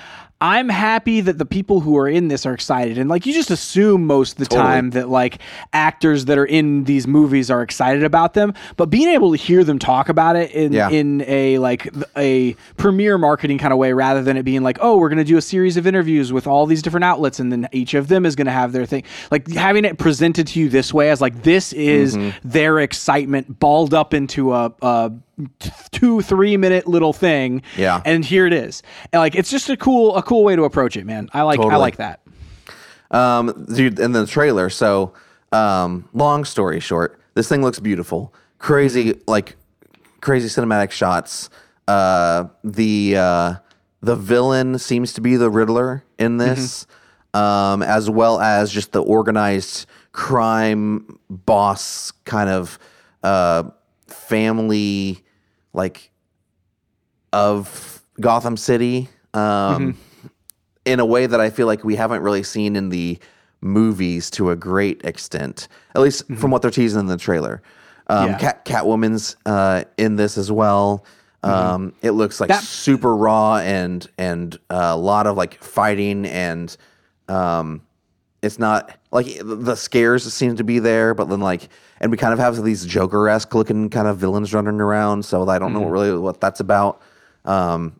i'm 0.42 0.68
happy 0.70 1.22
that 1.22 1.38
the 1.38 1.46
people 1.46 1.80
who 1.80 1.98
are 1.98 2.08
in 2.08 2.28
this 2.28 2.46
are 2.46 2.54
excited 2.54 2.98
and 2.98 3.10
like 3.10 3.26
you 3.26 3.34
just 3.34 3.52
assume 3.52 4.06
most 4.06 4.34
of 4.34 4.38
the 4.40 4.46
time 4.46 4.90
that 4.90 5.08
like 5.10 5.38
actors 5.72 6.26
that 6.26 6.38
are 6.38 6.46
in 6.46 6.84
these 6.86 7.08
movies 7.08 7.50
are 7.52 7.62
excited 7.62 8.04
about 8.04 8.34
them 8.34 8.54
but 8.76 8.90
being 8.90 9.08
able 9.08 9.32
to 9.32 9.38
hear 9.38 9.64
them 9.64 9.78
talk 9.80 10.10
about 10.10 10.36
it 10.36 10.52
in 10.52 10.74
Yeah. 10.74 10.90
in 10.90 11.24
a 11.28 11.58
like 11.60 11.88
a 12.18 12.54
premiere 12.78 13.18
marketing 13.18 13.58
kind 13.60 13.72
of 13.72 13.80
way 13.80 13.94
rather 13.94 14.22
than 14.24 14.36
it 14.36 14.44
being 14.44 14.64
like 14.64 14.78
oh 14.82 14.98
we're 14.98 15.10
going 15.10 15.18
to 15.20 15.24
do 15.24 15.38
a 15.38 15.42
series 15.42 15.78
of 15.78 15.86
interviews 15.88 16.34
with 16.34 16.48
all 16.48 16.66
these 16.66 16.82
different 16.82 17.04
outlets 17.04 17.40
and 17.40 17.52
then 17.52 17.68
each 17.72 17.94
of 17.94 18.08
them 18.08 18.26
is 18.26 18.36
going 18.36 18.46
to 18.48 18.52
have 18.52 18.72
their 18.72 18.86
thing 18.86 19.04
like 19.30 19.48
having 19.52 19.86
it 19.86 19.98
presented 19.98 20.48
to 20.48 20.60
you 20.60 20.70
this 20.70 20.94
way 20.94 21.10
as 21.12 21.22
like 21.22 21.44
this 21.44 21.72
is 21.74 22.02
Mm-hmm. 22.18 22.50
their 22.50 22.80
excitement 22.80 23.60
balled 23.60 23.94
up 23.94 24.14
into 24.14 24.54
a, 24.54 24.74
a 24.82 25.12
two 25.92 26.22
three 26.22 26.58
minute 26.58 26.88
little 26.88 27.14
thing 27.14 27.62
Yeah. 27.78 28.02
and 28.06 28.24
here 28.26 28.46
it 28.48 28.54
is 28.54 28.84
and 29.14 29.20
like 29.20 29.36
it's 29.36 29.50
just 29.52 29.70
a 29.70 29.78
cool 29.78 30.16
a 30.18 30.24
cool 30.24 30.44
way 30.44 30.56
to 30.56 30.64
approach 30.64 30.96
it 30.98 31.06
man 31.06 31.30
i 31.34 31.42
like 31.44 31.60
i 31.60 31.76
like 31.76 31.98
that 31.98 32.20
Um, 33.12 33.66
dude, 33.74 34.00
in 34.00 34.14
the 34.14 34.26
trailer, 34.26 34.70
so 34.70 35.14
um, 35.52 36.08
long 36.14 36.46
story 36.46 36.80
short, 36.80 37.20
this 37.34 37.50
thing 37.50 37.62
looks 37.62 37.78
beautiful. 37.78 38.34
Crazy, 38.58 39.20
like 39.28 39.58
crazy 40.22 40.48
cinematic 40.48 40.92
shots. 40.92 41.50
Uh, 41.90 42.46
the 42.64 43.18
uh, 43.18 43.54
the 44.02 44.16
villain 44.16 44.80
seems 44.80 45.12
to 45.14 45.20
be 45.22 45.36
the 45.36 45.50
Riddler 45.50 46.06
in 46.18 46.38
this, 46.38 46.88
um, 47.34 47.84
as 47.84 48.10
well 48.10 48.40
as 48.40 48.72
just 48.72 48.94
the 48.94 49.02
organized 49.04 49.88
crime 50.14 51.20
boss 51.30 52.12
kind 52.24 52.50
of 52.50 52.80
uh, 53.24 53.64
family, 54.08 55.22
like 55.74 56.12
of 57.34 58.02
Gotham 58.20 58.58
City. 58.58 59.10
Um, 59.34 59.98
in 60.84 61.00
a 61.00 61.06
way 61.06 61.26
that 61.28 61.40
I 61.40 61.50
feel 61.52 61.68
like 61.68 61.84
we 61.84 61.96
haven't 61.96 62.22
really 62.24 62.44
seen 62.44 62.76
in 62.76 62.90
the 62.90 63.20
movies 63.62 64.30
to 64.32 64.50
a 64.50 64.56
great 64.56 65.00
extent, 65.06 65.68
at 65.96 66.02
least 66.02 66.26
from 66.36 66.50
what 66.52 66.62
they're 66.64 66.72
teasing 66.72 67.00
in 67.00 67.06
the 67.06 67.18
trailer. 67.18 67.62
Um, 68.08 68.32
Yeah. 68.32 68.38
Cat 68.40 68.66
Catwoman's 68.66 69.36
uh, 69.46 69.84
in 69.98 70.16
this 70.16 70.38
as 70.38 70.52
well. 70.52 71.06
Um, 71.44 71.94
It 72.02 72.12
looks 72.12 72.40
like 72.42 72.50
That- 72.50 72.64
super 72.64 73.16
raw 73.16 73.58
and 73.58 74.06
and 74.18 74.56
uh, 74.70 74.90
a 74.92 74.98
lot 74.98 75.28
of 75.28 75.38
like 75.38 75.64
fighting 75.64 76.26
and 76.26 76.76
um, 77.30 77.82
it's 78.42 78.58
not 78.58 78.98
like 79.12 79.28
the 79.44 79.76
scares 79.76 80.32
seem 80.34 80.56
to 80.56 80.64
be 80.64 80.80
there, 80.80 81.14
but 81.14 81.30
then 81.30 81.40
like 81.40 81.70
and 82.00 82.12
we 82.12 82.18
kind 82.18 82.34
of 82.34 82.40
have 82.40 82.64
these 82.64 82.86
Joker 82.86 83.30
esque 83.30 83.54
looking 83.54 83.90
kind 83.90 84.08
of 84.08 84.18
villains 84.18 84.54
running 84.54 84.82
around. 84.82 85.24
So 85.26 85.48
I 85.48 85.60
don't 85.60 85.74
know 85.74 85.82
Mm-hmm. 85.82 85.90
really 85.92 86.18
what 86.18 86.42
that's 86.42 86.60
about. 86.60 87.02
Um, 87.46 88.00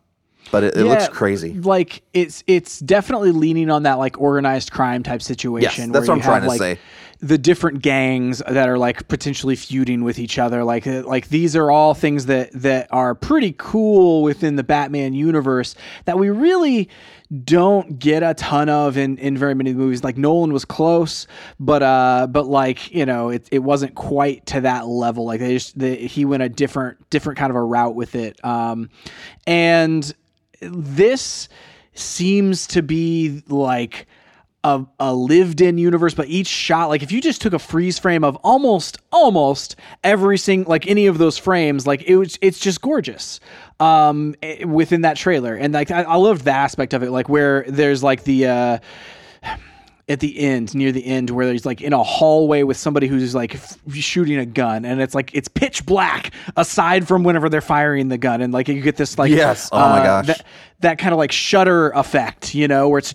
but 0.50 0.64
it, 0.64 0.76
it 0.76 0.84
looks 0.84 1.08
crazy. 1.08 1.54
Like 1.54 2.02
it's 2.12 2.42
it's 2.46 2.80
definitely 2.80 3.30
leaning 3.30 3.70
on 3.70 3.84
that 3.84 3.94
like 3.94 4.20
organized 4.20 4.70
crime 4.72 5.02
type 5.02 5.22
situation. 5.22 5.84
Yes, 5.84 5.92
that's 5.92 5.92
where 5.92 6.00
what 6.00 6.06
you 6.08 6.12
I'm 6.12 6.20
trying 6.20 6.34
have, 6.34 6.42
to 6.42 6.48
like, 6.48 6.58
say. 6.58 6.78
The 7.22 7.38
different 7.38 7.82
gangs 7.82 8.42
that 8.48 8.68
are 8.68 8.76
like 8.76 9.06
potentially 9.06 9.54
feuding 9.54 10.02
with 10.02 10.18
each 10.18 10.38
other, 10.38 10.64
like 10.64 10.86
uh, 10.86 11.02
like 11.04 11.28
these 11.28 11.54
are 11.54 11.70
all 11.70 11.94
things 11.94 12.26
that 12.26 12.50
that 12.52 12.88
are 12.90 13.14
pretty 13.14 13.54
cool 13.56 14.22
within 14.22 14.56
the 14.56 14.64
Batman 14.64 15.14
universe 15.14 15.76
that 16.04 16.18
we 16.18 16.30
really 16.30 16.88
don't 17.44 17.98
get 17.98 18.22
a 18.22 18.34
ton 18.34 18.68
of 18.68 18.98
in, 18.98 19.16
in 19.18 19.38
very 19.38 19.54
many 19.54 19.72
movies. 19.72 20.04
Like 20.04 20.18
Nolan 20.18 20.52
was 20.52 20.64
close, 20.64 21.26
but 21.58 21.82
uh, 21.82 22.26
but 22.28 22.46
like 22.46 22.92
you 22.92 23.06
know, 23.06 23.30
it, 23.30 23.48
it 23.50 23.60
wasn't 23.60 23.94
quite 23.94 24.44
to 24.46 24.60
that 24.62 24.86
level. 24.86 25.24
Like 25.24 25.40
they 25.40 25.54
just 25.54 25.78
they, 25.78 25.96
he 25.96 26.24
went 26.24 26.42
a 26.42 26.48
different 26.48 27.08
different 27.10 27.38
kind 27.38 27.50
of 27.50 27.56
a 27.56 27.62
route 27.62 27.94
with 27.94 28.14
it. 28.14 28.44
Um, 28.44 28.90
and 29.46 30.12
this 30.60 31.48
seems 31.94 32.66
to 32.68 32.82
be 32.82 33.42
like 33.48 34.06
a, 34.64 34.84
a 35.00 35.12
lived 35.12 35.60
in 35.60 35.76
universe 35.76 36.14
but 36.14 36.28
each 36.28 36.46
shot 36.46 36.88
like 36.88 37.02
if 37.02 37.10
you 37.10 37.20
just 37.20 37.40
took 37.40 37.52
a 37.52 37.58
freeze 37.58 37.98
frame 37.98 38.22
of 38.22 38.36
almost 38.36 38.98
almost 39.10 39.76
every 40.04 40.38
single 40.38 40.70
like 40.70 40.86
any 40.86 41.06
of 41.06 41.18
those 41.18 41.36
frames 41.36 41.86
like 41.86 42.02
it 42.02 42.16
was 42.16 42.38
it's 42.40 42.60
just 42.60 42.80
gorgeous 42.80 43.40
um 43.82 44.34
eh, 44.42 44.64
within 44.64 45.02
that 45.02 45.16
trailer. 45.16 45.54
And 45.54 45.74
like 45.74 45.90
I, 45.90 46.02
I 46.02 46.16
loved 46.16 46.44
the 46.44 46.52
aspect 46.52 46.94
of 46.94 47.02
it 47.02 47.10
like 47.10 47.28
where 47.28 47.64
there's 47.68 48.02
like 48.02 48.24
the 48.24 48.46
uh 48.46 48.78
at 50.08 50.20
the 50.20 50.38
end, 50.38 50.74
near 50.74 50.90
the 50.92 51.04
end, 51.04 51.30
where 51.30 51.46
there's 51.46 51.64
like 51.64 51.80
in 51.80 51.92
a 51.92 52.02
hallway 52.02 52.62
with 52.64 52.76
somebody 52.76 53.06
who's 53.06 53.34
like 53.34 53.54
f- 53.54 53.78
shooting 53.92 54.38
a 54.38 54.46
gun, 54.46 54.84
and 54.84 55.00
it's 55.00 55.14
like 55.14 55.34
it's 55.34 55.48
pitch 55.48 55.86
black 55.86 56.32
aside 56.56 57.06
from 57.06 57.22
whenever 57.22 57.48
they're 57.48 57.60
firing 57.60 58.08
the 58.08 58.18
gun, 58.18 58.40
and 58.40 58.52
like 58.52 58.68
you 58.68 58.80
get 58.80 58.96
this 58.96 59.18
like 59.18 59.30
Yes. 59.30 59.68
Oh 59.70 59.78
my 59.78 60.00
uh, 60.00 60.04
gosh. 60.04 60.26
that, 60.26 60.46
that 60.80 60.98
kind 60.98 61.12
of 61.12 61.18
like 61.18 61.32
shutter 61.32 61.90
effect, 61.90 62.54
you 62.54 62.66
know, 62.68 62.88
where 62.88 62.98
it's 62.98 63.14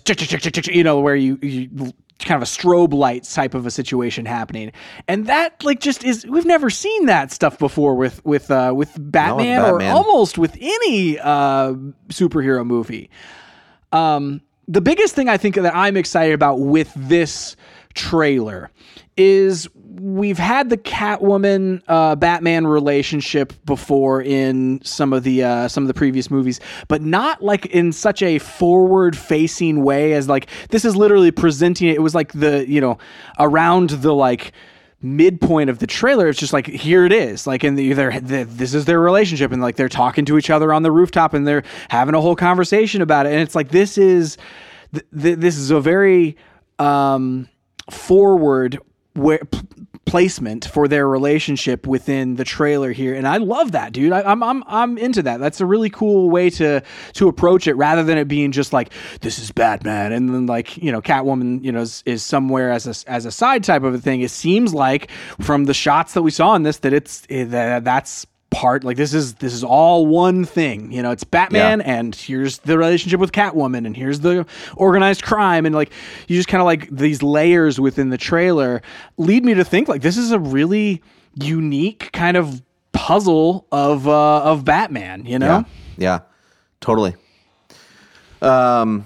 you 0.68 0.82
know 0.82 1.00
where 1.00 1.16
you, 1.16 1.38
you 1.42 1.92
kind 2.20 2.42
of 2.42 2.48
a 2.48 2.50
strobe 2.50 2.92
light 2.92 3.24
type 3.24 3.54
of 3.54 3.66
a 3.66 3.70
situation 3.70 4.26
happening, 4.26 4.72
and 5.06 5.26
that 5.26 5.62
like 5.62 5.80
just 5.80 6.04
is 6.04 6.26
we've 6.26 6.46
never 6.46 6.70
seen 6.70 7.06
that 7.06 7.30
stuff 7.30 7.58
before 7.58 7.94
with 7.94 8.24
with 8.24 8.50
uh, 8.50 8.72
with 8.74 8.92
Batman, 8.98 9.60
or 9.60 9.78
Batman. 9.78 9.94
almost 9.94 10.38
with 10.38 10.56
any 10.60 11.18
uh, 11.18 11.74
superhero 12.08 12.66
movie. 12.66 13.10
Um, 13.92 14.42
the 14.68 14.82
biggest 14.82 15.14
thing 15.14 15.28
I 15.28 15.38
think 15.38 15.54
that 15.56 15.74
I'm 15.74 15.96
excited 15.96 16.34
about 16.34 16.60
with 16.60 16.92
this 16.94 17.56
trailer 17.94 18.70
is 19.16 19.68
we've 19.74 20.38
had 20.38 20.70
the 20.70 20.76
Catwoman 20.76 21.82
uh, 21.88 22.14
Batman 22.14 22.66
relationship 22.66 23.52
before 23.64 24.22
in 24.22 24.80
some 24.84 25.12
of 25.12 25.24
the 25.24 25.42
uh, 25.42 25.68
some 25.68 25.82
of 25.82 25.88
the 25.88 25.94
previous 25.94 26.30
movies, 26.30 26.60
but 26.86 27.02
not 27.02 27.42
like 27.42 27.66
in 27.66 27.92
such 27.92 28.22
a 28.22 28.38
forward 28.38 29.16
facing 29.16 29.82
way 29.82 30.12
as 30.12 30.28
like 30.28 30.48
this 30.68 30.84
is 30.84 30.94
literally 30.94 31.30
presenting 31.30 31.88
it. 31.88 31.94
It 31.94 32.02
was 32.02 32.14
like 32.14 32.32
the 32.32 32.68
you 32.68 32.80
know 32.80 32.98
around 33.38 33.90
the 33.90 34.14
like 34.14 34.52
midpoint 35.00 35.70
of 35.70 35.78
the 35.78 35.86
trailer 35.86 36.28
it's 36.28 36.40
just 36.40 36.52
like 36.52 36.66
here 36.66 37.04
it 37.04 37.12
is. 37.12 37.46
Like 37.46 37.62
and 37.62 37.78
the, 37.78 37.92
they're, 37.92 38.20
the, 38.20 38.44
this 38.44 38.74
is 38.74 38.84
their 38.84 39.00
relationship 39.00 39.52
and 39.52 39.62
like 39.62 39.76
they're 39.76 39.88
talking 39.88 40.24
to 40.24 40.36
each 40.38 40.50
other 40.50 40.72
on 40.72 40.82
the 40.82 40.90
rooftop 40.90 41.34
and 41.34 41.46
they're 41.46 41.62
having 41.88 42.14
a 42.14 42.20
whole 42.20 42.34
conversation 42.36 43.00
about 43.00 43.26
it 43.26 43.32
and 43.32 43.40
it's 43.40 43.54
like 43.54 43.68
this 43.68 43.96
is 43.96 44.38
th- 44.92 45.06
th- 45.20 45.38
this 45.38 45.56
is 45.56 45.70
a 45.70 45.80
very 45.80 46.36
um 46.80 47.48
forward 47.90 48.78
where 49.14 49.38
p- 49.38 49.60
placement 50.08 50.64
for 50.64 50.88
their 50.88 51.08
relationship 51.08 51.86
within 51.86 52.36
the 52.36 52.44
trailer 52.44 52.92
here 52.92 53.14
and 53.14 53.26
I 53.26 53.36
love 53.36 53.72
that 53.72 53.92
dude. 53.92 54.12
I, 54.12 54.22
I'm 54.22 54.42
I'm 54.42 54.64
I'm 54.66 54.98
into 54.98 55.22
that. 55.22 55.38
That's 55.40 55.60
a 55.60 55.66
really 55.66 55.90
cool 55.90 56.30
way 56.30 56.50
to 56.50 56.82
to 57.14 57.28
approach 57.28 57.66
it 57.66 57.74
rather 57.74 58.02
than 58.02 58.18
it 58.18 58.28
being 58.28 58.52
just 58.52 58.72
like 58.72 58.92
this 59.20 59.38
is 59.38 59.50
Batman 59.52 60.12
and 60.12 60.28
then 60.28 60.46
like 60.46 60.76
you 60.76 60.92
know 60.92 61.00
Catwoman 61.00 61.62
you 61.64 61.72
know 61.72 61.80
is, 61.80 62.02
is 62.06 62.22
somewhere 62.22 62.70
as 62.70 62.86
a 62.86 63.10
as 63.10 63.24
a 63.24 63.30
side 63.30 63.64
type 63.64 63.82
of 63.82 63.94
a 63.94 63.98
thing. 63.98 64.22
It 64.22 64.30
seems 64.30 64.74
like 64.74 65.10
from 65.40 65.64
the 65.64 65.74
shots 65.74 66.14
that 66.14 66.22
we 66.22 66.30
saw 66.30 66.54
in 66.54 66.62
this 66.62 66.78
that 66.78 66.92
it's 66.92 67.26
eh, 67.30 67.44
that 67.44 67.84
that's 67.84 68.26
part 68.50 68.82
like 68.82 68.96
this 68.96 69.12
is 69.12 69.34
this 69.34 69.52
is 69.52 69.62
all 69.62 70.06
one 70.06 70.42
thing 70.44 70.90
you 70.90 71.02
know 71.02 71.10
it's 71.10 71.22
batman 71.22 71.80
Yeah. 71.80 71.98
and 71.98 72.14
here's 72.14 72.58
the 72.60 72.78
relationship 72.78 73.20
with 73.20 73.30
catwoman 73.30 73.84
and 73.86 73.94
here's 73.94 74.20
the 74.20 74.46
organized 74.74 75.22
crime 75.22 75.66
and 75.66 75.74
like 75.74 75.90
you 76.28 76.36
just 76.36 76.48
kind 76.48 76.60
of 76.62 76.64
like 76.64 76.88
these 76.88 77.22
layers 77.22 77.78
within 77.78 78.08
the 78.08 78.16
trailer 78.16 78.80
lead 79.18 79.44
me 79.44 79.52
to 79.52 79.64
think 79.64 79.86
like 79.86 80.00
this 80.00 80.16
is 80.16 80.32
a 80.32 80.38
really 80.38 81.02
unique 81.34 82.10
kind 82.12 82.38
of 82.38 82.62
puzzle 82.92 83.66
of 83.70 84.08
uh 84.08 84.42
of 84.42 84.64
batman 84.64 85.26
you 85.26 85.38
know 85.38 85.46
Yeah, 85.46 85.64
yeah, 85.98 86.18
totally. 86.80 87.14
Um, 88.40 89.04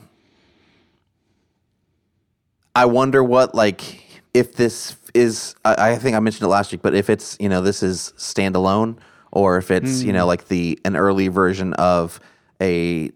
I 2.75 2.85
wonder 2.87 3.23
what 3.23 3.55
like 3.55 4.23
if 4.35 4.55
this 4.55 4.97
is. 5.15 5.55
I, 5.65 5.93
I 5.93 5.97
think 5.97 6.17
I 6.17 6.21
mentioned 6.21 6.45
it 6.47 6.49
last 6.49 6.73
week, 6.73 6.81
but 6.83 6.95
if 6.95 7.11
it's 7.11 7.37
you 7.41 7.49
know 7.49 7.61
this 7.61 7.83
is 7.83 8.13
standalone 8.17 8.97
or 9.33 9.59
if 9.59 9.71
it's 9.71 10.03
you 10.03 10.13
know 10.13 10.27
like 10.27 10.49
the 10.49 10.79
an 10.85 10.95
early 10.95 11.29
version 11.29 11.73
of 11.75 12.21
a 12.61 13.11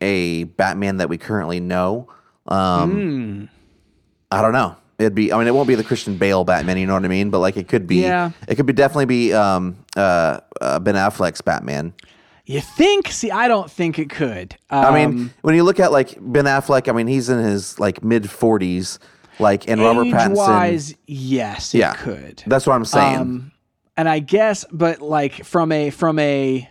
a 0.00 0.44
Batman 0.44 0.98
that 0.98 1.08
we 1.08 1.18
currently 1.18 1.60
know. 1.60 2.08
Um, 2.48 3.48
I 4.30 4.42
don't 4.42 4.52
know. 4.52 4.76
It'd 4.98 5.14
be. 5.14 5.32
I 5.32 5.38
mean, 5.38 5.46
it 5.46 5.54
won't 5.54 5.68
be 5.68 5.74
the 5.74 5.84
Christian 5.84 6.16
Bale 6.16 6.44
Batman. 6.44 6.78
You 6.78 6.86
know 6.86 6.94
what 6.94 7.04
I 7.04 7.08
mean? 7.08 7.30
But 7.30 7.40
like, 7.40 7.56
it 7.56 7.68
could 7.68 7.86
be. 7.86 7.96
Yeah. 7.96 8.30
It 8.48 8.56
could 8.56 8.66
be 8.66 8.72
definitely 8.72 9.04
be 9.06 9.32
um, 9.34 9.76
uh, 9.96 10.40
uh, 10.60 10.78
Ben 10.78 10.94
Affleck's 10.94 11.40
Batman. 11.40 11.92
you 12.46 12.60
think 12.60 13.08
see 13.08 13.30
i 13.30 13.48
don't 13.48 13.68
think 13.68 13.98
it 13.98 14.08
could 14.08 14.56
um, 14.70 14.84
I 14.86 15.06
mean, 15.06 15.34
when 15.42 15.54
you 15.56 15.64
look 15.64 15.80
at 15.80 15.90
like 15.92 16.14
Ben 16.20 16.44
Affleck, 16.44 16.88
I 16.88 16.92
mean, 16.92 17.08
he's 17.08 17.28
in 17.28 17.42
his 17.42 17.78
like 17.80 18.02
mid 18.04 18.30
forties, 18.30 18.98
like 19.38 19.68
and 19.68 19.80
Robert 19.80 20.06
Pattinson. 20.06 20.36
wise 20.36 20.94
yes 21.06 21.74
it 21.74 21.78
yeah, 21.78 21.94
could 21.94 22.42
That's 22.46 22.66
what 22.66 22.74
I'm 22.74 22.84
saying. 22.84 23.18
Um, 23.18 23.52
and 23.96 24.08
I 24.08 24.18
guess, 24.18 24.64
but 24.70 25.00
like 25.00 25.44
from 25.44 25.72
a 25.72 25.90
from 25.90 26.18
a 26.18 26.68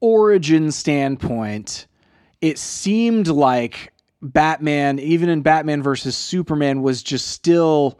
origin 0.00 0.70
standpoint, 0.72 1.86
it 2.40 2.58
seemed 2.58 3.28
like 3.28 3.92
Batman, 4.20 4.98
even 4.98 5.28
in 5.28 5.42
Batman 5.42 5.82
versus 5.82 6.16
Superman, 6.16 6.82
was 6.82 7.02
just 7.02 7.28
still 7.28 7.98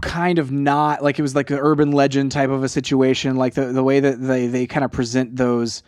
kind 0.00 0.38
of 0.38 0.50
not 0.50 1.02
like 1.02 1.18
it 1.18 1.22
was 1.22 1.34
like 1.34 1.50
an 1.50 1.58
urban 1.58 1.92
legend 1.92 2.32
type 2.32 2.50
of 2.50 2.64
a 2.64 2.68
situation. 2.68 3.36
Like 3.36 3.54
the 3.54 3.66
the 3.66 3.84
way 3.84 4.00
that 4.00 4.20
they 4.20 4.46
they 4.46 4.66
kind 4.66 4.84
of 4.84 4.90
present 4.90 5.36
those 5.36 5.82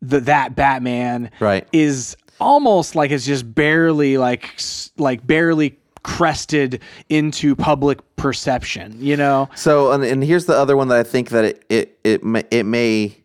the 0.00 0.20
that 0.20 0.54
Batman 0.54 1.30
Right. 1.40 1.66
is 1.72 2.16
almost 2.40 2.94
like 2.96 3.10
it's 3.12 3.24
just 3.24 3.54
barely 3.54 4.18
like 4.18 4.60
like 4.98 5.26
barely 5.26 5.78
crested 6.02 6.80
into 7.08 7.54
public 7.56 7.98
perception. 8.16 8.96
You 8.98 9.16
know. 9.16 9.48
so, 9.54 9.92
and, 9.92 10.02
and 10.04 10.22
here's 10.24 10.46
the 10.46 10.56
other 10.56 10.76
one 10.76 10.88
that 10.88 10.98
I 10.98 11.02
think 11.02 11.30
that 11.30 11.44
it 11.44 11.64
it 11.68 11.98
it 12.04 12.24
may, 12.24 12.44
it 12.50 12.64
may 12.66 13.16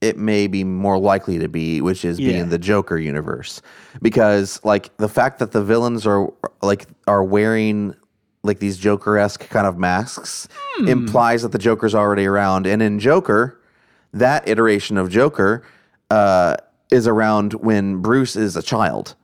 it 0.00 0.16
may 0.16 0.46
be 0.46 0.64
more 0.64 0.98
likely 0.98 1.38
to 1.38 1.48
be, 1.48 1.80
which 1.82 2.04
is 2.06 2.18
Yeah. 2.18 2.32
being 2.32 2.48
the 2.48 2.58
Joker 2.58 2.96
universe, 2.98 3.60
because 4.00 4.58
like 4.64 4.96
the 4.96 5.08
fact 5.08 5.38
that 5.40 5.52
the 5.52 5.62
villains 5.62 6.06
are 6.06 6.32
like 6.62 6.86
are 7.06 7.22
wearing 7.24 7.94
like 8.42 8.58
these 8.58 8.78
Joker 8.78 9.18
esque 9.18 9.48
kind 9.50 9.66
of 9.66 9.76
masks 9.78 10.48
Hmm. 10.76 10.88
implies 10.88 11.42
that 11.42 11.52
the 11.52 11.58
Joker's 11.58 11.94
already 11.94 12.24
around, 12.26 12.66
and 12.66 12.80
in 12.80 12.98
Joker, 12.98 13.60
that 14.14 14.48
iteration 14.48 14.96
of 14.96 15.10
Joker 15.10 15.62
uh, 16.10 16.56
is 16.90 17.06
around 17.06 17.52
when 17.54 17.98
Bruce 17.98 18.36
is 18.36 18.56
a 18.56 18.62
child. 18.62 19.14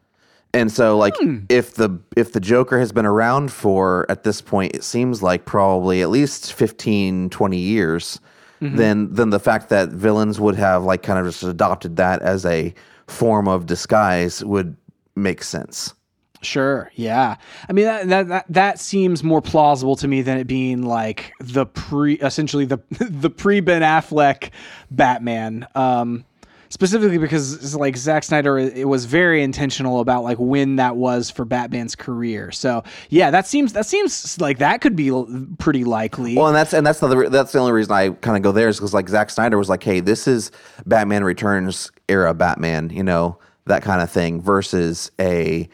And 0.56 0.72
so 0.72 0.96
like 0.96 1.14
if 1.48 1.74
the 1.74 1.98
if 2.16 2.32
the 2.32 2.40
Joker 2.40 2.78
has 2.78 2.92
been 2.92 3.06
around 3.06 3.52
for 3.52 4.06
at 4.08 4.24
this 4.24 4.40
point 4.40 4.74
it 4.74 4.84
seems 4.84 5.22
like 5.22 5.44
probably 5.44 6.02
at 6.02 6.10
least 6.10 6.52
15 6.52 7.30
20 7.30 7.58
years 7.58 8.20
then 8.60 9.12
then 9.12 9.30
the 9.30 9.38
fact 9.38 9.68
that 9.68 9.90
villains 9.90 10.40
would 10.40 10.56
have 10.56 10.84
like 10.84 11.02
kind 11.02 11.18
of 11.18 11.26
just 11.26 11.42
adopted 11.42 11.96
that 11.96 12.22
as 12.22 12.44
a 12.46 12.74
form 13.06 13.48
of 13.48 13.66
disguise 13.66 14.44
would 14.44 14.76
make 15.14 15.42
sense. 15.42 15.94
Sure. 16.42 16.90
Yeah. 16.94 17.36
I 17.68 17.72
mean 17.72 17.86
that, 17.86 18.08
that 18.08 18.28
that 18.28 18.44
that 18.48 18.80
seems 18.80 19.22
more 19.22 19.42
plausible 19.42 19.96
to 19.96 20.08
me 20.08 20.22
than 20.22 20.38
it 20.38 20.46
being 20.46 20.82
like 20.82 21.32
the 21.40 21.66
pre 21.66 22.14
essentially 22.14 22.64
the 22.64 22.78
the 22.90 23.30
pre 23.30 23.60
Ben 23.60 23.82
Affleck 23.82 24.50
Batman. 24.90 25.66
Um 25.74 26.24
specifically 26.68 27.18
because 27.18 27.54
it's 27.54 27.74
like 27.74 27.96
Zack 27.96 28.24
Snyder 28.24 28.58
it 28.58 28.88
was 28.88 29.04
very 29.04 29.42
intentional 29.42 30.00
about 30.00 30.24
like 30.24 30.38
when 30.38 30.76
that 30.76 30.96
was 30.96 31.30
for 31.30 31.44
Batman's 31.44 31.94
career. 31.94 32.50
So, 32.50 32.82
yeah, 33.08 33.30
that 33.30 33.46
seems 33.46 33.72
that 33.72 33.86
seems 33.86 34.40
like 34.40 34.58
that 34.58 34.80
could 34.80 34.96
be 34.96 35.08
l- 35.08 35.28
pretty 35.58 35.84
likely. 35.84 36.36
Well, 36.36 36.48
and 36.48 36.56
that's 36.56 36.72
and 36.72 36.86
that's 36.86 37.00
the 37.00 37.28
that's 37.30 37.52
the 37.52 37.58
only 37.58 37.72
reason 37.72 37.92
I 37.92 38.10
kind 38.10 38.36
of 38.36 38.42
go 38.42 38.52
there 38.52 38.68
is 38.68 38.76
because 38.76 38.94
like 38.94 39.08
Zack 39.08 39.30
Snyder 39.30 39.58
was 39.58 39.68
like, 39.68 39.82
hey, 39.82 40.00
this 40.00 40.26
is 40.26 40.50
Batman 40.86 41.24
Returns 41.24 41.90
era 42.08 42.34
Batman, 42.34 42.90
you 42.90 43.02
know 43.02 43.38
that 43.66 43.82
kind 43.82 44.00
of 44.00 44.10
thing, 44.10 44.40
versus 44.40 45.10
a 45.20 45.68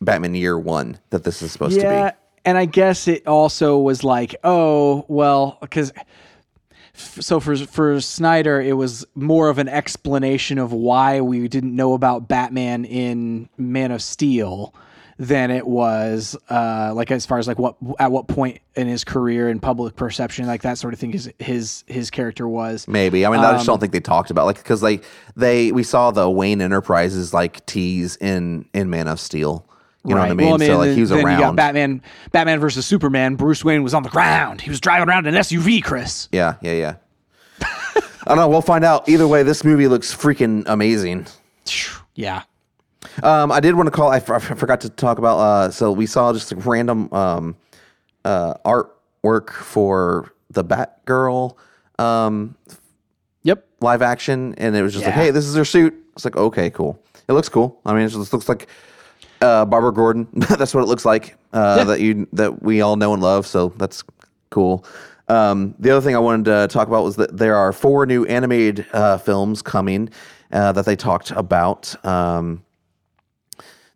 Batman 0.00 0.34
Year 0.34 0.58
One 0.58 0.98
that 1.10 1.24
this 1.24 1.42
is 1.42 1.52
supposed 1.52 1.76
yeah, 1.76 2.06
to 2.06 2.12
be. 2.12 2.18
and 2.44 2.58
I 2.58 2.64
guess 2.64 3.06
it 3.06 3.26
also 3.26 3.78
was 3.78 4.02
like, 4.02 4.34
oh, 4.44 5.04
well, 5.08 5.58
because 5.60 5.92
so 6.94 7.40
for 7.40 7.56
for 7.56 8.00
Snyder, 8.00 8.60
it 8.60 8.76
was 8.76 9.04
more 9.14 9.48
of 9.48 9.58
an 9.58 9.68
explanation 9.68 10.58
of 10.58 10.72
why 10.72 11.20
we 11.20 11.48
didn't 11.48 11.74
know 11.74 11.92
about 11.94 12.28
Batman 12.28 12.84
in 12.84 13.48
Man 13.58 13.90
of 13.90 14.00
Steel 14.02 14.74
than 15.16 15.52
it 15.52 15.64
was 15.66 16.36
uh, 16.50 16.92
like 16.94 17.10
as 17.12 17.24
far 17.24 17.38
as 17.38 17.46
like 17.46 17.58
what 17.58 17.76
at 18.00 18.10
what 18.10 18.26
point 18.26 18.58
in 18.74 18.88
his 18.88 19.04
career 19.04 19.48
and 19.48 19.62
public 19.62 19.94
perception 19.94 20.44
like 20.46 20.62
that 20.62 20.76
sort 20.76 20.92
of 20.92 20.98
thing 20.98 21.12
his 21.12 21.30
his 21.38 21.84
his 21.86 22.10
character 22.10 22.48
was 22.48 22.88
Maybe 22.88 23.24
I 23.24 23.30
mean 23.30 23.38
I 23.38 23.50
Um, 23.50 23.54
just 23.54 23.66
don't 23.66 23.78
think 23.78 23.92
they 23.92 24.00
talked 24.00 24.30
about 24.30 24.46
like 24.46 24.56
because 24.56 24.82
like 24.82 25.04
they 25.36 25.70
we 25.70 25.84
saw 25.84 26.10
the 26.10 26.28
Wayne 26.28 26.60
Enterprises 26.60 27.32
like 27.32 27.64
tease 27.66 28.16
in 28.16 28.66
in 28.74 28.90
Man 28.90 29.06
of 29.06 29.20
Steel. 29.20 29.64
You 30.06 30.14
know 30.14 30.20
what 30.20 30.30
I 30.30 30.34
mean? 30.34 30.48
Well, 30.50 30.58
so 30.58 30.78
like 30.78 30.90
he 30.90 31.00
was 31.00 31.10
then 31.10 31.20
You 31.20 31.24
got. 31.38 31.56
Batman, 31.56 32.02
Batman 32.30 32.60
versus 32.60 32.84
Superman. 32.84 33.36
Bruce 33.36 33.64
Wayne 33.64 33.82
was 33.82 33.94
on 33.94 34.02
the 34.02 34.10
ground. 34.10 34.60
He 34.60 34.68
was 34.68 34.80
driving 34.80 35.08
around 35.08 35.26
in 35.26 35.34
an 35.34 35.40
SUV, 35.40 35.82
Chris. 35.82 36.28
yeah, 36.30 36.56
yeah, 36.60 36.72
yeah. 36.72 36.94
I 37.96 38.00
don't 38.28 38.36
know. 38.36 38.48
We'll 38.48 38.60
find 38.62 38.84
out. 38.84 39.08
Either 39.08 39.26
way, 39.26 39.42
this 39.42 39.64
movie 39.64 39.88
looks 39.88 40.14
freaking 40.14 40.64
amazing. 40.66 41.26
Yeah. 42.14 42.42
Um, 43.22 43.50
I 43.52 43.60
did 43.60 43.74
want 43.76 43.86
to 43.86 43.90
call. 43.90 44.10
I, 44.10 44.16
f- 44.16 44.30
I 44.30 44.38
forgot 44.38 44.80
to 44.82 44.88
talk 44.90 45.18
about. 45.18 45.38
Uh, 45.38 45.70
so 45.70 45.92
we 45.92 46.06
saw 46.06 46.32
just 46.32 46.52
like 46.52 46.64
random 46.66 47.12
um, 47.12 47.56
uh, 48.24 48.54
artwork 48.64 49.50
for 49.50 50.32
the 50.50 50.64
Batgirl 50.64 51.54
um, 51.98 52.56
Yep. 53.42 53.66
live 53.80 54.02
action, 54.02 54.54
and 54.58 54.74
it 54.74 54.82
was 54.82 54.92
just 54.94 55.04
like, 55.04 55.14
"Hey, 55.14 55.30
this 55.30 55.46
is 55.46 55.54
her 55.54 55.64
suit." 55.64 55.94
It's 56.14 56.24
like, 56.24 56.36
"Okay, 56.36 56.70
cool." 56.70 56.98
It 57.28 57.32
looks 57.34 57.48
cool. 57.48 57.80
I 57.86 57.92
mean, 57.92 58.02
it 58.02 58.08
just 58.08 58.32
looks 58.32 58.48
like 58.48 58.68
uh, 59.44 59.64
Barbara 59.64 59.92
Gordon. 59.92 60.26
that's 60.34 60.74
what 60.74 60.82
it 60.82 60.86
looks 60.88 61.04
like. 61.04 61.36
Uh, 61.52 61.76
Yeah. 61.78 61.84
That 61.84 62.00
you 62.00 62.26
that 62.32 62.62
we 62.62 62.80
all 62.80 62.96
know 62.96 63.12
and 63.12 63.22
love. 63.22 63.46
So 63.46 63.68
that's 63.76 64.02
cool. 64.50 64.84
Um, 65.28 65.74
the 65.78 65.90
other 65.90 66.00
thing 66.04 66.14
I 66.14 66.18
wanted 66.18 66.44
to 66.46 66.68
talk 66.68 66.86
about 66.88 67.02
was 67.04 67.16
that 67.16 67.36
there 67.36 67.56
are 67.56 67.72
four 67.72 68.04
new 68.06 68.24
animated 68.26 68.86
uh, 68.92 69.16
films 69.18 69.62
coming 69.62 70.10
uh, 70.52 70.72
that 70.72 70.84
they 70.84 70.96
talked 70.96 71.30
about. 71.30 71.94
Um, 72.04 72.62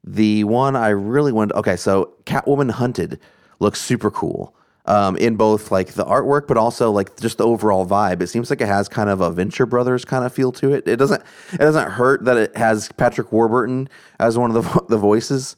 the 0.04 0.44
one 0.44 0.74
I 0.74 0.88
really 0.88 1.32
wanted. 1.32 1.54
Okay, 1.56 1.76
so 1.76 2.14
Catwoman 2.24 2.70
Hunted 2.70 3.20
looks 3.60 3.80
super 3.80 4.10
cool. 4.10 4.54
Um, 4.88 5.18
in 5.18 5.36
both 5.36 5.70
like 5.70 5.92
the 5.92 6.04
artwork, 6.06 6.46
but 6.46 6.56
also 6.56 6.90
like 6.90 7.14
just 7.20 7.36
the 7.36 7.46
overall 7.46 7.86
vibe. 7.86 8.22
It 8.22 8.28
seems 8.28 8.48
like 8.48 8.62
it 8.62 8.68
has 8.68 8.88
kind 8.88 9.10
of 9.10 9.20
a 9.20 9.30
Venture 9.30 9.66
Brothers 9.66 10.02
kind 10.02 10.24
of 10.24 10.32
feel 10.32 10.50
to 10.52 10.72
it. 10.72 10.88
It 10.88 10.96
doesn't. 10.96 11.22
It 11.52 11.58
doesn't 11.58 11.90
hurt 11.90 12.24
that 12.24 12.38
it 12.38 12.56
has 12.56 12.90
Patrick 12.92 13.30
Warburton 13.30 13.90
as 14.18 14.38
one 14.38 14.50
of 14.50 14.64
the 14.64 14.84
the 14.88 14.96
voices 14.96 15.56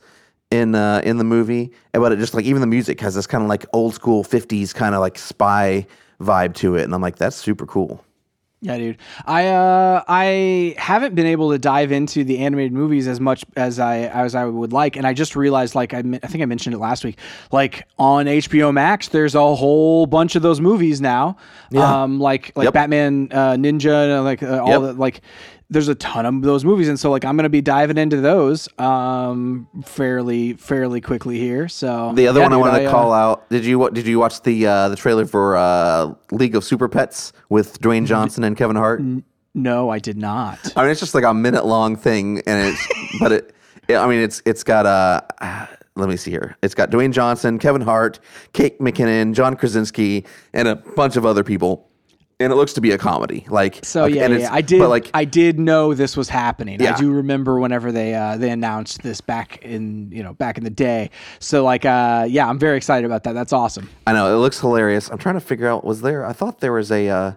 in 0.50 0.74
uh, 0.74 1.00
in 1.04 1.18
the 1.18 1.24
movie, 1.24 1.70
but 1.92 2.10
it 2.10 2.18
just 2.18 2.34
like 2.34 2.44
even 2.44 2.60
the 2.60 2.66
music 2.66 3.00
has 3.02 3.14
this 3.14 3.28
kind 3.28 3.44
of 3.44 3.48
like 3.48 3.64
old 3.72 3.94
school 3.94 4.24
'50s 4.24 4.74
kind 4.74 4.96
of 4.96 5.00
like 5.00 5.16
spy 5.16 5.86
vibe 6.20 6.54
to 6.56 6.74
it, 6.74 6.82
and 6.82 6.92
I'm 6.92 7.00
like, 7.00 7.16
that's 7.16 7.36
super 7.36 7.66
cool. 7.66 8.04
Yeah, 8.62 8.76
dude. 8.76 8.98
I 9.24 9.46
uh 9.46 10.02
I 10.06 10.74
haven't 10.76 11.14
been 11.14 11.26
able 11.26 11.50
to 11.52 11.58
dive 11.58 11.92
into 11.92 12.24
the 12.24 12.38
animated 12.40 12.72
movies 12.72 13.08
as 13.08 13.18
much 13.18 13.42
as 13.56 13.78
I 13.78 14.00
as 14.00 14.34
I 14.34 14.44
would 14.44 14.72
like, 14.72 14.96
and 14.96 15.06
I 15.06 15.14
just 15.14 15.34
realized, 15.34 15.74
like 15.74 15.94
I, 15.94 16.00
I 16.00 16.26
think 16.26 16.42
I 16.42 16.44
mentioned 16.44 16.74
it 16.74 16.78
last 16.78 17.02
week, 17.02 17.18
like 17.52 17.86
on 17.98 18.26
HBO 18.26 18.70
Max, 18.72 19.08
there's 19.08 19.34
a 19.34 19.54
whole 19.54 20.04
bunch 20.04 20.36
of 20.36 20.42
those 20.42 20.60
movies 20.60 21.00
now. 21.00 21.38
Yeah. 21.70 22.02
Um, 22.02 22.20
like 22.20 22.52
like 22.54 22.64
Yep. 22.66 22.74
Batman 22.74 23.28
uh, 23.32 23.52
Ninja, 23.54 24.22
like 24.22 24.42
uh, 24.42 24.58
all 24.58 24.68
Yep. 24.68 24.80
the 24.82 24.92
like. 24.92 25.22
There's 25.70 25.88
a 25.88 25.94
ton 25.94 26.26
of 26.26 26.42
those 26.42 26.64
movies, 26.64 26.88
and 26.88 26.98
so 26.98 27.10
like 27.10 27.24
I'm 27.24 27.36
gonna 27.36 27.48
be 27.48 27.60
diving 27.60 27.96
into 27.96 28.20
those 28.20 28.68
um 28.78 29.68
fairly 29.84 30.54
fairly 30.54 31.00
quickly 31.00 31.38
here. 31.38 31.68
So 31.68 32.12
The 32.14 32.26
other 32.26 32.40
yeah, 32.40 32.46
one 32.46 32.52
I 32.52 32.56
wanted 32.56 32.80
to 32.80 32.86
uh, 32.86 32.90
call 32.90 33.12
out. 33.12 33.48
Did 33.50 33.64
you 33.64 33.88
did 33.90 34.06
you 34.06 34.18
watch 34.18 34.42
the 34.42 34.66
uh, 34.66 34.88
the 34.88 34.96
trailer 34.96 35.26
for 35.26 35.56
uh, 35.56 36.14
League 36.32 36.56
of 36.56 36.64
Super 36.64 36.88
Pets 36.88 37.32
with 37.48 37.80
Dwayne 37.80 38.06
Johnson 38.06 38.42
and 38.44 38.56
Kevin 38.56 38.76
Hart? 38.76 39.00
No, 39.54 39.90
I 39.90 39.98
did 39.98 40.16
not. 40.16 40.58
I 40.76 40.82
mean, 40.82 40.90
it's 40.92 41.00
just 41.00 41.14
like 41.14 41.24
a 41.24 41.34
minute 41.34 41.66
long 41.66 41.96
thing, 41.96 42.42
and 42.46 42.68
it's 42.68 42.88
but 43.20 43.32
it. 43.32 43.54
it- 43.88 43.96
I 43.96 44.06
mean, 44.06 44.20
it's 44.20 44.42
it's 44.44 44.62
got 44.64 44.86
a. 44.86 45.24
uh, 45.44 45.66
let 45.96 46.08
me 46.08 46.16
see 46.16 46.30
here. 46.30 46.56
It's 46.62 46.74
got 46.74 46.90
Dwayne 46.90 47.12
Johnson, 47.12 47.58
Kevin 47.58 47.82
Hart, 47.82 48.20
Kate 48.52 48.78
McKinnon, 48.78 49.34
John 49.34 49.56
Krasinski, 49.56 50.24
and 50.52 50.68
a 50.68 50.76
bunch 50.76 51.16
of 51.16 51.26
other 51.26 51.42
people. 51.44 51.89
And 52.40 52.52
it 52.52 52.56
looks 52.56 52.72
to 52.72 52.80
be 52.80 52.90
a 52.90 52.98
comedy, 52.98 53.44
like 53.50 53.84
So 53.84 54.02
like, 54.02 54.14
yeah, 54.14 54.24
and 54.24 54.40
yeah, 54.40 54.52
I 54.52 54.62
did. 54.62 54.80
But 54.80 54.88
like, 54.88 55.10
I 55.12 55.26
did 55.26 55.60
know 55.60 55.92
this 55.92 56.16
was 56.16 56.28
happening. 56.28 56.80
Yeah. 56.80 56.94
I 56.94 56.96
do 56.98 57.12
remember 57.12 57.60
whenever 57.60 57.92
they 57.92 58.14
uh, 58.14 58.38
they 58.38 58.50
announced 58.50 59.02
this 59.02 59.20
back 59.20 59.58
in 59.62 60.10
you 60.10 60.22
know 60.22 60.32
back 60.32 60.56
in 60.56 60.64
the 60.64 60.70
day. 60.70 61.10
So 61.38 61.62
like, 61.62 61.84
uh, 61.84 62.26
yeah, 62.28 62.48
I'm 62.48 62.58
very 62.58 62.78
excited 62.78 63.04
about 63.04 63.24
that. 63.24 63.34
That's 63.34 63.52
awesome. 63.52 63.90
I 64.06 64.14
know 64.14 64.34
it 64.34 64.38
looks 64.38 64.58
hilarious. 64.58 65.10
I'm 65.10 65.18
trying 65.18 65.34
to 65.34 65.40
figure 65.40 65.68
out 65.68 65.84
was 65.84 66.00
there. 66.00 66.24
I 66.24 66.32
thought 66.32 66.60
there 66.60 66.72
was 66.72 66.90
a. 66.90 67.08
Uh, 67.08 67.32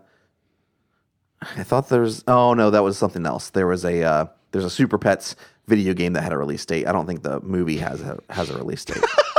I 1.42 1.64
thought 1.64 1.90
there 1.90 2.02
was. 2.02 2.24
Oh 2.28 2.54
no, 2.54 2.70
that 2.70 2.84
was 2.84 2.98
something 2.98 3.26
else. 3.26 3.50
There 3.50 3.68
was 3.68 3.84
a. 3.84 4.04
Uh, 4.04 4.26
there's 4.52 4.66
a 4.66 4.70
Super 4.70 4.98
Pets 4.98 5.36
video 5.68 5.94
game 5.94 6.14
that 6.14 6.22
had 6.22 6.32
a 6.32 6.38
release 6.38 6.66
date. 6.66 6.88
I 6.88 6.92
don't 6.92 7.06
think 7.06 7.24
the 7.24 7.42
movie 7.42 7.78
has 7.78 8.02
a 8.02 8.20
has 8.30 8.50
a 8.50 8.58
release 8.58 8.86
date. 8.86 9.04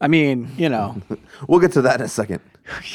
I 0.00 0.08
mean, 0.08 0.50
you 0.56 0.68
know, 0.68 1.00
we'll 1.48 1.60
get 1.60 1.72
to 1.72 1.82
that 1.82 2.00
in 2.00 2.06
a 2.06 2.08
second. 2.08 2.40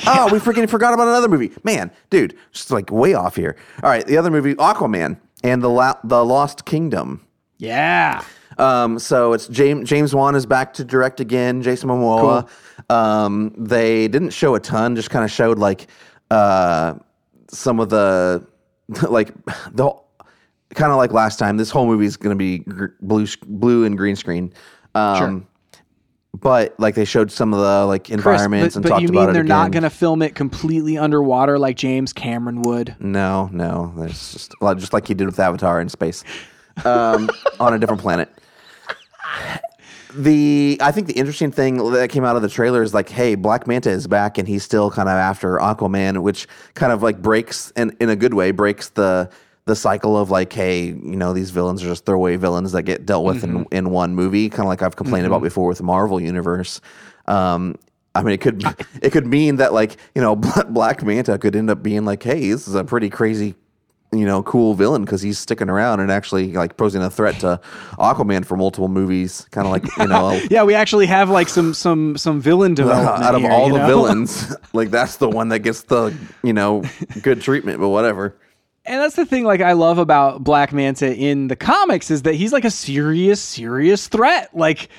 Oh, 0.05 0.31
we 0.31 0.37
freaking 0.37 0.69
forgot 0.69 0.93
about 0.93 1.07
another 1.07 1.27
movie. 1.27 1.51
Man, 1.63 1.89
dude, 2.11 2.35
just 2.51 2.69
like 2.69 2.91
way 2.91 3.15
off 3.15 3.35
here. 3.35 3.55
All 3.81 3.89
right, 3.89 4.05
the 4.05 4.17
other 4.17 4.29
movie, 4.29 4.53
Aquaman 4.53 5.17
and 5.43 5.63
the 5.63 5.67
La- 5.69 5.97
the 6.03 6.23
Lost 6.23 6.65
Kingdom. 6.65 7.25
yeah, 7.57 8.23
Um, 8.59 8.99
so 8.99 9.33
it's 9.33 9.47
James 9.47 9.89
James 9.89 10.13
Wan 10.13 10.35
is 10.35 10.45
back 10.45 10.73
to 10.75 10.83
direct 10.85 11.19
again. 11.19 11.63
Jason 11.63 11.89
Momoa. 11.89 12.47
Cool. 12.87 12.95
Um, 12.95 13.55
they 13.57 14.07
didn't 14.07 14.29
show 14.29 14.53
a 14.53 14.59
ton, 14.59 14.95
just 14.95 15.09
kind 15.09 15.25
of 15.25 15.31
showed 15.31 15.57
like 15.57 15.87
uh, 16.29 16.93
some 17.49 17.79
of 17.79 17.89
the 17.89 18.45
like 19.09 19.33
the 19.73 19.91
kind 20.75 20.91
of 20.91 20.97
like 20.97 21.11
last 21.13 21.39
time. 21.39 21.57
This 21.57 21.71
whole 21.71 21.87
movie 21.87 22.05
is 22.05 22.15
going 22.15 22.37
to 22.37 22.37
be 22.37 22.59
gr- 22.59 22.93
blue 23.01 23.25
sh- 23.25 23.37
blue 23.47 23.85
and 23.85 23.97
green 23.97 24.15
screen. 24.15 24.53
Um, 24.93 25.17
Sure. 25.17 25.47
But 26.43 26.77
like 26.77 26.95
they 26.95 27.05
showed 27.05 27.31
some 27.31 27.53
of 27.53 27.59
the 27.61 27.85
like 27.85 28.09
environments 28.09 28.75
Chris. 28.75 28.75
But, 28.75 28.77
and 28.77 28.83
but 28.83 28.89
talked 28.89 29.01
you 29.01 29.07
mean 29.07 29.33
they're 29.33 29.43
not 29.43 29.71
going 29.71 29.83
to 29.83 29.89
film 29.89 30.21
it 30.21 30.35
completely 30.35 30.97
underwater 30.97 31.57
like 31.57 31.77
James 31.77 32.11
Cameron 32.11 32.61
would? 32.63 32.95
No, 32.99 33.49
no. 33.53 33.93
There's 33.97 34.33
just 34.33 34.53
well, 34.59 34.75
just 34.75 34.91
like 34.91 35.07
he 35.07 35.13
did 35.13 35.25
with 35.25 35.39
Avatar 35.39 35.79
in 35.79 35.87
space, 35.87 36.23
um, 36.83 37.29
on 37.59 37.73
a 37.73 37.79
different 37.79 38.01
planet. 38.01 38.29
The 40.13 40.77
I 40.81 40.91
think 40.91 41.07
the 41.07 41.13
interesting 41.13 41.51
thing 41.51 41.77
that 41.91 42.09
came 42.09 42.25
out 42.25 42.35
of 42.35 42.41
the 42.41 42.49
trailer 42.49 42.83
is 42.83 42.93
like, 42.93 43.09
hey, 43.09 43.35
Black 43.35 43.65
Manta 43.65 43.89
is 43.89 44.05
back 44.05 44.37
and 44.37 44.47
he's 44.47 44.63
still 44.63 44.91
kind 44.91 45.07
of 45.07 45.15
after 45.15 45.57
Aquaman, 45.57 46.21
which 46.21 46.47
kind 46.75 46.91
of 46.91 47.01
like 47.01 47.21
breaks 47.21 47.71
and 47.75 47.95
in 47.99 48.09
a 48.09 48.15
good 48.15 48.33
way 48.33 48.51
breaks 48.51 48.89
the 48.89 49.29
the 49.65 49.75
cycle 49.75 50.17
of 50.17 50.29
like, 50.29 50.51
hey, 50.51 50.87
you 50.87 51.15
know, 51.15 51.33
these 51.33 51.51
villains 51.51 51.83
are 51.83 51.87
just 51.87 52.05
throwaway 52.05 52.35
villains 52.35 52.73
that 52.73 52.83
get 52.83 53.05
dealt 53.05 53.23
with 53.23 53.43
in, 53.43 53.65
in 53.71 53.91
one 53.91 54.13
movie, 54.13 54.49
kind 54.49 54.61
of 54.61 54.67
like 54.67 54.81
I've 54.81 54.95
complained 54.95 55.25
about 55.25 55.41
before 55.41 55.67
with 55.67 55.77
the 55.77 55.83
Marvel 55.83 56.19
universe. 56.19 56.81
Um, 57.27 57.75
I 58.15 58.21
mean, 58.21 58.33
it 58.33 58.41
could 58.41 58.63
it 59.01 59.11
could 59.11 59.25
mean 59.25 59.55
that 59.57 59.73
like 59.73 59.97
you 60.15 60.21
know 60.21 60.35
Black 60.69 61.03
Manta 61.03 61.37
could 61.37 61.55
end 61.55 61.69
up 61.69 61.81
being 61.81 62.05
like, 62.05 62.21
hey, 62.23 62.49
this 62.49 62.67
is 62.67 62.75
a 62.75 62.83
pretty 62.83 63.09
crazy, 63.09 63.55
you 64.11 64.25
know, 64.25 64.43
cool 64.43 64.75
villain 64.75 65.03
because 65.03 65.21
he's 65.21 65.39
sticking 65.39 65.69
around 65.69 65.99
and 65.99 66.11
actually 66.11 66.53
like 66.53 66.77
posing 66.77 67.01
a 67.01 67.09
threat 67.09 67.39
to 67.39 67.59
Aquaman 67.93 68.45
for 68.45 68.55
multiple 68.55 68.87
movies, 68.87 69.47
kind 69.51 69.65
of 69.65 69.71
like 69.71 69.85
you 69.97 70.07
know. 70.07 70.39
Yeah, 70.51 70.63
we 70.63 70.75
actually 70.75 71.07
have 71.07 71.29
like 71.29 71.49
some 71.49 71.73
some 71.73 72.17
some 72.17 72.39
villain 72.39 72.73
development 72.75 73.23
out 73.23 73.35
of 73.35 73.41
here, 73.41 73.51
all 73.51 73.69
the 73.69 73.79
know? 73.79 73.87
villains, 73.87 74.55
like 74.73 74.91
that's 74.91 75.17
the 75.17 75.29
one 75.29 75.49
that 75.49 75.59
gets 75.59 75.83
the 75.83 76.15
you 76.43 76.53
know 76.53 76.83
good 77.21 77.41
treatment. 77.41 77.79
But 77.79 77.89
whatever. 77.89 78.35
And 78.85 79.01
that's 79.01 79.15
the 79.15 79.25
thing 79.25 79.43
like 79.43 79.61
I 79.61 79.73
love 79.73 79.97
about 79.97 80.43
Black 80.43 80.73
Manta 80.73 81.15
in 81.15 81.47
the 81.47 81.55
comics 81.55 82.11
is 82.11 82.23
that 82.23 82.35
he's 82.35 82.51
like 82.53 82.65
a 82.65 82.71
serious, 82.71 83.41
serious 83.41 84.07
threat. 84.07 84.55
Like 84.55 84.89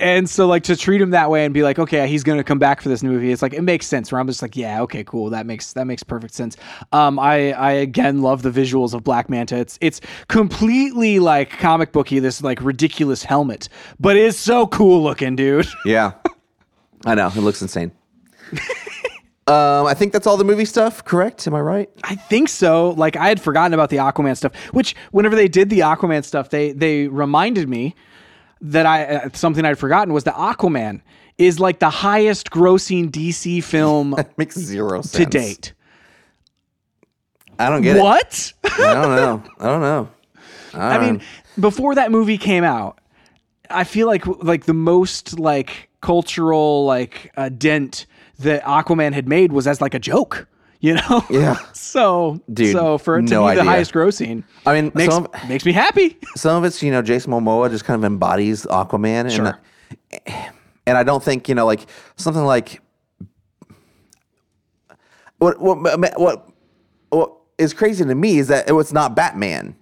and 0.00 0.28
so 0.28 0.48
like 0.48 0.64
to 0.64 0.76
treat 0.76 1.00
him 1.00 1.10
that 1.10 1.30
way 1.30 1.44
and 1.44 1.54
be 1.54 1.62
like, 1.62 1.78
okay, 1.78 2.08
he's 2.08 2.24
gonna 2.24 2.42
come 2.42 2.58
back 2.58 2.80
for 2.80 2.88
this 2.88 3.02
movie. 3.02 3.30
It's 3.30 3.42
like 3.42 3.54
it 3.54 3.62
makes 3.62 3.86
sense. 3.86 4.10
Where 4.10 4.20
I'm 4.20 4.26
just 4.26 4.42
like, 4.42 4.56
yeah, 4.56 4.82
okay, 4.82 5.04
cool. 5.04 5.30
That 5.30 5.46
makes 5.46 5.72
that 5.74 5.86
makes 5.86 6.02
perfect 6.02 6.34
sense. 6.34 6.56
Um, 6.92 7.18
I 7.18 7.52
I 7.52 7.70
again 7.72 8.20
love 8.20 8.42
the 8.42 8.50
visuals 8.50 8.92
of 8.92 9.04
Black 9.04 9.28
Manta. 9.30 9.56
It's 9.56 9.78
it's 9.80 10.00
completely 10.28 11.20
like 11.20 11.50
comic 11.58 11.92
booky. 11.92 12.18
This 12.18 12.42
like 12.42 12.60
ridiculous 12.60 13.22
helmet, 13.22 13.68
but 14.00 14.16
it's 14.16 14.38
so 14.38 14.66
cool 14.66 15.02
looking, 15.02 15.36
dude. 15.36 15.66
Yeah, 15.84 16.12
I 17.04 17.14
know 17.14 17.28
it 17.28 17.36
looks 17.36 17.62
insane. 17.62 17.92
Um, 19.46 19.86
I 19.86 19.94
think 19.94 20.12
that's 20.12 20.26
all 20.26 20.36
the 20.36 20.44
movie 20.44 20.64
stuff. 20.64 21.04
Correct? 21.04 21.46
Am 21.46 21.54
I 21.54 21.60
right? 21.60 21.90
I 22.02 22.14
think 22.14 22.48
so. 22.48 22.90
Like 22.90 23.16
I 23.16 23.28
had 23.28 23.40
forgotten 23.40 23.74
about 23.74 23.90
the 23.90 23.96
Aquaman 23.98 24.36
stuff, 24.36 24.54
which 24.72 24.94
whenever 25.12 25.36
they 25.36 25.48
did 25.48 25.68
the 25.70 25.80
Aquaman 25.80 26.24
stuff, 26.24 26.50
they 26.50 26.72
they 26.72 27.08
reminded 27.08 27.68
me 27.68 27.94
that 28.62 28.86
I 28.86 29.04
uh, 29.04 29.28
something 29.34 29.64
I'd 29.64 29.78
forgotten 29.78 30.14
was 30.14 30.24
that 30.24 30.34
Aquaman 30.34 31.02
is 31.36 31.60
like 31.60 31.78
the 31.80 31.90
highest 31.90 32.50
grossing 32.50 33.10
DC 33.10 33.62
film 33.62 34.10
that 34.16 34.36
Makes 34.38 34.56
zero 34.58 35.02
sense 35.02 35.12
to 35.12 35.26
date. 35.26 35.72
I 37.58 37.68
don't 37.68 37.82
get 37.82 38.00
What? 38.02 38.52
it. 38.64 38.72
I 38.80 38.94
don't 38.94 39.16
know. 39.16 39.42
I 39.60 39.64
don't 39.66 39.80
know. 39.80 40.08
I 40.74 40.98
mean, 40.98 41.22
before 41.60 41.94
that 41.94 42.10
movie 42.10 42.38
came 42.38 42.64
out, 42.64 42.98
I 43.70 43.84
feel 43.84 44.06
like 44.06 44.26
like 44.42 44.64
the 44.64 44.74
most 44.74 45.38
like 45.38 45.88
cultural 46.00 46.84
like 46.84 47.32
uh, 47.36 47.48
dent 47.50 48.06
that 48.40 48.62
Aquaman 48.64 49.12
had 49.12 49.28
made 49.28 49.52
was 49.52 49.66
as 49.66 49.80
like 49.80 49.94
a 49.94 49.98
joke. 49.98 50.46
You 50.80 50.94
know? 50.94 51.24
Yeah. 51.30 51.56
so, 51.72 52.40
Dude, 52.52 52.72
so 52.72 52.98
for 52.98 53.18
it 53.18 53.22
to 53.26 53.30
no 53.34 53.42
be 53.44 53.52
idea. 53.52 53.64
the 53.64 53.70
highest 53.70 53.94
grossing, 53.94 54.44
I 54.66 54.74
mean, 54.74 54.92
makes 54.94 55.14
some, 55.14 55.28
makes 55.48 55.64
me 55.64 55.72
happy. 55.72 56.18
some 56.36 56.56
of 56.58 56.64
it's 56.64 56.82
you 56.82 56.90
know 56.90 57.00
Jason 57.00 57.32
Momoa 57.32 57.70
just 57.70 57.84
kind 57.86 57.98
of 57.98 58.04
embodies 58.04 58.66
Aquaman, 58.66 59.22
and 59.22 59.32
Sure. 59.32 59.60
Eh, 60.10 60.48
and 60.86 60.98
I 60.98 61.02
don't 61.02 61.22
think 61.22 61.48
you 61.48 61.54
know 61.54 61.64
like 61.64 61.86
something 62.16 62.44
like 62.44 62.82
what 65.38 65.58
what 65.60 65.78
what 66.18 66.48
what 67.10 67.34
is 67.58 67.72
crazy 67.72 68.04
to 68.04 68.14
me 68.14 68.38
is 68.38 68.48
that 68.48 68.68
it 68.68 68.72
was 68.72 68.92
not 68.92 69.14
Batman, 69.16 69.74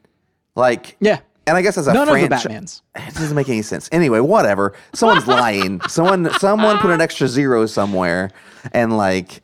like 0.55 0.96
Yeah. 1.00 1.20
And 1.47 1.57
I 1.57 1.62
guess 1.62 1.76
as 1.78 1.86
a 1.86 1.93
None 1.93 2.09
of 2.09 2.14
the 2.14 2.28
Batmans. 2.28 2.82
It 2.97 3.14
doesn't 3.14 3.34
make 3.34 3.49
any 3.49 3.62
sense. 3.62 3.88
Anyway, 3.93 4.20
whatever. 4.20 4.74
Someone's 4.93 5.26
lying. 5.26 5.80
Someone 5.88 6.30
someone 6.38 6.78
put 6.78 6.90
an 6.90 7.01
extra 7.01 7.28
zero 7.28 7.66
somewhere 7.66 8.30
and 8.72 8.97
like 8.97 9.43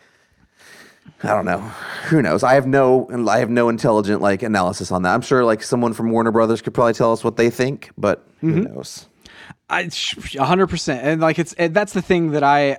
I 1.24 1.28
don't 1.28 1.44
know. 1.46 1.59
Who 2.11 2.22
knows? 2.22 2.42
I 2.44 2.55
have 2.55 2.66
no 2.66 3.09
I 3.28 3.38
have 3.40 3.51
no 3.51 3.68
intelligent 3.68 4.22
like 4.22 4.42
analysis 4.42 4.92
on 4.92 5.03
that. 5.03 5.14
I'm 5.14 5.22
sure 5.22 5.44
like 5.44 5.62
someone 5.62 5.92
from 5.92 6.11
Warner 6.11 6.30
Brothers 6.30 6.62
could 6.62 6.74
probably 6.74 6.92
tell 6.94 7.12
us 7.12 7.24
what 7.24 7.36
they 7.36 7.51
think, 7.51 7.90
but 7.99 8.24
who 8.40 8.53
Mm-hmm. 8.53 8.74
knows? 8.74 9.07
I 9.70 9.90
hundred 10.38 10.68
percent, 10.68 11.05
and 11.05 11.20
like 11.20 11.38
it's 11.38 11.53
and 11.55 11.74
that's 11.74 11.92
the 11.92 12.01
thing 12.03 12.30
that 12.30 12.42
I. 12.44 12.78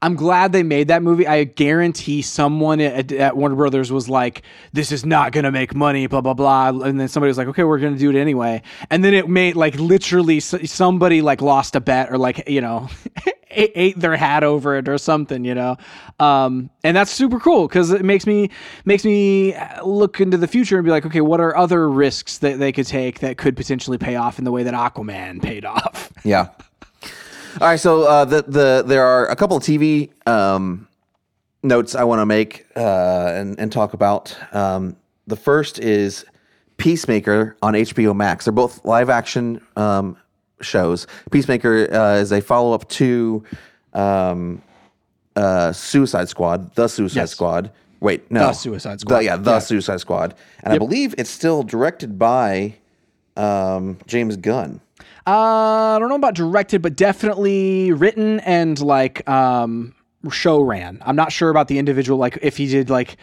I'm 0.00 0.14
glad 0.14 0.52
they 0.52 0.62
made 0.62 0.88
that 0.88 1.02
movie. 1.02 1.26
I 1.26 1.44
guarantee 1.44 2.22
someone 2.22 2.80
at, 2.80 3.10
at 3.10 3.36
Warner 3.36 3.56
Brothers 3.56 3.90
was 3.90 4.08
like, 4.08 4.42
"This 4.72 4.92
is 4.92 5.04
not 5.04 5.32
going 5.32 5.44
to 5.44 5.52
make 5.52 5.74
money," 5.74 6.06
blah 6.06 6.20
blah 6.20 6.34
blah, 6.34 6.68
and 6.68 7.00
then 7.00 7.08
somebody 7.08 7.28
was 7.28 7.38
like, 7.38 7.48
"Okay, 7.48 7.64
we're 7.64 7.78
going 7.78 7.94
to 7.94 7.98
do 7.98 8.10
it 8.10 8.16
anyway." 8.16 8.62
And 8.90 9.04
then 9.04 9.14
it 9.14 9.28
made 9.28 9.56
like 9.56 9.74
literally 9.78 10.40
somebody 10.40 11.22
like 11.22 11.42
lost 11.42 11.74
a 11.74 11.80
bet 11.80 12.10
or 12.12 12.18
like 12.18 12.48
you 12.48 12.60
know 12.60 12.88
ate, 13.50 13.98
their 13.98 14.16
hat 14.16 14.44
over 14.44 14.76
it 14.76 14.88
or 14.88 14.98
something, 14.98 15.44
you 15.44 15.54
know. 15.54 15.76
Um, 16.20 16.70
and 16.84 16.96
that's 16.96 17.10
super 17.10 17.40
cool 17.40 17.66
because 17.66 17.90
it 17.90 18.04
makes 18.04 18.26
me 18.26 18.50
makes 18.84 19.04
me 19.04 19.56
look 19.84 20.20
into 20.20 20.36
the 20.36 20.46
future 20.46 20.76
and 20.76 20.84
be 20.84 20.90
like, 20.90 21.06
okay, 21.06 21.20
what 21.20 21.40
are 21.40 21.56
other 21.56 21.88
risks 21.88 22.38
that 22.38 22.58
they 22.58 22.72
could 22.72 22.86
take 22.86 23.20
that 23.20 23.38
could 23.38 23.56
potentially 23.56 23.98
pay 23.98 24.16
off 24.16 24.38
in 24.38 24.44
the 24.44 24.52
way 24.52 24.62
that 24.62 24.74
Aquaman 24.74 25.42
paid 25.42 25.64
off? 25.64 26.12
Yeah. 26.24 26.48
All 27.60 27.66
right, 27.68 27.80
so 27.80 28.02
uh, 28.04 28.24
the 28.24 28.42
the 28.42 28.84
there 28.86 29.04
are 29.04 29.26
a 29.28 29.36
couple 29.36 29.56
of 29.56 29.62
TV 29.62 30.10
um, 30.28 30.86
notes 31.62 31.94
I 31.94 32.04
want 32.04 32.20
to 32.20 32.26
make 32.26 32.66
uh, 32.76 33.32
and 33.34 33.58
and 33.58 33.72
talk 33.72 33.94
about. 33.94 34.36
Um, 34.54 34.96
the 35.26 35.36
first 35.36 35.78
is 35.78 36.24
Peacemaker 36.76 37.56
on 37.62 37.74
HBO 37.74 38.14
Max. 38.14 38.44
They're 38.44 38.52
both 38.52 38.84
live 38.84 39.10
action 39.10 39.60
um, 39.76 40.16
shows. 40.60 41.06
Peacemaker 41.30 41.92
uh, 41.92 42.14
is 42.16 42.32
a 42.32 42.40
follow 42.40 42.72
up 42.72 42.88
to 42.90 43.42
um, 43.94 44.62
uh, 45.36 45.72
Suicide 45.72 46.28
Squad, 46.28 46.74
The 46.74 46.88
Suicide 46.88 47.20
Yes. 47.20 47.30
Squad. 47.32 47.70
Wait, 48.00 48.30
no, 48.30 48.40
The 48.48 48.52
Suicide 48.52 49.00
Squad. 49.00 49.16
The- 49.18 49.24
yeah, 49.24 49.36
The 49.36 49.50
Yeah. 49.52 49.58
Suicide 49.58 50.00
Squad, 50.00 50.34
and 50.62 50.72
I 50.72 50.78
believe 50.78 51.14
it's 51.18 51.30
still 51.30 51.62
directed 51.64 52.18
by 52.18 52.74
um, 53.36 53.98
James 54.06 54.36
Gunn. 54.36 54.80
Uh, 55.26 55.94
I 55.94 55.98
don't 55.98 56.08
know 56.08 56.14
about 56.14 56.34
directed, 56.34 56.82
but 56.82 56.96
definitely 56.96 57.92
written 57.92 58.40
and 58.40 58.80
like 58.80 59.28
um 59.28 59.94
show 60.30 60.60
ran. 60.60 61.00
I'm 61.04 61.16
not 61.16 61.32
sure 61.32 61.50
about 61.50 61.68
the 61.68 61.78
individual, 61.78 62.18
like 62.18 62.38
if 62.42 62.56
he 62.56 62.66
did 62.66 62.90
like 62.90 63.16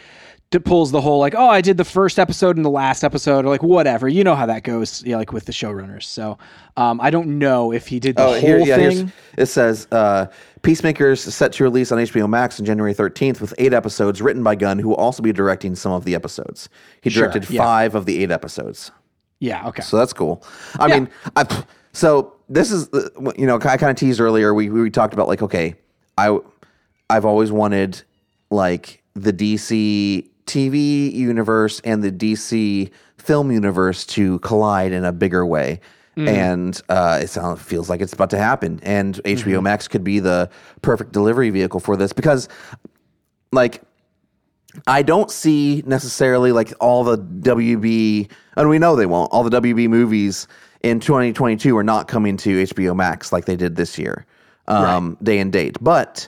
d- 0.51 0.59
pulls 0.59 0.91
the 0.91 1.01
whole 1.01 1.19
like 1.19 1.33
oh 1.35 1.47
I 1.49 1.61
did 1.61 1.77
the 1.77 1.83
first 1.85 2.19
episode 2.19 2.55
and 2.55 2.63
the 2.65 2.69
last 2.69 3.03
episode 3.03 3.43
or 3.45 3.49
like 3.49 3.63
whatever. 3.63 4.07
You 4.07 4.23
know 4.23 4.35
how 4.35 4.45
that 4.45 4.63
goes, 4.63 5.03
yeah, 5.03 5.17
like 5.17 5.33
with 5.33 5.45
the 5.45 5.51
showrunners. 5.51 6.03
So 6.03 6.37
um, 6.77 7.01
I 7.01 7.09
don't 7.09 7.39
know 7.39 7.73
if 7.73 7.87
he 7.87 7.99
did 7.99 8.15
the 8.15 8.23
Oh, 8.23 8.27
whole 8.31 8.39
here, 8.39 8.59
yeah, 8.59 8.75
thing. 8.77 9.11
it 9.37 9.47
says 9.47 9.87
uh, 9.91 10.27
Peacemakers 10.61 11.21
set 11.21 11.51
to 11.53 11.63
release 11.63 11.91
on 11.91 11.97
HBO 11.99 12.29
Max 12.29 12.59
on 12.59 12.65
January 12.65 12.93
13th 12.93 13.41
with 13.41 13.53
eight 13.57 13.73
episodes 13.73 14.21
written 14.21 14.41
by 14.43 14.55
Gunn, 14.55 14.79
who 14.79 14.89
will 14.89 14.95
also 14.95 15.21
be 15.21 15.31
directing 15.33 15.75
some 15.75 15.91
of 15.91 16.05
the 16.05 16.15
episodes. 16.15 16.69
He 17.01 17.09
Sure, 17.09 17.23
directed 17.27 17.49
yeah. 17.49 17.61
five 17.63 17.93
of 17.95 18.05
the 18.05 18.23
eight 18.23 18.31
episodes, 18.31 18.91
Yeah. 19.39 19.67
Okay. 19.67 19.81
so 19.81 19.97
that's 19.97 20.13
cool. 20.13 20.43
I 20.79 20.87
Yeah. 20.87 20.99
mean, 20.99 21.09
I, 21.35 21.63
so 21.93 22.33
this 22.49 22.71
is 22.71 22.89
uh, 22.93 23.09
you 23.37 23.45
know 23.45 23.55
I 23.55 23.77
kind 23.77 23.89
of 23.89 23.95
teased 23.95 24.19
earlier. 24.19 24.53
We 24.53 24.69
we 24.69 24.89
talked 24.89 25.13
about 25.13 25.27
like 25.27 25.41
okay, 25.41 25.75
I 26.17 26.37
I've 27.09 27.25
always 27.25 27.51
wanted 27.51 28.01
like 28.49 29.01
the 29.13 29.33
DC 29.33 30.27
TV 30.45 31.11
universe 31.13 31.79
and 31.83 32.03
the 32.03 32.11
DC 32.11 32.89
film 33.17 33.51
universe 33.51 34.05
to 34.05 34.39
collide 34.39 34.91
in 34.91 35.03
a 35.03 35.11
bigger 35.11 35.45
way. 35.45 35.79
And 36.17 36.81
uh, 36.87 37.19
it 37.23 37.27
sounds 37.27 37.61
feels 37.61 37.89
like 37.89 37.99
it's 37.99 38.13
about 38.13 38.29
to 38.29 38.37
happen, 38.37 38.79
and 38.83 39.15
HBO 39.25 39.61
Max 39.61 39.89
could 39.89 40.03
be 40.05 40.19
the 40.21 40.49
perfect 40.81 41.11
delivery 41.11 41.49
vehicle 41.49 41.81
for 41.81 41.97
this 41.97 42.13
because, 42.13 42.47
like, 43.51 43.81
I 44.87 45.01
don't 45.01 45.31
see 45.31 45.83
necessarily 45.85 46.51
like 46.51 46.73
all 46.79 47.03
the 47.03 47.17
WB, 47.17 48.29
and 48.55 48.69
we 48.69 48.79
know 48.79 48.95
they 48.95 49.05
won't. 49.05 49.31
All 49.31 49.43
the 49.43 49.61
WB 49.61 49.87
movies 49.89 50.47
in 50.81 50.99
2022 50.99 51.75
are 51.77 51.83
not 51.83 52.07
coming 52.07 52.37
to 52.37 52.63
HBO 52.63 52.95
Max 52.95 53.31
like 53.31 53.45
they 53.45 53.55
did 53.55 53.75
this 53.75 53.97
year, 53.97 54.25
um, 54.67 55.17
day 55.23 55.39
and 55.39 55.51
date. 55.51 55.77
But 55.81 56.27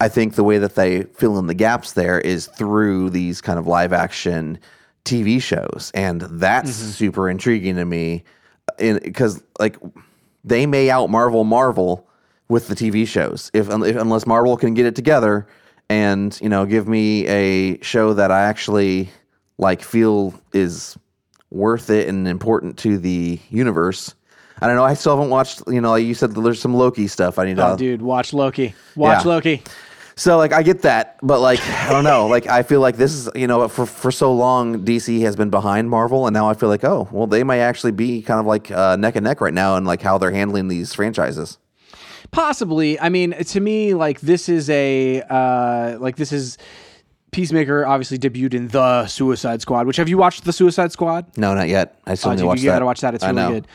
I 0.00 0.08
think 0.08 0.34
the 0.34 0.44
way 0.44 0.58
that 0.58 0.74
they 0.74 1.04
fill 1.04 1.38
in 1.38 1.46
the 1.46 1.54
gaps 1.54 1.92
there 1.92 2.20
is 2.20 2.46
through 2.46 3.10
these 3.10 3.40
kind 3.40 3.58
of 3.58 3.66
live 3.66 3.92
action 3.92 4.58
TV 5.04 5.42
shows, 5.42 5.90
and 5.94 6.22
that's 6.22 6.70
super 6.72 7.28
intriguing 7.28 7.76
to 7.76 7.84
me. 7.84 8.24
Because 8.78 9.42
like 9.58 9.76
they 10.44 10.66
may 10.66 10.90
out 10.90 11.10
Marvel 11.10 11.44
Marvel 11.44 12.06
with 12.48 12.68
the 12.68 12.74
TV 12.74 13.06
shows 13.06 13.50
if, 13.52 13.68
if 13.68 13.96
unless 13.96 14.26
Marvel 14.26 14.56
can 14.56 14.74
get 14.74 14.86
it 14.86 14.94
together 14.94 15.46
and 15.88 16.38
you 16.40 16.48
know 16.48 16.66
give 16.66 16.88
me 16.88 17.26
a 17.26 17.82
show 17.82 18.14
that 18.14 18.30
I 18.30 18.42
actually 18.42 19.10
like 19.58 19.82
feel 19.82 20.34
is 20.52 20.96
worth 21.50 21.90
it 21.90 22.08
and 22.08 22.28
important 22.28 22.78
to 22.78 22.98
the 22.98 23.38
universe. 23.50 24.14
I 24.60 24.66
don't 24.66 24.76
know. 24.76 24.84
I 24.84 24.94
still 24.94 25.16
haven't 25.16 25.30
watched. 25.30 25.62
You 25.68 25.80
know, 25.80 25.90
like 25.90 26.04
you 26.04 26.14
said 26.14 26.34
there's 26.34 26.60
some 26.60 26.74
Loki 26.74 27.06
stuff 27.06 27.38
I 27.38 27.46
need 27.46 27.56
to. 27.56 27.72
oh, 27.72 27.76
dude, 27.76 28.02
watch 28.02 28.32
Loki. 28.32 28.74
Watch 28.96 29.24
Yeah. 29.24 29.30
Loki. 29.30 29.62
So 30.16 30.36
like 30.36 30.52
I 30.52 30.64
get 30.64 30.82
that, 30.82 31.16
but 31.22 31.38
like 31.40 31.64
I 31.64 31.92
don't 31.92 32.02
know. 32.02 32.26
Like 32.26 32.48
I 32.48 32.64
feel 32.64 32.80
like 32.80 32.96
this 32.96 33.14
is 33.14 33.28
you 33.36 33.46
know 33.46 33.68
for 33.68 33.86
for 33.86 34.10
so 34.10 34.34
long 34.34 34.84
DC 34.84 35.20
has 35.20 35.36
been 35.36 35.48
behind 35.48 35.88
Marvel, 35.90 36.26
and 36.26 36.34
now 36.34 36.48
I 36.50 36.54
feel 36.54 36.68
like 36.68 36.82
oh 36.82 37.08
well 37.12 37.28
they 37.28 37.44
might 37.44 37.58
actually 37.60 37.92
be 37.92 38.20
kind 38.20 38.40
of 38.40 38.46
like 38.46 38.68
uh, 38.72 38.96
neck 38.96 39.14
and 39.14 39.22
neck 39.22 39.40
right 39.40 39.54
now, 39.54 39.76
and 39.76 39.86
like 39.86 40.02
how 40.02 40.18
they're 40.18 40.32
handling 40.32 40.66
these 40.66 40.92
franchises. 40.92 41.58
Possibly. 42.30 42.98
I 43.00 43.08
mean, 43.08 43.32
to 43.32 43.60
me, 43.60 43.94
like 43.94 44.20
this 44.20 44.48
is 44.48 44.68
a 44.70 45.22
uh 45.22 45.96
like 45.98 46.16
this 46.16 46.32
is 46.32 46.58
Peacemaker 47.30 47.84
obviously 47.86 48.18
debuted 48.18 48.54
in 48.54 48.68
the 48.68 49.06
Suicide 49.06 49.60
Squad. 49.60 49.86
Which 49.86 49.96
have 49.96 50.08
you 50.08 50.18
watched 50.18 50.44
the 50.44 50.52
Suicide 50.52 50.92
Squad? 50.92 51.26
No, 51.36 51.54
not 51.54 51.68
yet. 51.68 51.98
I 52.06 52.14
still 52.14 52.30
Oh, 52.30 52.34
need 52.34 52.40
to 52.40 52.46
watch 52.46 52.58
you 52.60 52.66
that. 52.70 52.76
gotta 52.76 52.84
watch 52.86 53.00
that. 53.02 53.14
It's 53.14 53.24
I 53.24 53.30
really 53.30 53.42
know. 53.42 53.50
good. 53.52 53.66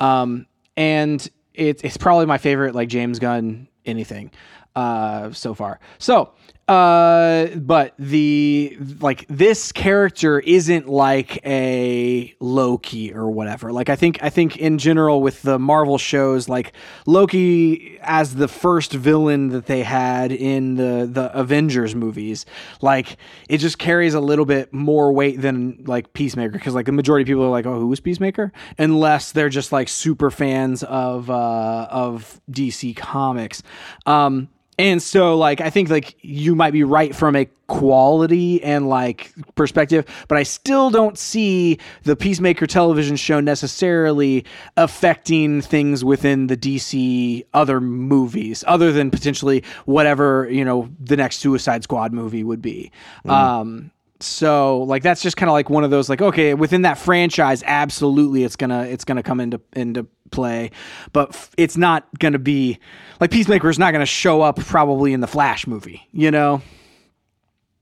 Um, 0.00 0.46
and 0.76 1.28
it's 1.54 1.82
it's 1.82 1.96
probably 1.96 2.26
my 2.26 2.38
favorite 2.38 2.74
like 2.74 2.88
James 2.88 3.18
Gunn 3.18 3.68
anything 3.84 4.30
uh 4.76 5.32
so 5.32 5.54
far. 5.54 5.80
So 5.98 6.32
Uh, 6.68 7.48
but 7.56 7.92
the 7.98 8.78
like 9.00 9.26
this 9.28 9.72
character 9.72 10.38
isn't 10.38 10.88
like 10.88 11.44
a 11.44 12.32
Loki 12.38 13.12
or 13.12 13.30
whatever. 13.30 13.72
Like 13.72 13.90
I 13.90 13.96
think 13.96 14.22
I 14.22 14.30
think 14.30 14.56
in 14.56 14.78
general 14.78 15.20
with 15.20 15.42
the 15.42 15.58
Marvel 15.58 15.98
shows, 15.98 16.48
like 16.48 16.72
Loki 17.04 17.98
as 18.00 18.36
the 18.36 18.46
first 18.46 18.92
villain 18.92 19.48
that 19.48 19.66
they 19.66 19.82
had 19.82 20.30
in 20.30 20.76
the 20.76 21.06
the 21.10 21.36
Avengers 21.36 21.96
movies, 21.96 22.46
like 22.80 23.16
it 23.48 23.58
just 23.58 23.78
carries 23.78 24.14
a 24.14 24.20
little 24.20 24.46
bit 24.46 24.72
more 24.72 25.12
weight 25.12 25.40
than 25.40 25.82
like 25.84 26.12
Peacemaker 26.12 26.52
because 26.52 26.74
like 26.76 26.86
the 26.86 26.92
majority 26.92 27.22
of 27.22 27.26
people 27.26 27.44
are 27.44 27.50
like, 27.50 27.66
oh, 27.66 27.78
who 27.80 27.88
was 27.88 27.98
Peacemaker? 28.00 28.52
Unless 28.78 29.32
they're 29.32 29.48
just 29.50 29.72
like 29.72 29.88
super 29.88 30.30
fans 30.30 30.84
of 30.84 31.28
uh 31.28 31.88
of 31.90 32.40
DC 32.50 32.96
Comics. 32.96 33.64
Um 34.06 34.48
and 34.78 35.02
so 35.02 35.36
like 35.36 35.60
I 35.60 35.70
think 35.70 35.90
like 35.90 36.16
you 36.22 36.54
might 36.54 36.72
be 36.72 36.82
right 36.82 37.14
from 37.14 37.36
a 37.36 37.46
quality 37.66 38.62
and 38.62 38.88
like 38.88 39.32
perspective, 39.54 40.04
but 40.28 40.36
I 40.36 40.42
still 40.42 40.90
don't 40.90 41.16
see 41.16 41.78
the 42.02 42.16
Peacemaker 42.16 42.66
television 42.66 43.16
show 43.16 43.40
necessarily 43.40 44.44
affecting 44.76 45.60
things 45.60 46.04
within 46.04 46.48
the 46.48 46.56
DC 46.56 47.44
other 47.54 47.80
movies 47.80 48.64
other 48.66 48.92
than 48.92 49.10
potentially 49.10 49.62
whatever, 49.84 50.48
you 50.50 50.64
know, 50.64 50.88
the 50.98 51.16
next 51.16 51.38
Suicide 51.38 51.84
Squad 51.84 52.12
movie 52.12 52.42
would 52.42 52.60
be. 52.60 52.90
Um 53.26 53.91
so 54.24 54.82
like 54.84 55.02
that's 55.02 55.20
just 55.22 55.36
kind 55.36 55.48
of 55.50 55.52
like 55.54 55.68
one 55.70 55.84
of 55.84 55.90
those 55.90 56.08
like 56.08 56.22
okay 56.22 56.54
within 56.54 56.82
that 56.82 56.96
franchise 56.98 57.62
absolutely 57.66 58.44
it's 58.44 58.56
gonna 58.56 58.82
it's 58.84 59.04
gonna 59.04 59.22
come 59.22 59.40
into 59.40 59.60
into 59.74 60.06
play 60.30 60.70
but 61.12 61.28
f- 61.30 61.50
it's 61.56 61.76
not 61.76 62.06
gonna 62.18 62.38
be 62.38 62.78
like 63.20 63.30
peacemaker 63.30 63.68
is 63.68 63.78
not 63.78 63.92
gonna 63.92 64.06
show 64.06 64.40
up 64.42 64.56
probably 64.56 65.12
in 65.12 65.20
the 65.20 65.26
flash 65.26 65.66
movie 65.66 66.06
you 66.12 66.30
know 66.30 66.62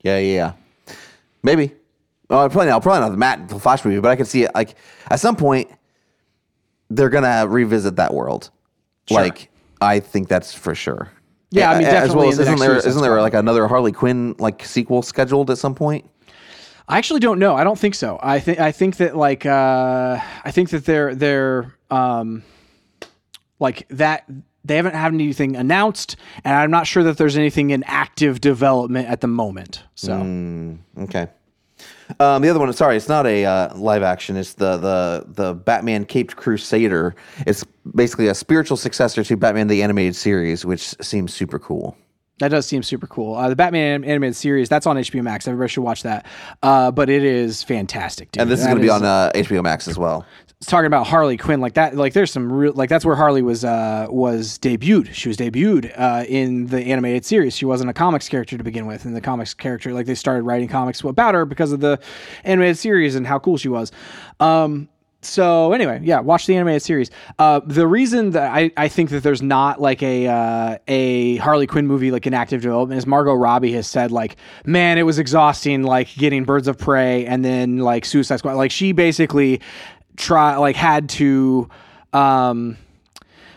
Yeah, 0.03 0.19
yeah, 0.19 0.35
yeah. 0.89 0.95
Maybe. 1.43 1.73
Oh, 2.31 2.49
probably 2.49 2.67
not. 2.67 2.83
Probably 2.83 3.01
not 3.01 3.11
the 3.11 3.17
Matt 3.17 3.49
the 3.49 3.59
Flash 3.59 3.85
movie, 3.85 3.99
but 4.01 4.11
I 4.11 4.17
can 4.17 4.25
see 4.25 4.45
it. 4.45 4.55
Like 4.55 4.77
at 5.11 5.19
some 5.21 5.37
point, 5.37 5.69
they're 6.89 7.09
gonna 7.11 7.47
revisit 7.47 7.97
that 7.97 8.15
world. 8.15 8.51
Like 9.11 9.51
I 9.81 10.01
think 10.01 10.29
that's 10.29 10.55
for 10.55 10.75
sure. 10.75 11.11
Yeah, 11.51 11.71
I 11.71 11.79
mean, 11.79 11.87
A- 11.87 11.91
as 11.91 11.93
definitely 11.95 12.17
well 12.17 12.29
as 12.29 12.39
isn't 12.39 12.59
there 12.59 12.77
isn't 12.77 13.03
there 13.03 13.21
like 13.21 13.35
another 13.35 13.67
Harley 13.67 13.91
Quinn 13.93 14.37
like 14.39 14.65
sequel 14.65 15.03
scheduled 15.03 15.51
at 15.51 15.59
some 15.59 15.75
point? 15.75 16.09
I 16.91 16.99
actually 16.99 17.21
don't 17.21 17.39
know. 17.39 17.55
I 17.55 17.63
don't 17.63 17.79
think 17.79 17.95
so. 17.95 18.19
I 18.21 18.41
think 18.41 18.59
I 18.59 18.73
think 18.73 18.97
that 18.97 19.17
like 19.17 19.47
uh, 19.47 20.19
I 20.45 20.51
think 20.51 20.71
that 20.71 20.85
they're 20.85 21.15
they're 21.15 21.73
um, 21.91 22.43
like 23.61 23.87
that. 23.91 24.27
They 24.65 24.77
haven't 24.77 24.95
had 24.95 25.15
anything 25.15 25.57
announced, 25.57 26.17
and 26.45 26.55
I'm 26.55 26.71
not 26.71 26.87
sure 26.87 27.03
that 27.05 27.17
there's 27.17 27.37
anything 27.37 27.71
in 27.71 27.83
active 27.85 28.41
development 28.41 29.09
at 29.09 29.21
the 29.21 29.29
moment. 29.29 29.85
So 29.95 30.19
Okay. 30.99 31.29
Um, 32.19 32.43
the 32.43 32.49
other 32.49 32.59
one, 32.59 32.71
sorry, 32.73 32.97
it's 32.97 33.09
not 33.09 33.25
a 33.25 33.45
uh, 33.45 33.77
live 33.77 34.03
action. 34.03 34.37
It's 34.37 34.55
the 34.55 34.77
the 34.77 35.25
the 35.29 35.55
Batman 35.55 36.05
Caped 36.05 36.35
Crusader. 36.35 37.15
It's 37.47 37.65
basically 37.95 38.27
a 38.27 38.35
spiritual 38.35 38.77
successor 38.77 39.23
to 39.23 39.37
Batman 39.37 39.69
the 39.69 39.83
animated 39.83 40.17
series, 40.17 40.65
which 40.65 40.81
seems 41.01 41.33
super 41.33 41.61
cool. 41.61 41.97
That 42.41 42.49
does 42.49 42.67
seem 42.67 42.83
super 42.83 43.07
cool. 43.07 43.37
Uh, 43.37 43.49
the 43.49 43.57
Batman 43.57 44.03
animated 44.05 44.37
series 44.37 44.69
that's 44.69 44.87
on 44.87 44.97
HBO 44.97 45.23
Max. 45.23 45.47
Everybody 45.47 45.69
should 45.71 45.83
watch 45.83 46.03
that. 46.03 46.27
Uh, 46.63 46.91
but 46.91 47.09
it 47.09 47.23
is 47.23 47.63
fantastic, 47.63 48.33
dude. 48.33 48.43
And 48.43 48.51
this 48.51 48.61
is 48.61 48.67
going 48.67 48.79
to 48.79 48.83
be 48.83 48.91
on 48.91 49.05
uh, 49.05 49.31
HBO 49.35 49.63
Max 49.63 49.87
as 49.87 49.99
well. 49.99 50.27
It's 50.61 50.69
talking 50.69 50.87
about 50.87 51.07
Harley 51.07 51.39
Quinn 51.39 51.63
like 51.63 51.73
that 51.75 51.97
like 51.97 52.13
there's 52.13 52.31
some 52.31 52.53
real 52.53 52.75
like 52.75 52.91
that's 52.91 53.03
where 53.03 53.17
Harley 53.17 53.41
was 53.41 53.65
uh 53.65 54.07
was 54.11 54.59
debuted 54.59 55.15
she 55.15 55.31
was 55.31 55.39
debuted 55.39 55.91
uh 55.99 56.27
in 56.29 56.67
the 56.67 56.83
animated 56.83 57.25
series 57.25 57.57
she 57.57 57.65
wasn't 57.65 57.89
a 57.89 57.95
comics 57.95 58.29
character 58.29 58.59
to 58.59 58.63
begin 58.63 58.85
with 58.85 59.07
and 59.07 59.17
the 59.17 59.23
comics 59.23 59.55
character 59.55 59.95
like 59.95 60.05
they 60.05 60.15
started 60.15 60.43
writing 60.43 60.69
comics 60.69 61.01
about 61.01 61.33
her 61.33 61.47
because 61.47 61.73
of 61.73 61.81
the 61.81 61.99
animated 62.45 62.77
series 62.77 63.15
and 63.15 63.27
how 63.27 63.39
cool 63.39 63.57
she 63.57 63.71
was 63.71 63.91
um 64.39 64.87
so 65.23 65.73
anyway 65.73 66.01
yeah 66.03 66.21
watch 66.21 66.47
the 66.47 66.57
animated 66.57 66.83
series 66.83 67.11
uh 67.39 67.61
the 67.67 67.87
reason 67.87 68.31
that 68.31 68.51
I, 68.53 68.71
I 68.77 68.89
think 68.89 69.11
that 69.11 69.23
there's 69.23 69.43
not 69.43 69.81
like 69.81 70.03
a 70.03 70.27
uh 70.27 70.79
a 70.89 71.37
Harley 71.37 71.67
Quinn 71.67 71.87
movie 71.87 72.11
like 72.11 72.27
in 72.27 72.35
active 72.35 72.63
development 72.63 72.99
is 72.99 73.07
Margot 73.07 73.35
Robbie 73.35 73.73
has 73.73 73.87
said 73.87 74.11
like 74.11 74.37
man 74.65 74.99
it 74.99 75.03
was 75.03 75.19
exhausting 75.19 75.83
like 75.83 76.15
getting 76.15 76.45
Birds 76.45 76.69
of 76.69 76.79
Prey 76.79 77.27
and 77.27 77.45
then 77.45 77.79
like 77.79 78.05
Suicide 78.05 78.39
Squad 78.39 78.55
like 78.55 78.71
she 78.71 78.93
basically 78.93 79.61
try 80.17 80.57
like 80.57 80.77
had 80.77 81.09
to 81.11 81.69
um 82.13 82.77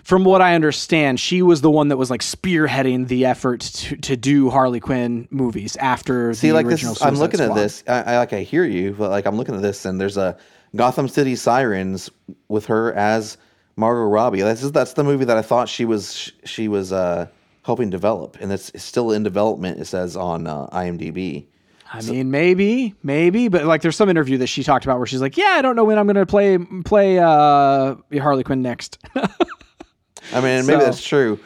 from 0.03 0.25
what 0.25 0.41
I 0.41 0.53
understand, 0.55 1.19
she 1.19 1.41
was 1.41 1.61
the 1.61 1.71
one 1.71 1.87
that 1.87 1.97
was 1.97 2.09
like 2.09 2.21
spearheading 2.21 3.07
the 3.07 3.25
effort 3.25 3.61
to, 3.61 3.95
to 3.97 4.17
do 4.17 4.49
Harley 4.49 4.81
Quinn 4.81 5.27
movies 5.31 5.77
after 5.77 6.33
See, 6.33 6.49
the 6.49 6.53
like 6.53 6.65
this, 6.65 6.73
original 6.73 6.93
is, 6.93 7.01
I'm 7.01 7.15
looking 7.15 7.39
Squad. 7.39 7.51
at 7.51 7.55
this. 7.55 7.83
I, 7.87 8.01
I 8.01 8.17
like 8.17 8.33
I 8.33 8.41
hear 8.41 8.65
you, 8.65 8.91
but 8.91 9.09
like 9.09 9.25
I'm 9.25 9.37
looking 9.37 9.55
at 9.55 9.61
this, 9.61 9.85
and 9.85 9.99
there's 9.99 10.17
a 10.17 10.37
Gotham 10.75 11.07
City 11.07 11.35
Sirens 11.35 12.09
with 12.47 12.65
her 12.67 12.93
as 12.93 13.37
Margot 13.75 14.09
Robbie. 14.09 14.41
That's 14.41 14.69
that's 14.71 14.93
the 14.93 15.03
movie 15.03 15.25
that 15.25 15.37
I 15.37 15.41
thought 15.41 15.69
she 15.69 15.85
was 15.85 16.31
she 16.45 16.67
was 16.67 16.91
uh, 16.91 17.27
helping 17.63 17.89
develop, 17.89 18.37
and 18.39 18.51
it's, 18.51 18.71
still 18.81 19.11
in 19.11 19.23
development. 19.23 19.79
It 19.79 19.85
says 19.85 20.15
on 20.15 20.47
uh, 20.47 20.67
IMDb. 20.67 21.45
I 21.91 22.01
mean, 22.01 22.31
maybe, 22.31 22.95
maybe, 23.03 23.49
but 23.49 23.65
like, 23.65 23.83
there's 23.83 23.95
some 23.95 24.09
interview 24.09 24.39
that 24.39 24.47
she 24.47 24.63
talked 24.63 24.83
about 24.83 24.97
where 24.97 25.05
she's 25.05 25.21
like, 25.21 25.37
"Yeah, 25.37 25.49
I 25.51 25.61
don't 25.61 25.75
know 25.75 25.83
when 25.83 25.99
I'm 25.99 26.07
going 26.07 26.15
to 26.15 26.25
play 26.25 26.57
play 26.57 27.19
uh, 27.19 27.95
Harley 28.19 28.43
Quinn 28.43 28.63
next." 28.63 28.97
I 29.15 30.41
mean, 30.41 30.65
maybe 30.65 30.79
So- 30.79 30.79
that's 30.79 31.05
true. 31.05 31.39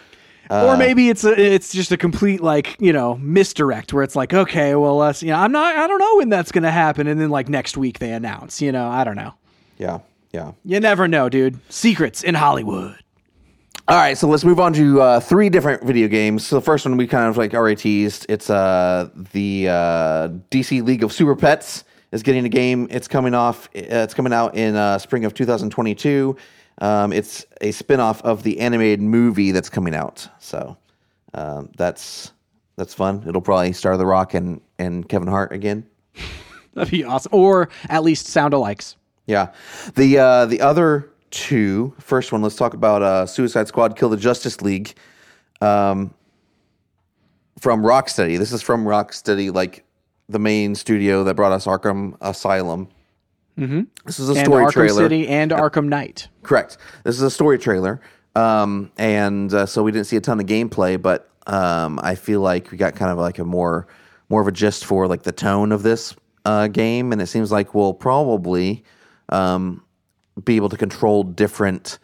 Or 0.49 0.77
maybe 0.77 1.09
it's 1.09 1.23
a, 1.23 1.39
it's 1.39 1.73
just 1.73 1.91
a 1.91 1.97
complete 1.97 2.41
like 2.41 2.75
you 2.79 2.93
know 2.93 3.15
misdirect 3.17 3.93
where 3.93 4.03
it's 4.03 4.15
like 4.15 4.33
okay 4.33 4.75
well 4.75 4.97
let's 4.97 5.21
you 5.21 5.29
know 5.29 5.37
I'm 5.37 5.51
not 5.51 5.75
I 5.75 5.87
don't 5.87 5.99
know 5.99 6.17
when 6.17 6.29
that's 6.29 6.51
gonna 6.51 6.71
happen 6.71 7.07
and 7.07 7.19
then 7.19 7.29
like 7.29 7.49
next 7.49 7.77
week 7.77 7.99
they 7.99 8.11
announce 8.13 8.61
you 8.61 8.71
know 8.71 8.87
I 8.89 9.03
don't 9.03 9.15
know 9.15 9.33
Yeah, 9.77 9.99
yeah. 10.31 10.51
you 10.63 10.79
never 10.79 11.07
know 11.07 11.29
dude 11.29 11.59
secrets 11.71 12.23
in 12.23 12.35
Hollywood 12.35 12.95
All 13.89 13.95
right, 13.97 14.17
so 14.17 14.27
let's 14.27 14.43
move 14.43 14.59
on 14.59 14.73
to 14.73 15.01
uh, 15.01 15.19
three 15.21 15.49
different 15.49 15.81
video 15.83 16.09
games. 16.09 16.45
So 16.45 16.57
the 16.57 16.61
first 16.61 16.83
one 16.85 16.97
we 16.97 17.07
kind 17.07 17.29
of 17.29 17.37
like 17.37 17.53
already 17.53 17.77
teased. 17.77 18.25
It's 18.27 18.49
uh, 18.49 19.09
the 19.33 19.69
uh, 19.69 20.27
DC 20.51 20.83
League 20.83 21.03
of 21.03 21.13
Super 21.13 21.37
Pets 21.37 21.85
is 22.11 22.21
getting 22.21 22.43
a 22.45 22.49
game. 22.49 22.87
It's 22.89 23.07
coming 23.07 23.33
off. 23.33 23.69
Uh, 23.73 24.03
it's 24.03 24.13
coming 24.13 24.33
out 24.33 24.55
in 24.55 24.75
uh, 24.75 24.97
spring 24.97 25.23
of 25.23 25.33
2022. 25.33 26.35
Um, 26.79 27.11
it's 27.11 27.45
a 27.61 27.71
spin-off 27.71 28.21
of 28.21 28.43
the 28.43 28.59
animated 28.59 29.01
movie 29.01 29.51
that's 29.51 29.69
coming 29.69 29.95
out. 29.95 30.27
So 30.39 30.77
um, 31.33 31.69
that's 31.77 32.31
that's 32.75 32.93
fun. 32.93 33.23
It'll 33.27 33.41
probably 33.41 33.73
star 33.73 33.97
The 33.97 34.05
Rock 34.05 34.33
and 34.33 34.61
and 34.77 35.07
Kevin 35.07 35.27
Hart 35.27 35.51
again. 35.51 35.85
that'd 36.73 36.91
be 36.91 37.03
awesome 37.03 37.33
or 37.33 37.69
at 37.89 38.03
least 38.03 38.27
sound 38.27 38.53
alikes 38.53 38.95
Yeah. 39.25 39.51
The 39.95 40.19
uh, 40.19 40.45
the 40.45 40.61
other 40.61 41.09
two, 41.31 41.93
first 41.99 42.31
one, 42.31 42.41
let's 42.41 42.55
talk 42.55 42.73
about 42.73 43.01
uh, 43.01 43.25
Suicide 43.25 43.67
Squad 43.67 43.97
Kill 43.97 44.09
the 44.09 44.17
Justice 44.17 44.61
League 44.61 44.93
um, 45.61 46.13
from 47.59 47.81
Rocksteady. 47.81 48.37
This 48.37 48.51
is 48.51 48.61
from 48.61 48.85
Rocksteady, 48.85 49.53
like 49.53 49.83
the 50.29 50.39
main 50.39 50.75
studio 50.75 51.23
that 51.23 51.35
brought 51.35 51.51
us 51.51 51.65
Arkham 51.65 52.17
Asylum. 52.21 52.87
Mm-hmm. 53.57 53.81
This 54.05 54.19
is 54.19 54.29
a 54.29 54.33
and 54.33 54.45
story 54.45 54.65
Arkham 54.65 54.71
trailer. 54.71 55.03
City 55.03 55.27
and 55.27 55.51
Arkham 55.51 55.87
Knight 55.87 56.27
Correct. 56.43 56.77
This 57.03 57.15
is 57.15 57.21
a 57.21 57.31
story 57.31 57.57
trailer. 57.57 57.99
Um, 58.35 58.91
and 58.97 59.51
uh, 59.53 59.65
so 59.65 59.81
we 59.81 59.91
didn't 59.91 60.05
see 60.05 60.15
a 60.15 60.21
ton 60.21 60.39
of 60.39 60.45
gameplay, 60.45 61.01
but 61.01 61.31
um, 61.47 61.99
I 62.03 62.15
feel 62.15 62.41
like 62.41 62.71
we 62.71 62.77
got 62.77 62.95
kind 62.95 63.11
of 63.11 63.17
like 63.17 63.39
a 63.39 63.45
more 63.45 63.87
more 64.29 64.41
of 64.41 64.47
a 64.47 64.51
gist 64.51 64.85
for 64.85 65.07
like 65.07 65.23
the 65.23 65.31
tone 65.31 65.71
of 65.71 65.83
this 65.83 66.15
uh, 66.45 66.67
game, 66.67 67.11
and 67.11 67.21
it 67.21 67.27
seems 67.27 67.51
like 67.51 67.73
we'll 67.73 67.93
probably 67.93 68.83
um, 69.29 69.83
be 70.43 70.55
able 70.55 70.69
to 70.69 70.77
control 70.77 71.23
different 71.23 71.97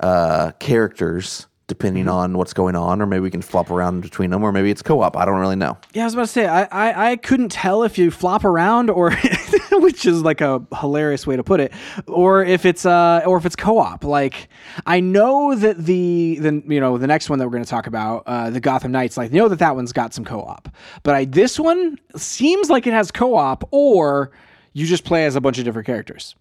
uh, 0.00 0.52
characters 0.52 1.46
depending 1.66 2.08
on 2.08 2.36
what's 2.36 2.52
going 2.52 2.76
on, 2.76 3.00
or 3.00 3.06
maybe 3.06 3.20
we 3.20 3.30
can 3.30 3.42
flop 3.42 3.70
around 3.70 4.02
between 4.02 4.30
them, 4.30 4.42
or 4.42 4.52
maybe 4.52 4.70
it's 4.70 4.82
co-op. 4.82 5.16
I 5.16 5.24
don't 5.24 5.40
really 5.40 5.56
know. 5.56 5.78
Yeah, 5.92 6.02
I 6.02 6.04
was 6.06 6.14
about 6.14 6.22
to 6.22 6.28
say 6.28 6.46
I, 6.46 6.64
I, 6.64 7.10
I 7.12 7.16
couldn't 7.16 7.50
tell 7.50 7.82
if 7.82 7.96
you 7.98 8.10
flop 8.10 8.44
around 8.44 8.90
or 8.90 9.12
which 9.72 10.06
is 10.06 10.22
like 10.22 10.40
a 10.40 10.62
hilarious 10.80 11.26
way 11.26 11.36
to 11.36 11.44
put 11.44 11.60
it, 11.60 11.72
or 12.06 12.44
if 12.44 12.64
it's 12.64 12.84
uh 12.84 13.22
or 13.26 13.36
if 13.36 13.46
it's 13.46 13.56
co-op. 13.56 14.04
Like 14.04 14.48
I 14.86 15.00
know 15.00 15.54
that 15.54 15.78
the 15.78 16.38
the 16.40 16.62
you 16.66 16.80
know 16.80 16.98
the 16.98 17.06
next 17.06 17.30
one 17.30 17.38
that 17.38 17.46
we're 17.46 17.52
going 17.52 17.64
to 17.64 17.70
talk 17.70 17.86
about, 17.86 18.24
uh, 18.26 18.50
the 18.50 18.60
Gotham 18.60 18.92
Knights, 18.92 19.16
like 19.16 19.32
I 19.32 19.36
know 19.36 19.48
that 19.48 19.58
that 19.58 19.74
one's 19.76 19.92
got 19.92 20.12
some 20.12 20.24
co-op, 20.24 20.68
but 21.02 21.14
I 21.14 21.24
this 21.24 21.58
one 21.58 21.98
seems 22.16 22.70
like 22.70 22.86
it 22.86 22.92
has 22.92 23.10
co-op, 23.10 23.68
or 23.70 24.32
you 24.72 24.86
just 24.86 25.04
play 25.04 25.24
as 25.24 25.36
a 25.36 25.40
bunch 25.40 25.58
of 25.58 25.64
different 25.64 25.86
characters. 25.86 26.34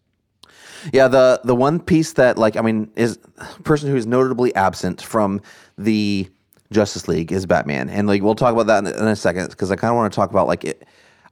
Yeah, 0.91 1.07
the 1.07 1.39
the 1.43 1.55
one 1.55 1.79
piece 1.79 2.13
that 2.13 2.38
like 2.38 2.57
I 2.57 2.61
mean 2.61 2.91
is 2.95 3.17
person 3.63 3.89
who 3.89 3.95
is 3.95 4.05
notably 4.05 4.53
absent 4.55 5.01
from 5.01 5.41
the 5.77 6.29
Justice 6.71 7.07
League 7.07 7.31
is 7.31 7.45
Batman, 7.45 7.89
and 7.89 8.07
like 8.07 8.21
we'll 8.21 8.36
talk 8.36 8.53
about 8.53 8.67
that 8.67 8.79
in, 8.79 8.88
in 8.88 9.07
a 9.07 9.15
second 9.15 9.49
because 9.49 9.71
I 9.71 9.75
kind 9.75 9.91
of 9.91 9.95
want 9.95 10.11
to 10.11 10.15
talk 10.15 10.29
about 10.31 10.47
like 10.47 10.65
it. 10.65 10.86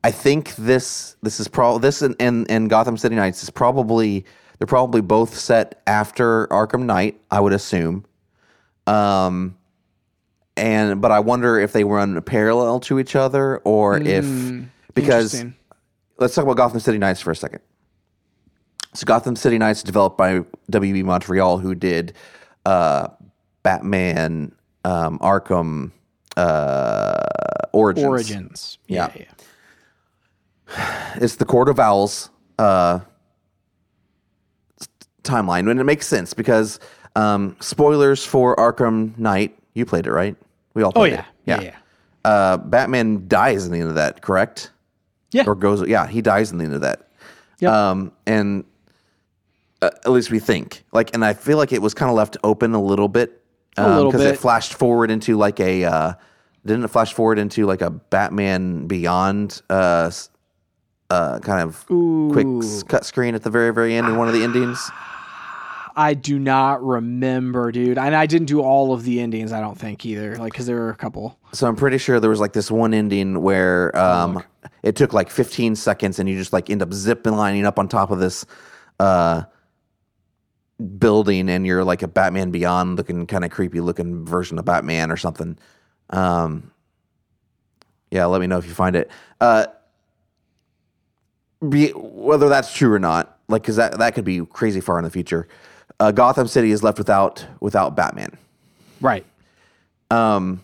I 0.04 0.12
think 0.12 0.56
this 0.56 1.16
this 1.22 1.40
is 1.40 1.48
probably 1.48 1.82
this 1.82 2.02
and, 2.02 2.16
and 2.20 2.50
and 2.50 2.70
Gotham 2.70 2.98
City 2.98 3.16
Knights 3.16 3.44
is 3.44 3.50
probably 3.50 4.26
they're 4.58 4.68
probably 4.68 5.02
both 5.02 5.36
set 5.36 5.82
after 5.88 6.48
Arkham 6.48 6.84
Knight, 6.84 7.20
I 7.32 7.40
would 7.40 7.54
assume. 7.54 8.06
Um, 8.86 9.58
and 10.56 11.02
but 11.02 11.12
I 11.12 11.20
wonder 11.20 11.60
if 11.60 11.74
they 11.74 11.84
run 11.84 12.22
parallel 12.22 12.80
to 12.82 13.00
each 13.00 13.16
other 13.16 13.58
or 13.60 13.98
if 13.98 14.26
because 14.94 15.44
let's 16.18 16.36
talk 16.36 16.44
about 16.44 16.58
Gotham 16.58 16.80
City 16.80 16.98
Knights 16.98 17.22
for 17.22 17.32
a 17.32 17.36
second. 17.36 17.62
So 18.94 19.06
Gotham 19.06 19.36
City 19.36 19.58
Knights 19.58 19.84
developed 19.84 20.18
by 20.18 20.42
WB 20.72 21.04
Montreal, 21.04 21.58
who 21.60 21.74
did 21.76 22.14
uh, 22.66 23.08
Batman, 23.64 24.52
um, 24.84 25.18
Arkham, 25.20 25.92
uh, 26.38 27.18
Origins. 27.72 28.06
Origins. 28.06 28.78
Yeah. 28.88 29.12
Yeah. 29.16 29.26
yeah. 30.78 31.14
It's 31.16 31.36
the 31.36 31.46
Court 31.46 31.70
of 31.70 31.80
Owls 31.80 32.30
uh, 32.60 33.00
timeline, 35.24 35.70
and 35.70 35.80
it 35.80 35.84
makes 35.84 36.08
sense 36.08 36.34
because 36.34 36.80
um, 37.16 37.56
spoilers 37.60 38.26
for 38.26 38.56
Arkham 38.56 39.18
Knight. 39.18 39.58
You 39.74 39.86
played 39.86 40.06
it, 40.08 40.12
right? 40.12 40.36
We 40.74 40.84
all 40.84 40.92
Oh 40.96 41.02
played 41.02 41.14
yeah. 41.14 41.20
it. 41.20 41.26
Yeah. 41.46 41.62
Yeah. 41.62 41.76
Uh, 42.24 42.58
Batman 42.58 43.28
dies 43.28 43.66
in 43.66 43.72
the 43.72 43.80
end 43.80 43.90
of 43.90 43.96
that, 43.96 44.22
correct? 44.22 44.72
Yeah. 45.32 45.44
Or 45.48 45.56
goes, 45.56 45.88
yeah, 45.88 46.08
he 46.08 46.22
dies 46.22 46.52
in 46.52 46.58
the 46.58 46.66
end 46.66 46.74
of 46.74 46.82
that. 46.82 47.08
Yep. 47.60 47.72
Um, 47.72 48.12
and 48.26 48.64
uh, 49.82 49.90
at 50.06 50.12
least 50.12 50.32
we 50.32 50.40
think 50.40 50.84
like, 50.92 51.14
and 51.14 51.24
I 51.24 51.34
feel 51.34 51.58
like 51.58 51.72
it 51.72 51.82
was 51.82 51.94
kind 51.94 52.10
of 52.10 52.16
left 52.16 52.38
open 52.44 52.74
a 52.74 52.82
little 52.82 53.08
bit, 53.08 53.42
um, 53.78 53.96
little 53.96 54.16
it 54.16 54.32
bit. 54.32 54.38
flashed 54.40 54.74
forward 54.74 55.12
into 55.12 55.38
like 55.38 55.60
a, 55.60 55.86
uh, 55.86 56.14
didn't 56.66 56.84
it 56.84 56.90
flash 56.90 57.14
forward 57.14 57.40
into 57.40 57.66
like 57.66 57.82
a 57.82 57.90
Batman 57.90 58.88
Beyond, 58.88 59.62
uh, 59.70 60.12
uh, 61.10 61.40
kind 61.40 61.62
of 61.62 61.86
quick 61.88 62.88
cut 62.88 63.06
screen 63.06 63.36
at 63.36 63.44
the 63.44 63.50
very, 63.50 63.74
very 63.74 63.96
end 63.96 64.08
in 64.08 64.18
one 64.18 64.28
of 64.28 64.34
the 64.34 64.44
endings. 64.44 64.90
I 65.96 66.14
do 66.14 66.40
not 66.40 66.84
remember, 66.84 67.72
dude. 67.72 67.98
And 67.98 68.16
I 68.16 68.26
didn't 68.26 68.48
do 68.48 68.62
all 68.62 68.94
of 68.94 69.04
the 69.04 69.20
endings. 69.20 69.52
I 69.52 69.60
don't 69.60 69.78
think 69.78 70.06
either. 70.06 70.38
Like, 70.38 70.54
because 70.54 70.66
there 70.66 70.78
were 70.78 70.90
a 70.90 70.96
couple. 70.96 71.38
So 71.52 71.68
I'm 71.68 71.76
pretty 71.76 71.98
sure 71.98 72.20
there 72.20 72.30
was 72.30 72.40
like 72.40 72.54
this 72.54 72.72
one 72.72 72.94
ending 72.94 73.42
where 73.42 73.96
um, 73.98 74.44
it 74.84 74.96
took 74.96 75.14
like 75.14 75.30
15 75.30 75.76
seconds, 75.76 76.20
and 76.20 76.30
you 76.30 76.38
just 76.38 76.54
like 76.54 76.70
end 76.70 76.82
up 76.82 76.94
zipping 76.94 77.34
lining 77.34 77.66
up 77.66 77.78
on 77.78 77.88
top 77.88 78.12
of 78.12 78.20
this 78.20 78.46
uh, 79.00 79.44
building, 80.82 81.50
and 81.50 81.66
you're 81.66 81.84
like 81.84 82.02
a 82.04 82.08
Batman 82.08 82.52
Beyond 82.52 82.98
looking 82.98 83.28
kind 83.28 83.46
of 83.46 83.52
creepy 83.52 83.80
looking 83.80 84.26
version 84.26 84.58
of 84.60 84.66
Batman 84.66 85.12
or 85.12 85.18
something. 85.18 85.58
Um, 86.10 86.72
yeah, 88.10 88.26
let 88.26 88.42
me 88.42 88.48
know 88.48 88.58
if 88.58 88.66
you 88.68 88.74
find 88.74 88.96
it. 88.96 89.10
Uh, 89.40 89.68
be, 91.68 91.90
whether 91.90 92.50
that's 92.50 92.74
true 92.74 92.92
or 92.92 93.00
not, 93.00 93.38
like 93.48 93.62
because 93.62 93.76
that 93.76 93.98
that 94.00 94.16
could 94.16 94.26
be 94.26 94.46
crazy 94.46 94.82
far 94.82 94.98
in 94.98 95.04
the 95.04 95.10
future. 95.10 95.48
Uh, 96.00 96.12
Gotham 96.12 96.48
City 96.48 96.72
is 96.72 96.82
left 96.84 96.98
without 96.98 97.46
without 97.60 97.96
Batman. 97.96 98.36
Right. 99.00 99.26
Um, 100.10 100.62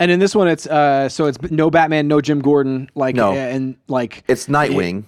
and 0.00 0.10
in 0.10 0.20
this 0.20 0.34
one, 0.34 0.46
it's 0.48 0.66
uh, 0.66 1.08
so 1.08 1.26
it's 1.26 1.38
no 1.50 1.70
Batman, 1.70 2.06
no 2.08 2.20
Jim 2.20 2.40
Gordon, 2.40 2.88
like, 2.94 3.16
No. 3.16 3.32
and 3.32 3.76
like, 3.88 4.22
It's 4.28 4.46
Nightwing, 4.46 5.04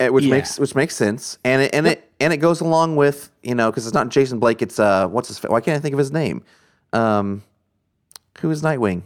eh, 0.00 0.08
which 0.08 0.24
Yeah. 0.24 0.30
makes 0.30 0.58
which 0.58 0.74
makes 0.74 0.94
sense, 0.94 1.38
and 1.44 1.62
it 1.62 1.74
and 1.74 1.86
it 1.86 2.07
and 2.20 2.32
it 2.32 2.38
goes 2.38 2.60
along 2.60 2.96
with 2.96 3.30
you 3.42 3.54
know 3.54 3.70
because 3.70 3.86
it's 3.86 3.94
not 3.94 4.08
Jason 4.08 4.38
Blake. 4.38 4.62
It's 4.62 4.78
uh, 4.78 5.08
what's 5.08 5.28
his? 5.28 5.38
Why 5.42 5.60
can't 5.60 5.76
I 5.76 5.80
think 5.80 5.92
of 5.92 5.98
his 5.98 6.12
name? 6.12 6.42
Um, 6.92 7.42
who 8.40 8.50
is 8.50 8.62
Nightwing? 8.62 9.02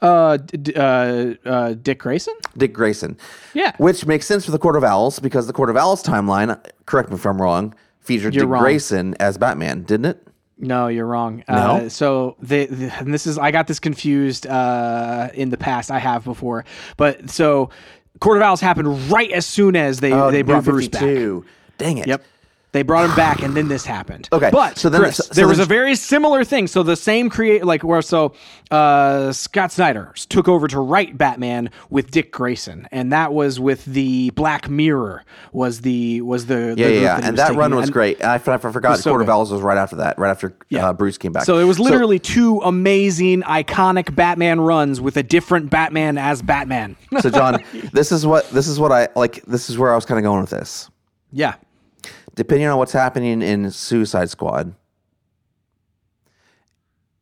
uh, 0.00 0.36
d- 0.36 0.74
uh, 0.74 1.34
uh, 1.44 1.74
Dick 1.74 1.98
Grayson. 1.98 2.34
Dick 2.56 2.72
Grayson. 2.72 3.16
Yeah. 3.54 3.72
Which 3.78 4.06
makes 4.06 4.26
sense 4.26 4.44
for 4.44 4.50
the 4.52 4.58
Court 4.58 4.76
of 4.76 4.84
Owls 4.84 5.18
because 5.18 5.46
the 5.46 5.52
Court 5.52 5.70
of 5.70 5.76
Owls 5.76 6.02
timeline, 6.02 6.58
correct 6.86 7.10
me 7.10 7.16
if 7.16 7.26
I'm 7.26 7.40
wrong, 7.42 7.74
featured 8.00 8.34
You're 8.34 8.44
Dick 8.44 8.50
wrong. 8.50 8.62
Grayson 8.62 9.14
as 9.20 9.38
Batman, 9.38 9.82
didn't 9.82 10.06
it? 10.06 10.28
No, 10.56 10.88
you're 10.88 11.06
wrong. 11.06 11.44
No? 11.48 11.54
Uh, 11.54 11.88
so 11.88 12.36
the, 12.40 12.66
the 12.66 12.92
and 12.98 13.12
this 13.14 13.26
is 13.26 13.38
I 13.38 13.50
got 13.50 13.66
this 13.68 13.78
confused 13.78 14.46
uh, 14.46 15.30
in 15.34 15.50
the 15.50 15.56
past. 15.56 15.90
I 15.90 15.98
have 15.98 16.24
before, 16.24 16.64
but 16.96 17.30
so 17.30 17.70
Court 18.20 18.38
of 18.38 18.42
Owls 18.42 18.60
happened 18.60 19.10
right 19.10 19.30
as 19.30 19.46
soon 19.46 19.76
as 19.76 20.00
they 20.00 20.10
they 20.30 20.42
brought 20.42 20.64
Bruce 20.64 20.88
back. 20.88 21.00
52. 21.78 21.84
Dang 21.84 21.98
it. 21.98 22.06
Yep. 22.06 22.22
They 22.72 22.82
brought 22.82 23.08
him 23.08 23.16
back, 23.16 23.42
and 23.42 23.56
then 23.56 23.68
this 23.68 23.86
happened. 23.86 24.28
Okay, 24.38 24.50
but 24.52 24.76
so 24.76 24.90
then- 24.90 25.00
Chris, 25.00 25.16
so- 25.16 25.22
so 25.24 25.32
there 25.32 25.48
was 25.48 25.58
a 25.58 25.64
very 25.64 25.94
similar 25.94 26.44
thing. 26.44 26.66
So 26.66 26.82
the 26.82 26.96
same 26.96 27.30
create, 27.30 27.64
like 27.64 27.82
where 27.82 28.02
so 28.02 28.34
uh, 28.70 29.32
Scott 29.32 29.72
Snyder 29.72 30.12
took 30.28 30.48
over 30.48 30.68
to 30.68 30.78
write 30.78 31.16
Batman 31.16 31.70
with 31.88 32.10
Dick 32.10 32.30
Grayson, 32.30 32.86
and 32.92 33.10
that 33.10 33.32
was 33.32 33.58
with 33.58 33.86
the 33.86 34.28
Black 34.30 34.68
Mirror. 34.68 35.24
Was 35.54 35.80
the 35.80 36.20
was 36.20 36.44
the 36.44 36.74
Yeah, 36.76 36.88
the 36.88 36.94
yeah, 36.94 37.00
that 37.20 37.24
and 37.24 37.38
that 37.38 37.44
taking. 37.46 37.58
run 37.58 37.74
was 37.74 37.84
And- 37.84 37.92
great. 37.94 38.22
I 38.22 38.36
forgot 38.36 38.98
so 38.98 39.12
Court 39.12 39.22
of. 39.22 39.30
Owls 39.30 39.50
was 39.50 39.62
right 39.62 39.78
after 39.78 39.96
that, 39.96 40.18
right 40.18 40.30
after 40.30 40.54
Yeah. 40.68 40.88
uh, 40.88 40.92
Bruce 40.92 41.16
came 41.16 41.32
back. 41.32 41.44
So 41.46 41.56
it 41.56 41.64
was 41.64 41.80
literally 41.80 42.18
two 42.18 42.60
amazing, 42.60 43.42
iconic 43.44 44.14
Batman 44.14 44.60
runs 44.60 45.00
with 45.00 45.16
a 45.16 45.22
different 45.22 45.70
Batman 45.70 46.18
as 46.18 46.42
Batman. 46.42 46.96
So 47.20 47.30
John, 47.30 47.64
this 47.94 48.12
is 48.12 48.26
what 48.26 48.50
this 48.50 48.68
is 48.68 48.78
what 48.78 48.92
I 48.92 49.08
like. 49.16 49.42
This 49.46 49.70
is 49.70 49.78
where 49.78 49.90
I 49.90 49.94
was 49.94 50.04
kind 50.04 50.18
of 50.18 50.22
going 50.22 50.42
with 50.42 50.50
this. 50.50 50.90
yeah. 51.32 51.54
Depending 52.38 52.68
on 52.68 52.78
what's 52.78 52.92
happening 52.92 53.42
in 53.42 53.68
Suicide 53.72 54.30
Squad, 54.30 54.72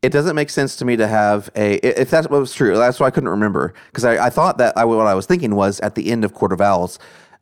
it 0.02 0.10
doesn't 0.10 0.36
make 0.36 0.50
sense 0.50 0.76
to 0.76 0.84
me 0.84 0.94
to 0.94 1.08
have 1.08 1.48
a 1.56 1.76
If 1.76 2.10
that's 2.10 2.28
what 2.28 2.38
was 2.38 2.52
true, 2.52 2.76
that's 2.76 3.00
why 3.00 3.06
I 3.06 3.10
couldn't 3.10 3.30
remember 3.30 3.72
because 3.86 4.04
I, 4.04 4.26
I 4.26 4.28
thought 4.28 4.58
that 4.58 4.76
I, 4.76 4.84
what 4.84 5.06
I 5.06 5.14
was 5.14 5.24
thinking 5.24 5.54
was 5.54 5.80
at 5.80 5.94
the 5.94 6.10
end 6.10 6.22
of 6.26 6.34
Court 6.34 6.52
of 6.52 6.60
Owls, 6.60 6.98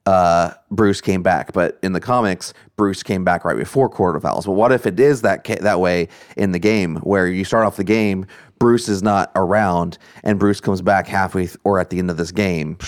uh, 0.07 0.53
Bruce 0.71 1.01
came 1.01 1.25
back, 1.25 1.53
but 1.53 1.81
in 1.83 1.95
the 1.95 2.01
comics, 2.01 2.55
Bruce 2.77 3.03
came 3.03 3.25
back 3.25 3.45
right 3.45 3.57
before 3.57 3.89
Court 3.89 4.15
of 4.15 4.25
Owls. 4.25 4.47
But 4.47 4.53
what 4.53 4.71
if 4.71 4.87
it 4.87 5.01
is 5.01 5.23
that 5.23 5.43
ca- 5.43 5.59
that 5.63 5.81
way 5.81 6.07
in 6.37 6.53
the 6.53 6.61
game, 6.61 6.99
where 6.99 7.27
you 7.27 7.45
start 7.45 7.67
off 7.67 7.75
the 7.75 7.83
game, 7.83 8.25
Bruce 8.61 8.89
is 8.89 9.03
not 9.03 9.33
around, 9.35 9.99
and 10.23 10.39
Bruce 10.39 10.61
comes 10.61 10.81
back 10.81 11.09
halfway 11.09 11.47
th- 11.47 11.59
or 11.65 11.81
at 11.81 11.91
the 11.91 11.99
end 11.99 12.09
of 12.09 12.19
this 12.19 12.31
game, 12.31 12.79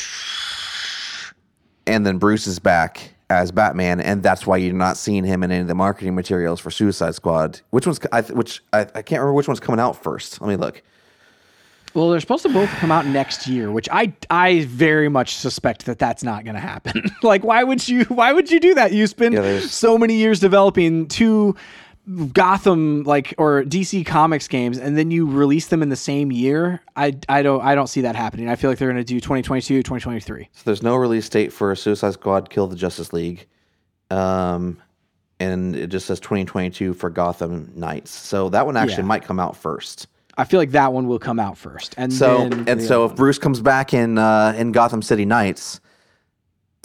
and 1.88 2.06
then 2.06 2.18
Bruce 2.18 2.46
is 2.46 2.60
back 2.60 3.15
as 3.28 3.50
Batman, 3.50 4.00
and 4.00 4.22
that's 4.22 4.46
why 4.46 4.56
you're 4.56 4.72
not 4.72 4.96
seeing 4.96 5.24
him 5.24 5.42
in 5.42 5.50
any 5.50 5.60
of 5.62 5.66
the 5.66 5.74
marketing 5.74 6.14
materials 6.14 6.60
for 6.60 6.70
Suicide 6.70 7.14
Squad. 7.14 7.60
Which 7.70 7.86
one's 7.86 7.98
I, 8.12 8.22
which 8.22 8.62
I, 8.72 8.80
I 8.80 9.02
can't 9.02 9.20
remember 9.20 9.32
which 9.32 9.48
one's 9.48 9.60
coming 9.60 9.80
out 9.80 10.00
first. 10.02 10.40
Let 10.40 10.48
me 10.48 10.56
look. 10.56 10.82
Well, 11.94 12.10
they're 12.10 12.20
supposed 12.20 12.42
to 12.42 12.50
both 12.50 12.68
come 12.72 12.92
out 12.92 13.06
next 13.06 13.48
year, 13.48 13.72
which 13.72 13.88
I 13.90 14.12
I 14.28 14.64
very 14.66 15.08
much 15.08 15.34
suspect 15.34 15.86
that 15.86 15.98
that's 15.98 16.22
not 16.22 16.44
going 16.44 16.54
to 16.54 16.60
happen. 16.60 17.10
like, 17.22 17.42
why 17.42 17.64
would 17.64 17.88
you? 17.88 18.04
Why 18.04 18.32
would 18.32 18.50
you 18.50 18.60
do 18.60 18.74
that? 18.74 18.92
You 18.92 19.06
spend 19.06 19.34
Yeah, 19.34 19.60
so 19.60 19.96
many 19.96 20.14
years 20.14 20.38
developing 20.38 21.08
two 21.08 21.56
Gotham 22.32 23.02
like 23.02 23.34
or 23.36 23.64
DC 23.64 24.06
Comics 24.06 24.46
games, 24.46 24.78
and 24.78 24.96
then 24.96 25.10
you 25.10 25.26
release 25.26 25.66
them 25.66 25.82
in 25.82 25.88
the 25.88 25.96
same 25.96 26.30
year. 26.30 26.80
I 26.94 27.16
I 27.28 27.42
don't 27.42 27.60
I 27.62 27.74
don't 27.74 27.88
see 27.88 28.02
that 28.02 28.14
happening. 28.14 28.48
I 28.48 28.54
feel 28.56 28.70
like 28.70 28.78
they're 28.78 28.90
going 28.92 29.02
to 29.02 29.04
do 29.04 29.18
2022, 29.20 29.82
2023. 29.82 30.48
So 30.52 30.62
there's 30.64 30.82
no 30.82 30.94
release 30.96 31.28
date 31.28 31.52
for 31.52 31.74
Suicide 31.74 32.12
Squad: 32.12 32.48
Kill 32.50 32.68
the 32.68 32.76
Justice 32.76 33.12
League, 33.12 33.46
um, 34.10 34.78
and 35.40 35.74
it 35.74 35.88
just 35.88 36.06
says 36.06 36.20
2022 36.20 36.94
for 36.94 37.10
Gotham 37.10 37.72
Knights. 37.74 38.12
So 38.12 38.50
that 38.50 38.66
one 38.66 38.76
actually 38.76 38.98
Yeah. 39.02 39.08
might 39.08 39.24
come 39.24 39.40
out 39.40 39.56
first. 39.56 40.06
I 40.38 40.44
feel 40.44 40.60
like 40.60 40.72
that 40.72 40.92
one 40.92 41.08
will 41.08 41.18
come 41.18 41.40
out 41.40 41.56
first, 41.58 41.94
and 41.96 42.12
So 42.12 42.38
then 42.48 42.64
and 42.68 42.82
so 42.82 43.04
other 43.04 43.12
if 43.12 43.16
Bruce 43.16 43.38
comes 43.38 43.60
back 43.60 43.92
in 43.92 44.16
uh, 44.18 44.54
in 44.56 44.70
Gotham 44.70 45.02
City 45.02 45.24
Knights, 45.24 45.80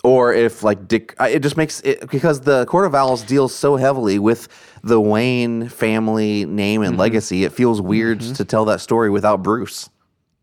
or 0.04 0.34
if 0.34 0.64
like 0.64 0.88
Dick, 0.88 1.16
it 1.20 1.40
just 1.42 1.58
makes 1.58 1.80
it 1.82 2.10
because 2.10 2.42
the 2.42 2.66
Court 2.66 2.86
of 2.86 2.96
Owls 2.96 3.24
deals 3.24 3.54
so 3.54 3.76
heavily 3.76 4.18
with 4.20 4.48
the 4.84 5.00
Wayne 5.00 5.70
family 5.70 6.46
name 6.46 6.82
Mm-hmm. 6.82 6.90
and 6.90 6.98
legacy. 6.98 7.44
It 7.44 7.52
feels 7.54 7.82
weird 7.82 8.20
to 8.22 8.46
tell 8.46 8.66
that 8.66 8.82
story 8.82 9.10
without 9.10 9.44
Bruce. 9.44 9.90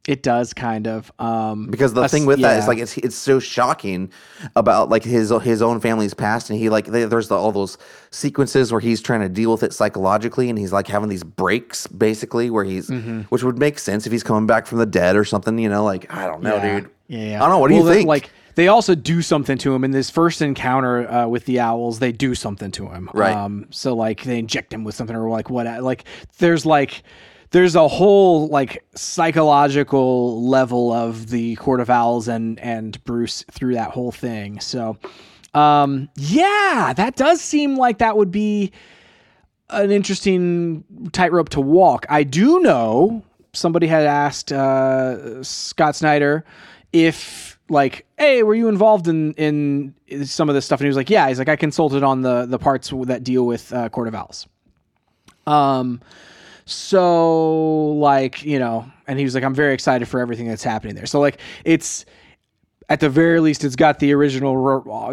it 0.06 0.22
does 0.22 0.54
kind 0.54 0.86
of 0.86 1.12
um 1.18 1.66
Because 1.70 1.92
the 1.92 2.02
us- 2.02 2.10
thing 2.10 2.24
with 2.24 2.40
that 2.40 2.54
yeah. 2.54 2.58
is 2.62 2.68
like 2.68 2.78
it's 2.78 2.96
it's 2.98 3.16
so 3.16 3.38
shocking 3.40 4.10
about 4.56 4.88
like 4.88 5.04
his 5.04 5.30
his 5.42 5.60
own 5.60 5.80
family's 5.80 6.14
past, 6.14 6.48
and 6.50 6.58
he 6.58 6.70
like 6.70 6.86
they, 6.86 7.04
there's 7.04 7.28
the, 7.28 7.34
all 7.34 7.52
those 7.52 7.76
sequences 8.10 8.70
where 8.72 8.80
he's 8.80 9.00
trying 9.02 9.20
to 9.20 9.28
deal 9.28 9.50
with 9.52 9.62
it 9.62 9.72
psychologically, 9.74 10.48
and 10.48 10.58
he's 10.58 10.72
like 10.72 10.86
having 10.86 11.08
these 11.10 11.24
breaks 11.24 11.86
basically 11.88 12.48
where 12.48 12.64
he's 12.64 12.88
Mm-hmm. 12.88 13.22
which 13.28 13.42
would 13.42 13.58
make 13.58 13.78
sense 13.78 14.06
if 14.06 14.12
he's 14.12 14.22
coming 14.22 14.46
back 14.46 14.66
from 14.66 14.78
the 14.78 14.86
dead 14.86 15.16
or 15.16 15.24
something, 15.24 15.58
you 15.58 15.68
know, 15.68 15.84
like 15.84 16.10
I 16.14 16.26
don't 16.26 16.42
know, 16.42 16.56
Yeah. 16.56 16.80
dude. 16.80 16.90
Yeah, 17.08 17.18
yeah. 17.30 17.36
I 17.36 17.40
don't 17.40 17.50
know. 17.50 17.58
What 17.58 17.68
do 17.68 17.74
you 17.74 17.86
think? 17.88 18.06
Like 18.06 18.30
they 18.58 18.66
also 18.66 18.96
do 18.96 19.22
something 19.22 19.56
to 19.56 19.72
him 19.72 19.84
in 19.84 19.92
this 19.92 20.10
first 20.10 20.42
encounter 20.42 21.08
uh, 21.08 21.28
with 21.28 21.44
the 21.44 21.60
owls. 21.60 22.00
They 22.00 22.10
do 22.10 22.34
something 22.34 22.72
to 22.72 22.88
him, 22.88 23.08
Right. 23.14 23.32
Um, 23.32 23.68
so 23.70 23.94
like 23.94 24.24
they 24.24 24.36
inject 24.36 24.72
him 24.72 24.82
with 24.82 24.96
something 24.96 25.14
or 25.14 25.30
like 25.30 25.48
what? 25.48 25.66
Like 25.80 26.02
there's 26.38 26.66
like 26.66 27.04
there's 27.50 27.76
a 27.76 27.86
whole 27.86 28.48
like 28.48 28.84
psychological 28.96 30.44
level 30.44 30.92
of 30.92 31.30
the 31.30 31.54
Court 31.54 31.78
of 31.78 31.88
Owls 31.88 32.26
and 32.26 32.58
and 32.58 33.02
Bruce 33.04 33.44
through 33.48 33.74
that 33.74 33.92
whole 33.92 34.10
thing. 34.10 34.58
So 34.58 34.98
um, 35.54 36.08
yeah, 36.16 36.92
that 36.96 37.14
does 37.14 37.40
seem 37.40 37.76
like 37.76 37.98
that 37.98 38.16
would 38.16 38.32
be 38.32 38.72
an 39.70 39.92
interesting 39.92 40.82
tightrope 41.12 41.50
to 41.50 41.60
walk. 41.60 42.06
I 42.08 42.24
do 42.24 42.58
know 42.58 43.22
somebody 43.52 43.86
had 43.86 44.04
asked 44.04 44.50
uh, 44.50 45.44
Scott 45.44 45.94
Snyder 45.94 46.44
if, 46.92 47.47
like, 47.70 48.06
hey, 48.18 48.42
were 48.42 48.54
you 48.54 48.68
involved 48.68 49.08
in 49.08 49.32
in 49.34 49.94
some 50.24 50.48
of 50.48 50.54
this 50.54 50.64
stuff? 50.64 50.80
And 50.80 50.86
he 50.86 50.88
was 50.88 50.96
like, 50.96 51.10
yeah. 51.10 51.28
He's 51.28 51.38
like, 51.38 51.48
I 51.48 51.56
consulted 51.56 52.02
on 52.02 52.22
the 52.22 52.46
the 52.46 52.58
parts 52.58 52.92
that 53.04 53.24
deal 53.24 53.46
with 53.46 53.72
uh, 53.72 53.88
Court 53.88 54.08
of 54.08 54.14
Owls. 54.14 54.46
Um, 55.46 56.00
So 56.66 57.92
like, 57.94 58.42
you 58.44 58.58
know, 58.58 58.90
and 59.06 59.18
he 59.18 59.24
was 59.24 59.34
like, 59.34 59.44
I'm 59.44 59.54
very 59.54 59.72
excited 59.74 60.06
for 60.08 60.20
everything 60.20 60.46
that's 60.48 60.62
happening 60.64 60.94
there. 60.94 61.06
So 61.06 61.18
like, 61.20 61.40
it's 61.64 62.04
at 62.90 63.00
the 63.00 63.08
very 63.10 63.40
least, 63.40 63.64
it's 63.64 63.76
got 63.76 63.98
the 63.98 64.12
original, 64.14 64.52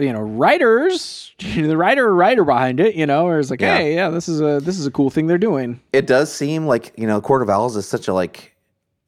you 0.01 0.11
know, 0.13 0.21
writers, 0.21 1.33
the 1.39 1.75
writer 1.77 2.13
writer 2.13 2.43
behind 2.45 2.79
it, 2.79 2.95
you 2.95 3.05
know, 3.05 3.25
or 3.27 3.39
it's 3.39 3.49
like, 3.49 3.61
Yeah. 3.61 3.77
hey, 3.77 3.95
yeah, 3.95 4.09
this 4.09 4.27
is 4.29 4.39
a 4.41 4.59
this 4.61 4.77
is 4.79 4.85
a 4.85 4.91
cool 4.91 5.09
thing 5.09 5.27
they're 5.27 5.37
doing. 5.37 5.79
It 5.93 6.07
does 6.07 6.31
seem 6.33 6.67
like 6.67 6.93
you 6.97 7.07
know, 7.07 7.19
Court 7.21 7.41
of 7.41 7.49
Owls 7.49 7.75
is 7.75 7.87
such 7.87 8.07
a 8.07 8.13
like 8.13 8.54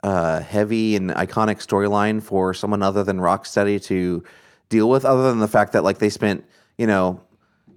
uh, 0.03 0.39
heavy 0.41 0.95
and 0.95 1.09
iconic 1.11 1.57
storyline 1.65 2.21
for 2.21 2.53
someone 2.53 2.81
other 2.83 3.03
than 3.03 3.17
Rocksteady 3.19 3.83
to 3.85 4.23
deal 4.69 4.89
with. 4.89 5.05
Other 5.05 5.29
than 5.29 5.39
the 5.39 5.47
fact 5.47 5.73
that 5.73 5.83
like 5.83 5.97
they 5.99 6.09
spent 6.09 6.45
you 6.77 6.87
know 6.87 7.21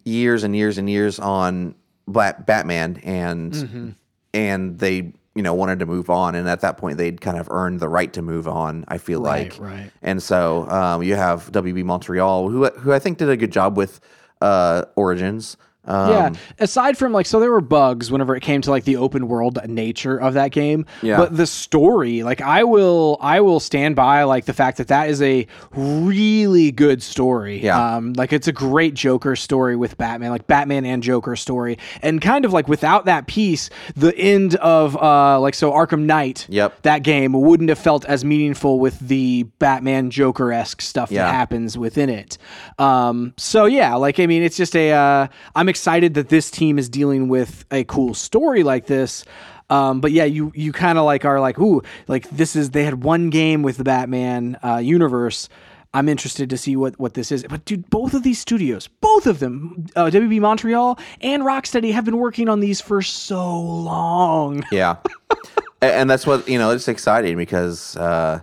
years 0.04 0.44
and 0.44 0.54
years 0.56 0.78
and 0.78 0.88
years 0.88 1.18
on 1.18 1.74
Black 2.06 2.46
Batman 2.46 3.00
and 3.04 3.94
and 4.34 4.78
they 4.78 5.12
you 5.34 5.42
know 5.42 5.54
wanted 5.54 5.78
to 5.78 5.86
move 5.86 6.10
on, 6.10 6.34
and 6.34 6.48
at 6.48 6.60
that 6.60 6.76
point 6.76 6.98
they'd 6.98 7.20
kind 7.20 7.38
of 7.38 7.48
earned 7.50 7.80
the 7.80 7.88
right 7.88 8.12
to 8.12 8.22
move 8.22 8.48
on. 8.48 8.84
I 8.88 8.98
feel 8.98 9.22
Right, 9.22 9.50
like 9.58 9.60
right. 9.60 9.90
And 10.02 10.22
so 10.22 10.68
um, 10.68 11.02
you 11.02 11.14
have 11.14 11.50
WB 11.52 11.84
Montreal, 11.84 12.48
who 12.50 12.66
who 12.66 12.92
I 12.92 12.98
think 12.98 13.18
did 13.18 13.28
a 13.30 13.36
good 13.36 13.52
job 13.52 13.76
with 13.76 14.00
uh, 14.40 14.84
Origins. 14.96 15.56
Um, 15.86 16.10
yeah. 16.10 16.30
Aside 16.58 16.96
from 16.98 17.12
like, 17.12 17.26
so 17.26 17.40
there 17.40 17.50
were 17.50 17.60
bugs 17.60 18.10
whenever 18.12 18.36
it 18.36 18.42
came 18.42 18.60
to 18.62 18.70
like 18.70 18.84
the 18.84 18.96
open 18.96 19.28
world 19.28 19.58
nature 19.68 20.16
of 20.16 20.34
that 20.34 20.52
game. 20.52 20.86
Yeah. 21.02 21.16
But 21.16 21.36
the 21.36 21.46
story, 21.46 22.22
like, 22.22 22.40
I 22.40 22.64
will, 22.64 23.16
I 23.20 23.40
will 23.40 23.60
stand 23.60 23.96
by 23.96 24.22
like 24.24 24.44
the 24.44 24.52
fact 24.52 24.78
that 24.78 24.88
that 24.88 25.08
is 25.08 25.20
a 25.22 25.46
really 25.72 26.70
good 26.70 27.02
story. 27.02 27.60
Yeah. 27.62 27.96
Um, 27.96 28.12
like 28.12 28.32
it's 28.32 28.46
a 28.46 28.52
great 28.52 28.94
Joker 28.94 29.34
story 29.36 29.74
with 29.76 29.96
Batman, 29.98 30.30
like 30.30 30.46
Batman 30.46 30.84
and 30.84 31.02
Joker 31.02 31.34
story, 31.34 31.78
and 32.02 32.20
kind 32.20 32.44
of 32.44 32.52
like 32.52 32.68
without 32.68 33.06
that 33.06 33.26
piece, 33.26 33.70
the 33.96 34.16
end 34.16 34.54
of 34.56 34.96
uh, 34.96 35.40
like 35.40 35.54
so 35.54 35.72
Arkham 35.72 36.02
Knight. 36.04 36.46
Yep. 36.48 36.82
That 36.82 37.02
game 37.02 37.32
wouldn't 37.32 37.68
have 37.68 37.78
felt 37.78 38.04
as 38.04 38.24
meaningful 38.24 38.78
with 38.78 38.98
the 39.00 39.44
Batman 39.58 40.10
Joker 40.10 40.52
esque 40.52 40.82
stuff 40.82 41.10
Yeah. 41.10 41.24
that 41.24 41.34
happens 41.34 41.76
within 41.78 42.08
it. 42.10 42.38
Um, 42.78 43.32
so 43.36 43.64
yeah, 43.66 43.94
like 43.96 44.20
I 44.20 44.26
mean, 44.26 44.42
it's 44.42 44.56
just 44.56 44.76
a. 44.76 44.92
Uh, 44.92 45.26
I'm 45.56 45.68
excited 45.68 45.79
that 46.14 46.28
this 46.28 46.50
team 46.50 46.78
is 46.78 46.88
dealing 46.88 47.28
with 47.28 47.64
a 47.70 47.84
cool 47.84 48.14
story 48.14 48.62
like 48.62 48.86
this. 48.86 49.24
Um, 49.70 50.00
but 50.00 50.12
yeah, 50.12 50.24
you 50.24 50.52
you 50.54 50.72
kind 50.72 50.98
of 50.98 51.04
like 51.04 51.24
are 51.24 51.40
like, 51.40 51.58
ooh, 51.58 51.82
like 52.08 52.28
this 52.30 52.56
is 52.56 52.70
they 52.70 52.84
had 52.84 53.04
one 53.04 53.30
game 53.30 53.62
with 53.62 53.76
the 53.76 53.84
Batman 53.84 54.58
uh, 54.64 54.78
universe. 54.78 55.48
I'm 55.94 56.08
interested 56.08 56.50
to 56.50 56.58
see 56.58 56.76
what 56.76 56.98
what 56.98 57.14
this 57.14 57.32
is. 57.32 57.44
But 57.48 57.64
dude, 57.64 57.88
both 57.88 58.14
of 58.14 58.22
these 58.22 58.38
studios, 58.38 58.88
both 59.00 59.26
of 59.26 59.38
them, 59.38 59.86
uh, 59.96 60.06
WB 60.06 60.40
Montreal 60.40 60.98
and 61.20 61.42
Rocksteady, 61.42 61.92
have 61.92 62.04
been 62.04 62.18
working 62.18 62.48
on 62.48 62.60
these 62.60 62.80
for 62.80 63.00
so 63.00 63.60
long. 63.60 64.64
Yeah, 64.72 64.96
and 65.82 66.10
that's 66.10 66.26
what 66.26 66.48
you 66.48 66.58
know. 66.58 66.70
It's 66.70 66.88
exciting 66.88 67.36
because 67.36 67.96
uh, 67.96 68.40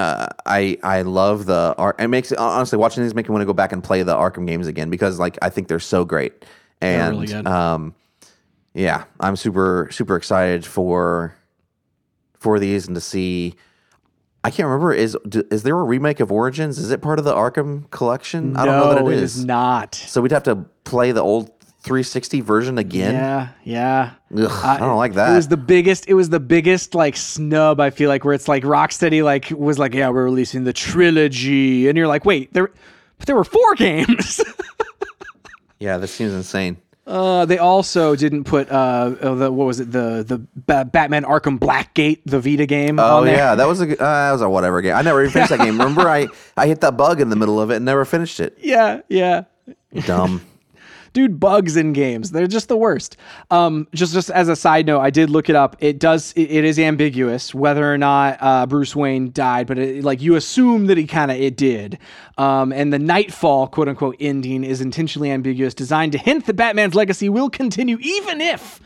uh, 0.00 0.28
I 0.46 0.78
I 0.82 1.02
love 1.02 1.46
the 1.46 1.74
art. 1.76 1.96
It 2.00 2.08
makes 2.08 2.32
honestly 2.32 2.78
watching 2.78 3.02
these 3.02 3.14
make 3.14 3.28
me 3.28 3.32
want 3.32 3.42
to 3.42 3.46
go 3.46 3.52
back 3.52 3.72
and 3.72 3.84
play 3.84 4.02
the 4.02 4.14
Arkham 4.14 4.46
games 4.46 4.66
again 4.66 4.90
because 4.90 5.18
like 5.18 5.38
I 5.42 5.50
think 5.50 5.68
they're 5.68 5.78
so 5.78 6.04
great. 6.04 6.44
And 6.80 7.20
really 7.20 7.34
um, 7.34 7.94
yeah, 8.74 9.04
I'm 9.18 9.36
super 9.36 9.88
super 9.92 10.16
excited 10.16 10.64
for 10.64 11.34
for 12.34 12.58
these 12.58 12.86
and 12.86 12.94
to 12.94 13.00
see. 13.00 13.54
I 14.42 14.50
can't 14.50 14.66
remember 14.66 14.94
is 14.94 15.18
is 15.50 15.64
there 15.64 15.78
a 15.78 15.84
remake 15.84 16.20
of 16.20 16.32
Origins? 16.32 16.78
Is 16.78 16.90
it 16.90 17.02
part 17.02 17.18
of 17.18 17.26
the 17.26 17.34
Arkham 17.34 17.90
collection? 17.90 18.56
I 18.56 18.64
don't 18.64 18.80
know 18.80 18.94
that 18.94 19.04
it 19.04 19.18
it 19.18 19.22
is. 19.22 19.36
is 19.36 19.44
not. 19.44 19.94
So 19.94 20.22
we'd 20.22 20.32
have 20.32 20.44
to 20.44 20.56
play 20.84 21.12
the 21.12 21.20
old 21.20 21.50
360 21.80 22.40
version 22.42 22.78
again. 22.78 23.14
Yeah, 23.14 23.48
yeah. 23.64 24.10
Ugh, 24.36 24.64
I 24.64 24.78
don't 24.78 24.96
like 24.98 25.14
that. 25.14 25.32
It 25.32 25.36
was 25.36 25.48
the 25.48 25.56
biggest. 25.56 26.08
It 26.08 26.14
was 26.14 26.28
the 26.28 26.40
biggest 26.40 26.94
like 26.94 27.16
snub. 27.16 27.80
I 27.80 27.90
feel 27.90 28.08
like 28.08 28.24
where 28.24 28.34
it's 28.34 28.48
like 28.48 28.62
Rocksteady 28.64 29.22
like 29.24 29.50
was 29.50 29.78
like, 29.78 29.94
yeah, 29.94 30.08
we're 30.10 30.24
releasing 30.24 30.64
the 30.64 30.72
trilogy, 30.72 31.88
and 31.88 31.96
you're 31.96 32.06
like, 32.08 32.24
wait, 32.24 32.52
there, 32.52 32.70
but 33.18 33.26
there 33.26 33.34
were 33.36 33.44
four 33.44 33.74
games. 33.76 34.40
yeah, 35.78 35.96
this 35.98 36.12
seems 36.12 36.32
insane. 36.34 36.76
uh, 37.06 37.44
they 37.46 37.58
also 37.58 38.14
didn't 38.14 38.44
put 38.44 38.70
uh, 38.70 38.74
uh, 39.20 39.34
the 39.34 39.50
what 39.50 39.66
was 39.66 39.80
it 39.80 39.90
the 39.90 40.22
the 40.26 40.38
ba- 40.54 40.84
Batman 40.84 41.24
Arkham 41.24 41.58
Blackgate 41.58 42.20
the 42.26 42.38
Vita 42.40 42.66
game. 42.66 42.98
Oh 43.00 43.18
on 43.18 43.24
there. 43.24 43.36
yeah, 43.36 43.54
that 43.54 43.66
was 43.66 43.80
a 43.80 43.84
uh, 43.92 43.96
that 44.26 44.32
was 44.32 44.42
a 44.42 44.48
whatever 44.50 44.80
game. 44.82 44.94
I 44.94 45.02
never 45.02 45.22
even 45.22 45.32
finished 45.32 45.50
that 45.50 45.58
game. 45.60 45.78
Remember, 45.78 46.02
I 46.08 46.28
I 46.56 46.66
hit 46.66 46.82
that 46.82 46.96
bug 46.96 47.20
in 47.20 47.30
the 47.30 47.36
middle 47.36 47.60
of 47.60 47.70
it 47.70 47.76
and 47.76 47.84
never 47.86 48.04
finished 48.04 48.38
it. 48.38 48.58
yeah, 48.60 49.00
yeah. 49.08 49.44
Dumb. 50.04 50.42
Dude 51.12 51.40
bugs 51.40 51.76
in 51.76 51.92
games. 51.92 52.30
They're 52.30 52.46
just 52.46 52.68
the 52.68 52.76
worst. 52.76 53.16
Um 53.50 53.88
just 53.94 54.12
just 54.12 54.30
as 54.30 54.48
a 54.48 54.56
side 54.56 54.86
note 54.86 55.00
i 55.00 55.10
did 55.10 55.30
look 55.30 55.48
it 55.48 55.56
up. 55.56 55.76
It 55.80 55.98
does 55.98 56.32
it, 56.32 56.50
it 56.50 56.64
is 56.64 56.78
ambiguous 56.78 57.54
whether 57.54 57.92
or 57.92 57.98
not 57.98 58.38
uh 58.40 58.66
bruce 58.66 58.94
wayne 58.94 59.32
died 59.32 59.66
but 59.66 59.78
it, 59.78 60.04
like 60.04 60.20
you 60.20 60.36
assume 60.36 60.86
that 60.86 60.96
he 60.98 61.06
kind 61.06 61.30
of 61.30 61.36
it 61.36 61.56
did. 61.56 61.98
Um 62.38 62.72
and 62.72 62.92
the 62.92 62.98
Knightfall 62.98 63.68
quote 63.68 63.88
unquote 63.88 64.16
ending 64.20 64.64
is 64.64 64.80
intentionally 64.80 65.30
ambiguous 65.30 65.74
designed 65.74 66.12
to 66.12 66.18
hint 66.18 66.46
that 66.46 66.54
batman's 66.54 66.94
legacy 66.94 67.28
will 67.28 67.50
continue 67.50 67.98
even 68.00 68.40
if 68.40 68.80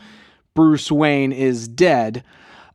bruce 0.53 0.91
wayne 0.91 1.31
is 1.31 1.67
dead. 1.67 2.23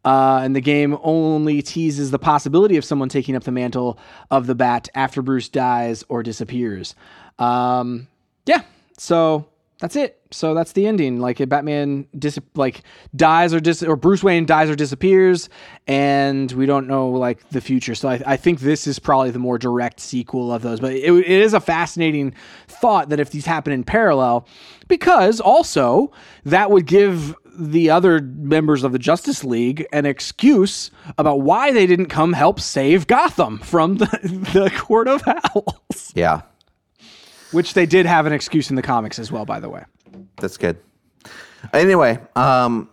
Uh, 0.04 0.40
and 0.42 0.56
the 0.56 0.60
game 0.60 0.96
only 1.02 1.60
teases 1.60 2.10
the 2.10 2.18
possibility 2.18 2.76
of 2.76 2.84
someone 2.84 3.08
taking 3.08 3.36
up 3.36 3.44
the 3.44 3.52
mantle 3.52 3.98
of 4.30 4.46
the 4.46 4.54
bat 4.54 4.88
after 4.94 5.20
Bruce 5.20 5.48
dies 5.48 6.04
or 6.08 6.22
disappears. 6.22 6.94
Um, 7.38 8.08
yeah, 8.46 8.62
so 9.00 9.46
that's 9.78 9.96
it. 9.96 10.20
So 10.30 10.52
that's 10.52 10.72
the 10.72 10.86
ending. 10.86 11.20
Like 11.20 11.38
Batman 11.48 12.06
dis- 12.16 12.38
like 12.54 12.82
dies 13.16 13.54
or 13.54 13.60
dis- 13.60 13.82
or 13.82 13.96
Bruce 13.96 14.22
Wayne 14.22 14.44
dies 14.44 14.68
or 14.68 14.76
disappears, 14.76 15.48
and 15.86 16.52
we 16.52 16.66
don't 16.66 16.86
know 16.86 17.08
like 17.08 17.48
the 17.48 17.62
future. 17.62 17.94
So 17.94 18.10
I, 18.10 18.20
I 18.26 18.36
think 18.36 18.60
this 18.60 18.86
is 18.86 18.98
probably 18.98 19.30
the 19.30 19.38
more 19.38 19.56
direct 19.56 20.00
sequel 20.00 20.52
of 20.52 20.60
those. 20.60 20.80
But 20.80 20.92
it, 20.92 21.10
it 21.10 21.26
is 21.26 21.54
a 21.54 21.60
fascinating 21.60 22.34
thought 22.68 23.08
that 23.08 23.18
if 23.20 23.30
these 23.30 23.46
happen 23.46 23.72
in 23.72 23.82
parallel, 23.82 24.46
because 24.86 25.40
also 25.40 26.12
that 26.44 26.70
would 26.70 26.84
give 26.84 27.34
the 27.58 27.88
other 27.88 28.20
members 28.20 28.84
of 28.84 28.92
the 28.92 28.98
Justice 28.98 29.44
League 29.44 29.86
an 29.92 30.04
excuse 30.04 30.90
about 31.16 31.40
why 31.40 31.72
they 31.72 31.86
didn't 31.86 32.06
come 32.06 32.34
help 32.34 32.60
save 32.60 33.06
Gotham 33.06 33.58
from 33.60 33.96
the, 33.96 34.06
the 34.52 34.70
Court 34.78 35.08
of 35.08 35.22
Owls. 35.26 36.12
Yeah, 36.14 36.42
Which 37.52 37.74
they 37.74 37.86
did 37.86 38.06
have 38.06 38.26
an 38.26 38.32
excuse 38.32 38.70
in 38.70 38.76
the 38.76 38.82
comics 38.82 39.18
as 39.18 39.32
well, 39.32 39.44
by 39.44 39.60
the 39.60 39.68
way. 39.68 39.84
that's 40.40 40.56
good. 40.56 40.78
Anyway, 41.72 42.18
um, 42.36 42.88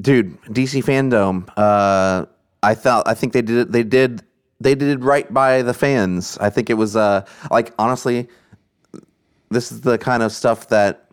dude, 0.00 0.40
DC 0.42 0.84
FanDome. 0.84 1.48
Uh, 1.56 2.26
I 2.62 2.74
thought 2.74 3.08
I 3.08 3.14
think 3.14 3.32
they 3.32 3.42
did 3.42 3.72
they 3.72 3.82
did 3.82 4.22
they 4.60 4.74
did 4.74 5.04
right 5.04 5.32
by 5.32 5.62
the 5.62 5.72
fans. 5.72 6.36
I 6.38 6.50
think 6.50 6.68
it 6.68 6.74
was 6.74 6.96
uh 6.96 7.24
like 7.50 7.72
honestly, 7.78 8.28
this 9.50 9.72
is 9.72 9.80
the 9.80 9.98
kind 9.98 10.22
of 10.22 10.32
stuff 10.32 10.68
that 10.68 11.10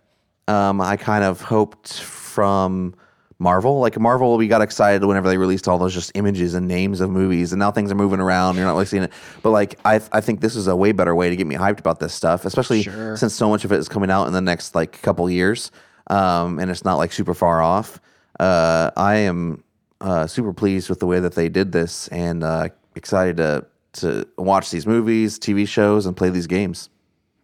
um, 0.48 0.82
I 0.82 0.98
kind 0.98 1.24
of 1.24 1.42
hoped 1.42 2.02
from 2.02 2.96
Marvel. 3.40 3.80
Like 3.80 4.00
Marvel, 4.00 4.36
we 4.38 4.48
got 4.48 4.62
excited 4.62 5.04
whenever 5.06 5.28
they 5.30 5.38
released 5.38 5.68
all 5.68 5.78
those 5.78 5.94
just 5.94 6.12
images 6.16 6.54
and 6.54 6.68
names 6.68 7.02
of 7.02 7.10
movies, 7.10 7.54
and 7.54 7.60
now 7.60 7.72
things 7.72 7.92
are 7.92 7.96
moving 7.96 8.20
around. 8.20 8.56
You're 8.56 8.66
not 8.66 8.74
really 8.74 8.86
seeing 8.86 9.04
it, 9.04 9.12
but 9.44 9.52
like 9.52 9.80
I, 9.86 9.96
I 10.12 10.22
think 10.22 10.42
this 10.42 10.56
is 10.56 10.68
a 10.68 10.76
way 10.76 10.92
better 10.92 11.14
way 11.16 11.30
to 11.30 11.36
get 11.36 11.46
me 11.48 11.56
hyped 11.56 11.80
about 11.80 12.00
this 12.00 12.14
stuff, 12.14 12.46
especially 12.46 12.84
Sure. 12.84 13.16
since 13.16 13.34
so 13.34 13.50
much 13.50 13.64
of 13.66 13.72
it 13.72 13.78
is 13.78 13.88
coming 13.88 14.10
out 14.10 14.26
in 14.28 14.34
the 14.34 14.42
next 14.42 14.74
like 14.76 15.02
couple 15.02 15.30
years, 15.30 15.72
um, 16.10 16.60
and 16.60 16.72
it's 16.72 16.84
not 16.84 16.96
like 16.96 17.12
super 17.14 17.34
far 17.34 17.62
off. 17.62 18.00
Uh, 18.40 18.92
I 18.98 19.16
am 19.18 19.64
uh, 20.02 20.28
super 20.28 20.54
pleased 20.54 20.90
with 20.90 21.00
the 21.00 21.08
way 21.08 21.20
that 21.20 21.36
they 21.36 21.50
did 21.50 21.72
this, 21.72 22.08
and 22.10 22.44
uh, 22.44 22.70
excited 22.96 23.38
to 23.38 23.66
to 23.94 24.28
watch 24.38 24.70
these 24.70 24.86
movies, 24.86 25.40
TV 25.40 25.68
shows, 25.68 26.06
and 26.06 26.16
play 26.16 26.30
these 26.30 26.46
games. 26.48 26.90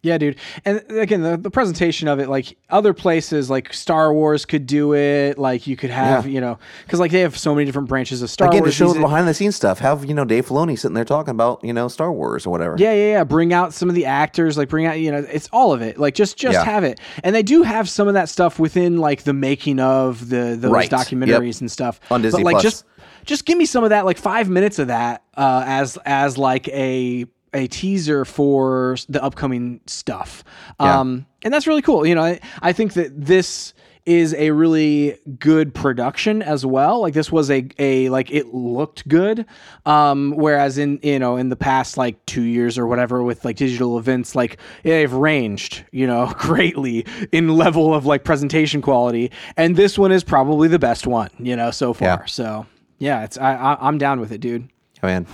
Yeah, 0.04 0.18
dude. 0.18 0.36
And 0.64 0.82
again, 0.90 1.22
the, 1.22 1.36
the 1.36 1.50
presentation 1.50 2.06
of 2.08 2.20
it, 2.20 2.28
like 2.28 2.56
other 2.70 2.92
places, 2.92 3.48
like 3.50 3.72
Star 3.72 4.12
Wars 4.12 4.44
could 4.44 4.66
do 4.66 4.94
it. 4.94 5.38
Like 5.38 5.66
you 5.66 5.76
could 5.76 5.90
have, 5.90 6.26
Yeah. 6.26 6.32
you 6.32 6.40
know, 6.40 6.58
because 6.84 7.00
like 7.00 7.10
they 7.10 7.20
have 7.20 7.36
so 7.38 7.54
many 7.54 7.64
different 7.64 7.88
branches 7.88 8.20
of 8.22 8.30
Star 8.30 8.48
Again, 8.48 8.58
to 8.60 8.64
Wars. 8.66 8.74
show 8.74 8.84
These- 8.86 8.94
the 8.94 8.98
show 9.00 9.04
behind 9.06 9.26
the 9.26 9.34
scenes 9.34 9.56
stuff. 9.56 9.78
Have 9.80 10.04
you 10.04 10.14
know 10.14 10.24
Dave 10.24 10.46
Filoni 10.46 10.78
sitting 10.78 10.94
there 10.94 11.04
talking 11.04 11.30
about 11.32 11.64
you 11.64 11.72
know 11.72 11.88
Star 11.88 12.12
Wars 12.12 12.46
or 12.46 12.50
whatever. 12.50 12.76
Yeah, 12.78 12.92
yeah, 12.92 13.10
yeah. 13.12 13.24
Bring 13.24 13.52
out 13.52 13.72
some 13.74 13.88
of 13.88 13.94
the 13.94 14.04
actors, 14.06 14.56
like 14.58 14.68
bring 14.68 14.86
out, 14.86 14.98
you 15.00 15.10
know, 15.10 15.26
it's 15.30 15.48
all 15.52 15.72
of 15.72 15.80
it. 15.82 15.98
Like 15.98 16.14
just 16.14 16.36
just 16.36 16.52
Yeah. 16.54 16.64
have 16.64 16.84
it. 16.84 17.00
And 17.22 17.34
they 17.34 17.42
do 17.42 17.62
have 17.62 17.88
some 17.88 18.06
of 18.06 18.14
that 18.14 18.28
stuff 18.28 18.58
within 18.58 18.98
like 18.98 19.22
the 19.24 19.32
making 19.32 19.80
of 19.80 20.28
the 20.28 20.56
those 20.60 20.70
Right. 20.70 20.90
documentaries 20.90 21.54
Yep. 21.54 21.60
and 21.62 21.70
stuff. 21.72 21.98
On 22.10 22.20
Disney 22.20 22.42
But 22.42 22.44
like 22.44 22.52
Plus. 22.54 22.62
just 22.62 22.84
just 23.24 23.46
give 23.46 23.56
me 23.56 23.64
some 23.64 23.84
of 23.84 23.88
that, 23.90 24.04
like 24.04 24.18
five 24.18 24.50
minutes 24.50 24.78
of 24.78 24.88
that, 24.88 25.22
uh, 25.34 25.64
as 25.66 25.96
as 26.04 26.36
like 26.36 26.68
a 26.68 27.24
a 27.54 27.66
teaser 27.68 28.24
for 28.24 28.96
the 29.08 29.22
upcoming 29.22 29.80
stuff. 29.86 30.44
Yeah. 30.80 31.00
Um 31.00 31.26
and 31.42 31.52
that's 31.52 31.66
really 31.66 31.82
cool. 31.82 32.06
You 32.06 32.14
know, 32.14 32.22
I, 32.22 32.40
I 32.62 32.72
think 32.72 32.94
that 32.94 33.12
this 33.14 33.74
is 34.06 34.34
a 34.34 34.50
really 34.50 35.18
good 35.38 35.74
production 35.74 36.42
as 36.42 36.66
well. 36.66 37.00
Like 37.00 37.14
this 37.14 37.32
was 37.32 37.50
a 37.50 37.66
a 37.78 38.08
like 38.10 38.30
it 38.30 38.48
looked 38.48 39.06
good. 39.08 39.46
Um, 39.86 40.34
whereas 40.36 40.78
in 40.78 41.00
you 41.02 41.18
know 41.18 41.36
in 41.36 41.48
the 41.48 41.56
past 41.56 41.96
like 41.96 42.24
two 42.26 42.42
years 42.42 42.76
or 42.78 42.86
whatever 42.86 43.22
with 43.22 43.44
like 43.44 43.56
digital 43.56 43.98
events, 43.98 44.34
like 44.34 44.58
they've 44.82 45.12
ranged 45.12 45.84
you 45.90 46.06
know 46.06 46.32
greatly 46.38 47.06
in 47.32 47.56
level 47.56 47.94
of 47.94 48.04
like 48.04 48.24
presentation 48.24 48.82
quality, 48.82 49.30
and 49.56 49.76
this 49.76 49.98
one 49.98 50.12
is 50.12 50.24
probably 50.24 50.68
the 50.68 50.78
best 50.78 51.06
one 51.06 51.30
you 51.38 51.56
know 51.56 51.70
so 51.70 51.94
far. 51.94 52.06
Yeah. 52.06 52.24
So 52.26 52.66
yeah, 52.98 53.24
it's 53.24 53.38
I, 53.38 53.54
I 53.54 53.86
I'm 53.86 53.98
down 53.98 54.20
with 54.20 54.32
it, 54.32 54.40
dude. 54.40 54.68
Oh, 55.02 55.06
man. 55.06 55.26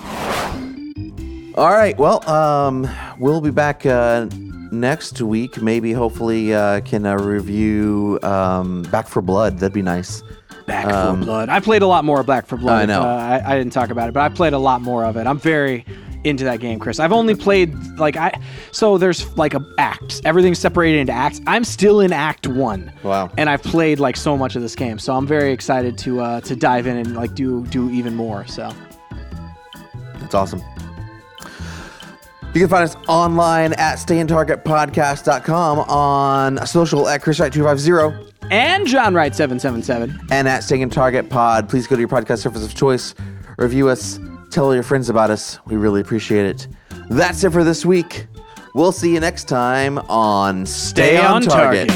All 1.61 1.73
right. 1.73 1.95
Well, 1.99 2.27
um, 2.27 2.89
we'll 3.19 3.43
be 3.43 3.51
back 3.51 3.85
uh, 3.85 4.27
next 4.73 5.21
week. 5.21 5.61
Maybe, 5.61 5.93
hopefully, 5.93 6.55
uh, 6.55 6.81
can 6.81 7.05
uh, 7.05 7.17
review 7.17 8.19
um, 8.23 8.81
Back 8.85 9.07
4 9.09 9.21
Blood. 9.21 9.59
That'd 9.59 9.75
be 9.75 9.83
nice. 9.83 10.23
Back 10.67 10.87
4 10.87 11.17
Blood. 11.23 11.51
I 11.51 11.61
played 11.61 11.83
a 11.83 11.87
lot 11.87 12.07
more 12.07 12.19
of 12.21 12.25
Back 12.25 12.47
4 12.47 12.57
Blood. 12.57 12.73
Um, 12.73 12.81
I 12.81 12.87
know. 12.87 13.03
Uh, 13.03 13.43
I, 13.45 13.53
I 13.53 13.59
didn't 13.59 13.75
talk 13.75 13.91
about 13.91 14.09
it, 14.09 14.13
but 14.13 14.23
I 14.23 14.31
played 14.31 14.55
a 14.55 14.59
lot 14.59 14.81
more 14.81 15.05
of 15.05 15.19
it. 15.19 15.27
I'm 15.27 15.39
very 15.39 15.85
into 16.25 16.45
that 16.45 16.61
game, 16.61 16.79
Chris. 16.79 16.99
I've 16.99 17.13
only 17.13 17.35
played 17.35 17.75
like 17.99 18.17
I. 18.17 18.33
So 18.73 18.97
there's 18.97 19.31
like 19.37 19.53
a 19.53 19.63
acts. 19.77 20.23
Everything's 20.25 20.59
separated 20.59 21.01
into 21.01 21.13
acts. 21.13 21.43
I'm 21.47 21.65
still 21.65 22.01
in 22.01 22.11
Act 22.11 22.47
One. 22.47 22.91
Wow. 23.03 23.31
And 23.37 23.51
I've 23.51 23.63
played 23.63 24.01
like 24.01 24.17
so 24.17 24.35
much 24.35 24.57
of 24.57 24.63
this 24.63 24.75
game, 24.75 24.99
so 24.99 25.15
I'm 25.15 25.27
very 25.27 25.53
excited 25.53 25.99
to 25.99 26.21
uh, 26.23 26.41
to 26.41 26.57
dive 26.57 26.87
in 26.87 26.97
and 26.97 27.17
like 27.17 27.35
do 27.35 27.67
do 27.67 27.91
even 27.91 28.17
more. 28.17 28.47
So 28.47 28.73
That's 30.21 30.35
awesome. 30.35 30.63
You 32.53 32.61
can 32.61 32.69
find 32.69 32.83
us 32.85 32.97
online 33.07 33.75
at 33.75 33.97
stayontargetpodcast.com, 33.99 35.79
on 35.79 36.67
social 36.67 37.09
at 37.09 37.23
Chris 37.23 37.39
ChrisWright250, 37.39 38.33
and 38.51 38.87
John 38.89 39.15
Wright 39.15 39.35
seven 39.35 39.61
seven 39.61 39.83
seven. 39.85 40.19
and 40.33 40.49
at 40.49 40.65
Staying 40.65 40.83
in 40.83 40.91
Target 40.91 41.31
Pod. 41.31 41.69
Please 41.69 41.87
go 41.87 41.95
to 41.95 42.01
your 42.01 42.09
podcast 42.09 42.39
service 42.41 42.65
of 42.65 42.75
choice, 42.75 43.15
review 43.57 43.89
us, 43.89 44.19
tell 44.51 44.65
all 44.65 44.75
your 44.75 44.83
friends 44.83 45.09
about 45.09 45.31
us. 45.31 45.61
We 45.67 45.77
really 45.77 46.01
appreciate 46.01 46.45
it. 46.47 46.67
That's 47.09 47.45
it 47.45 47.51
for 47.53 47.63
this 47.63 47.87
week. 47.87 48.27
We'll 48.75 48.93
see 48.93 49.15
you 49.15 49.21
next 49.21 49.45
time 49.45 49.99
on 50.09 50.67
Stay, 50.67 51.17
Stay 51.17 51.25
on 51.25 51.43
target. 51.43 51.89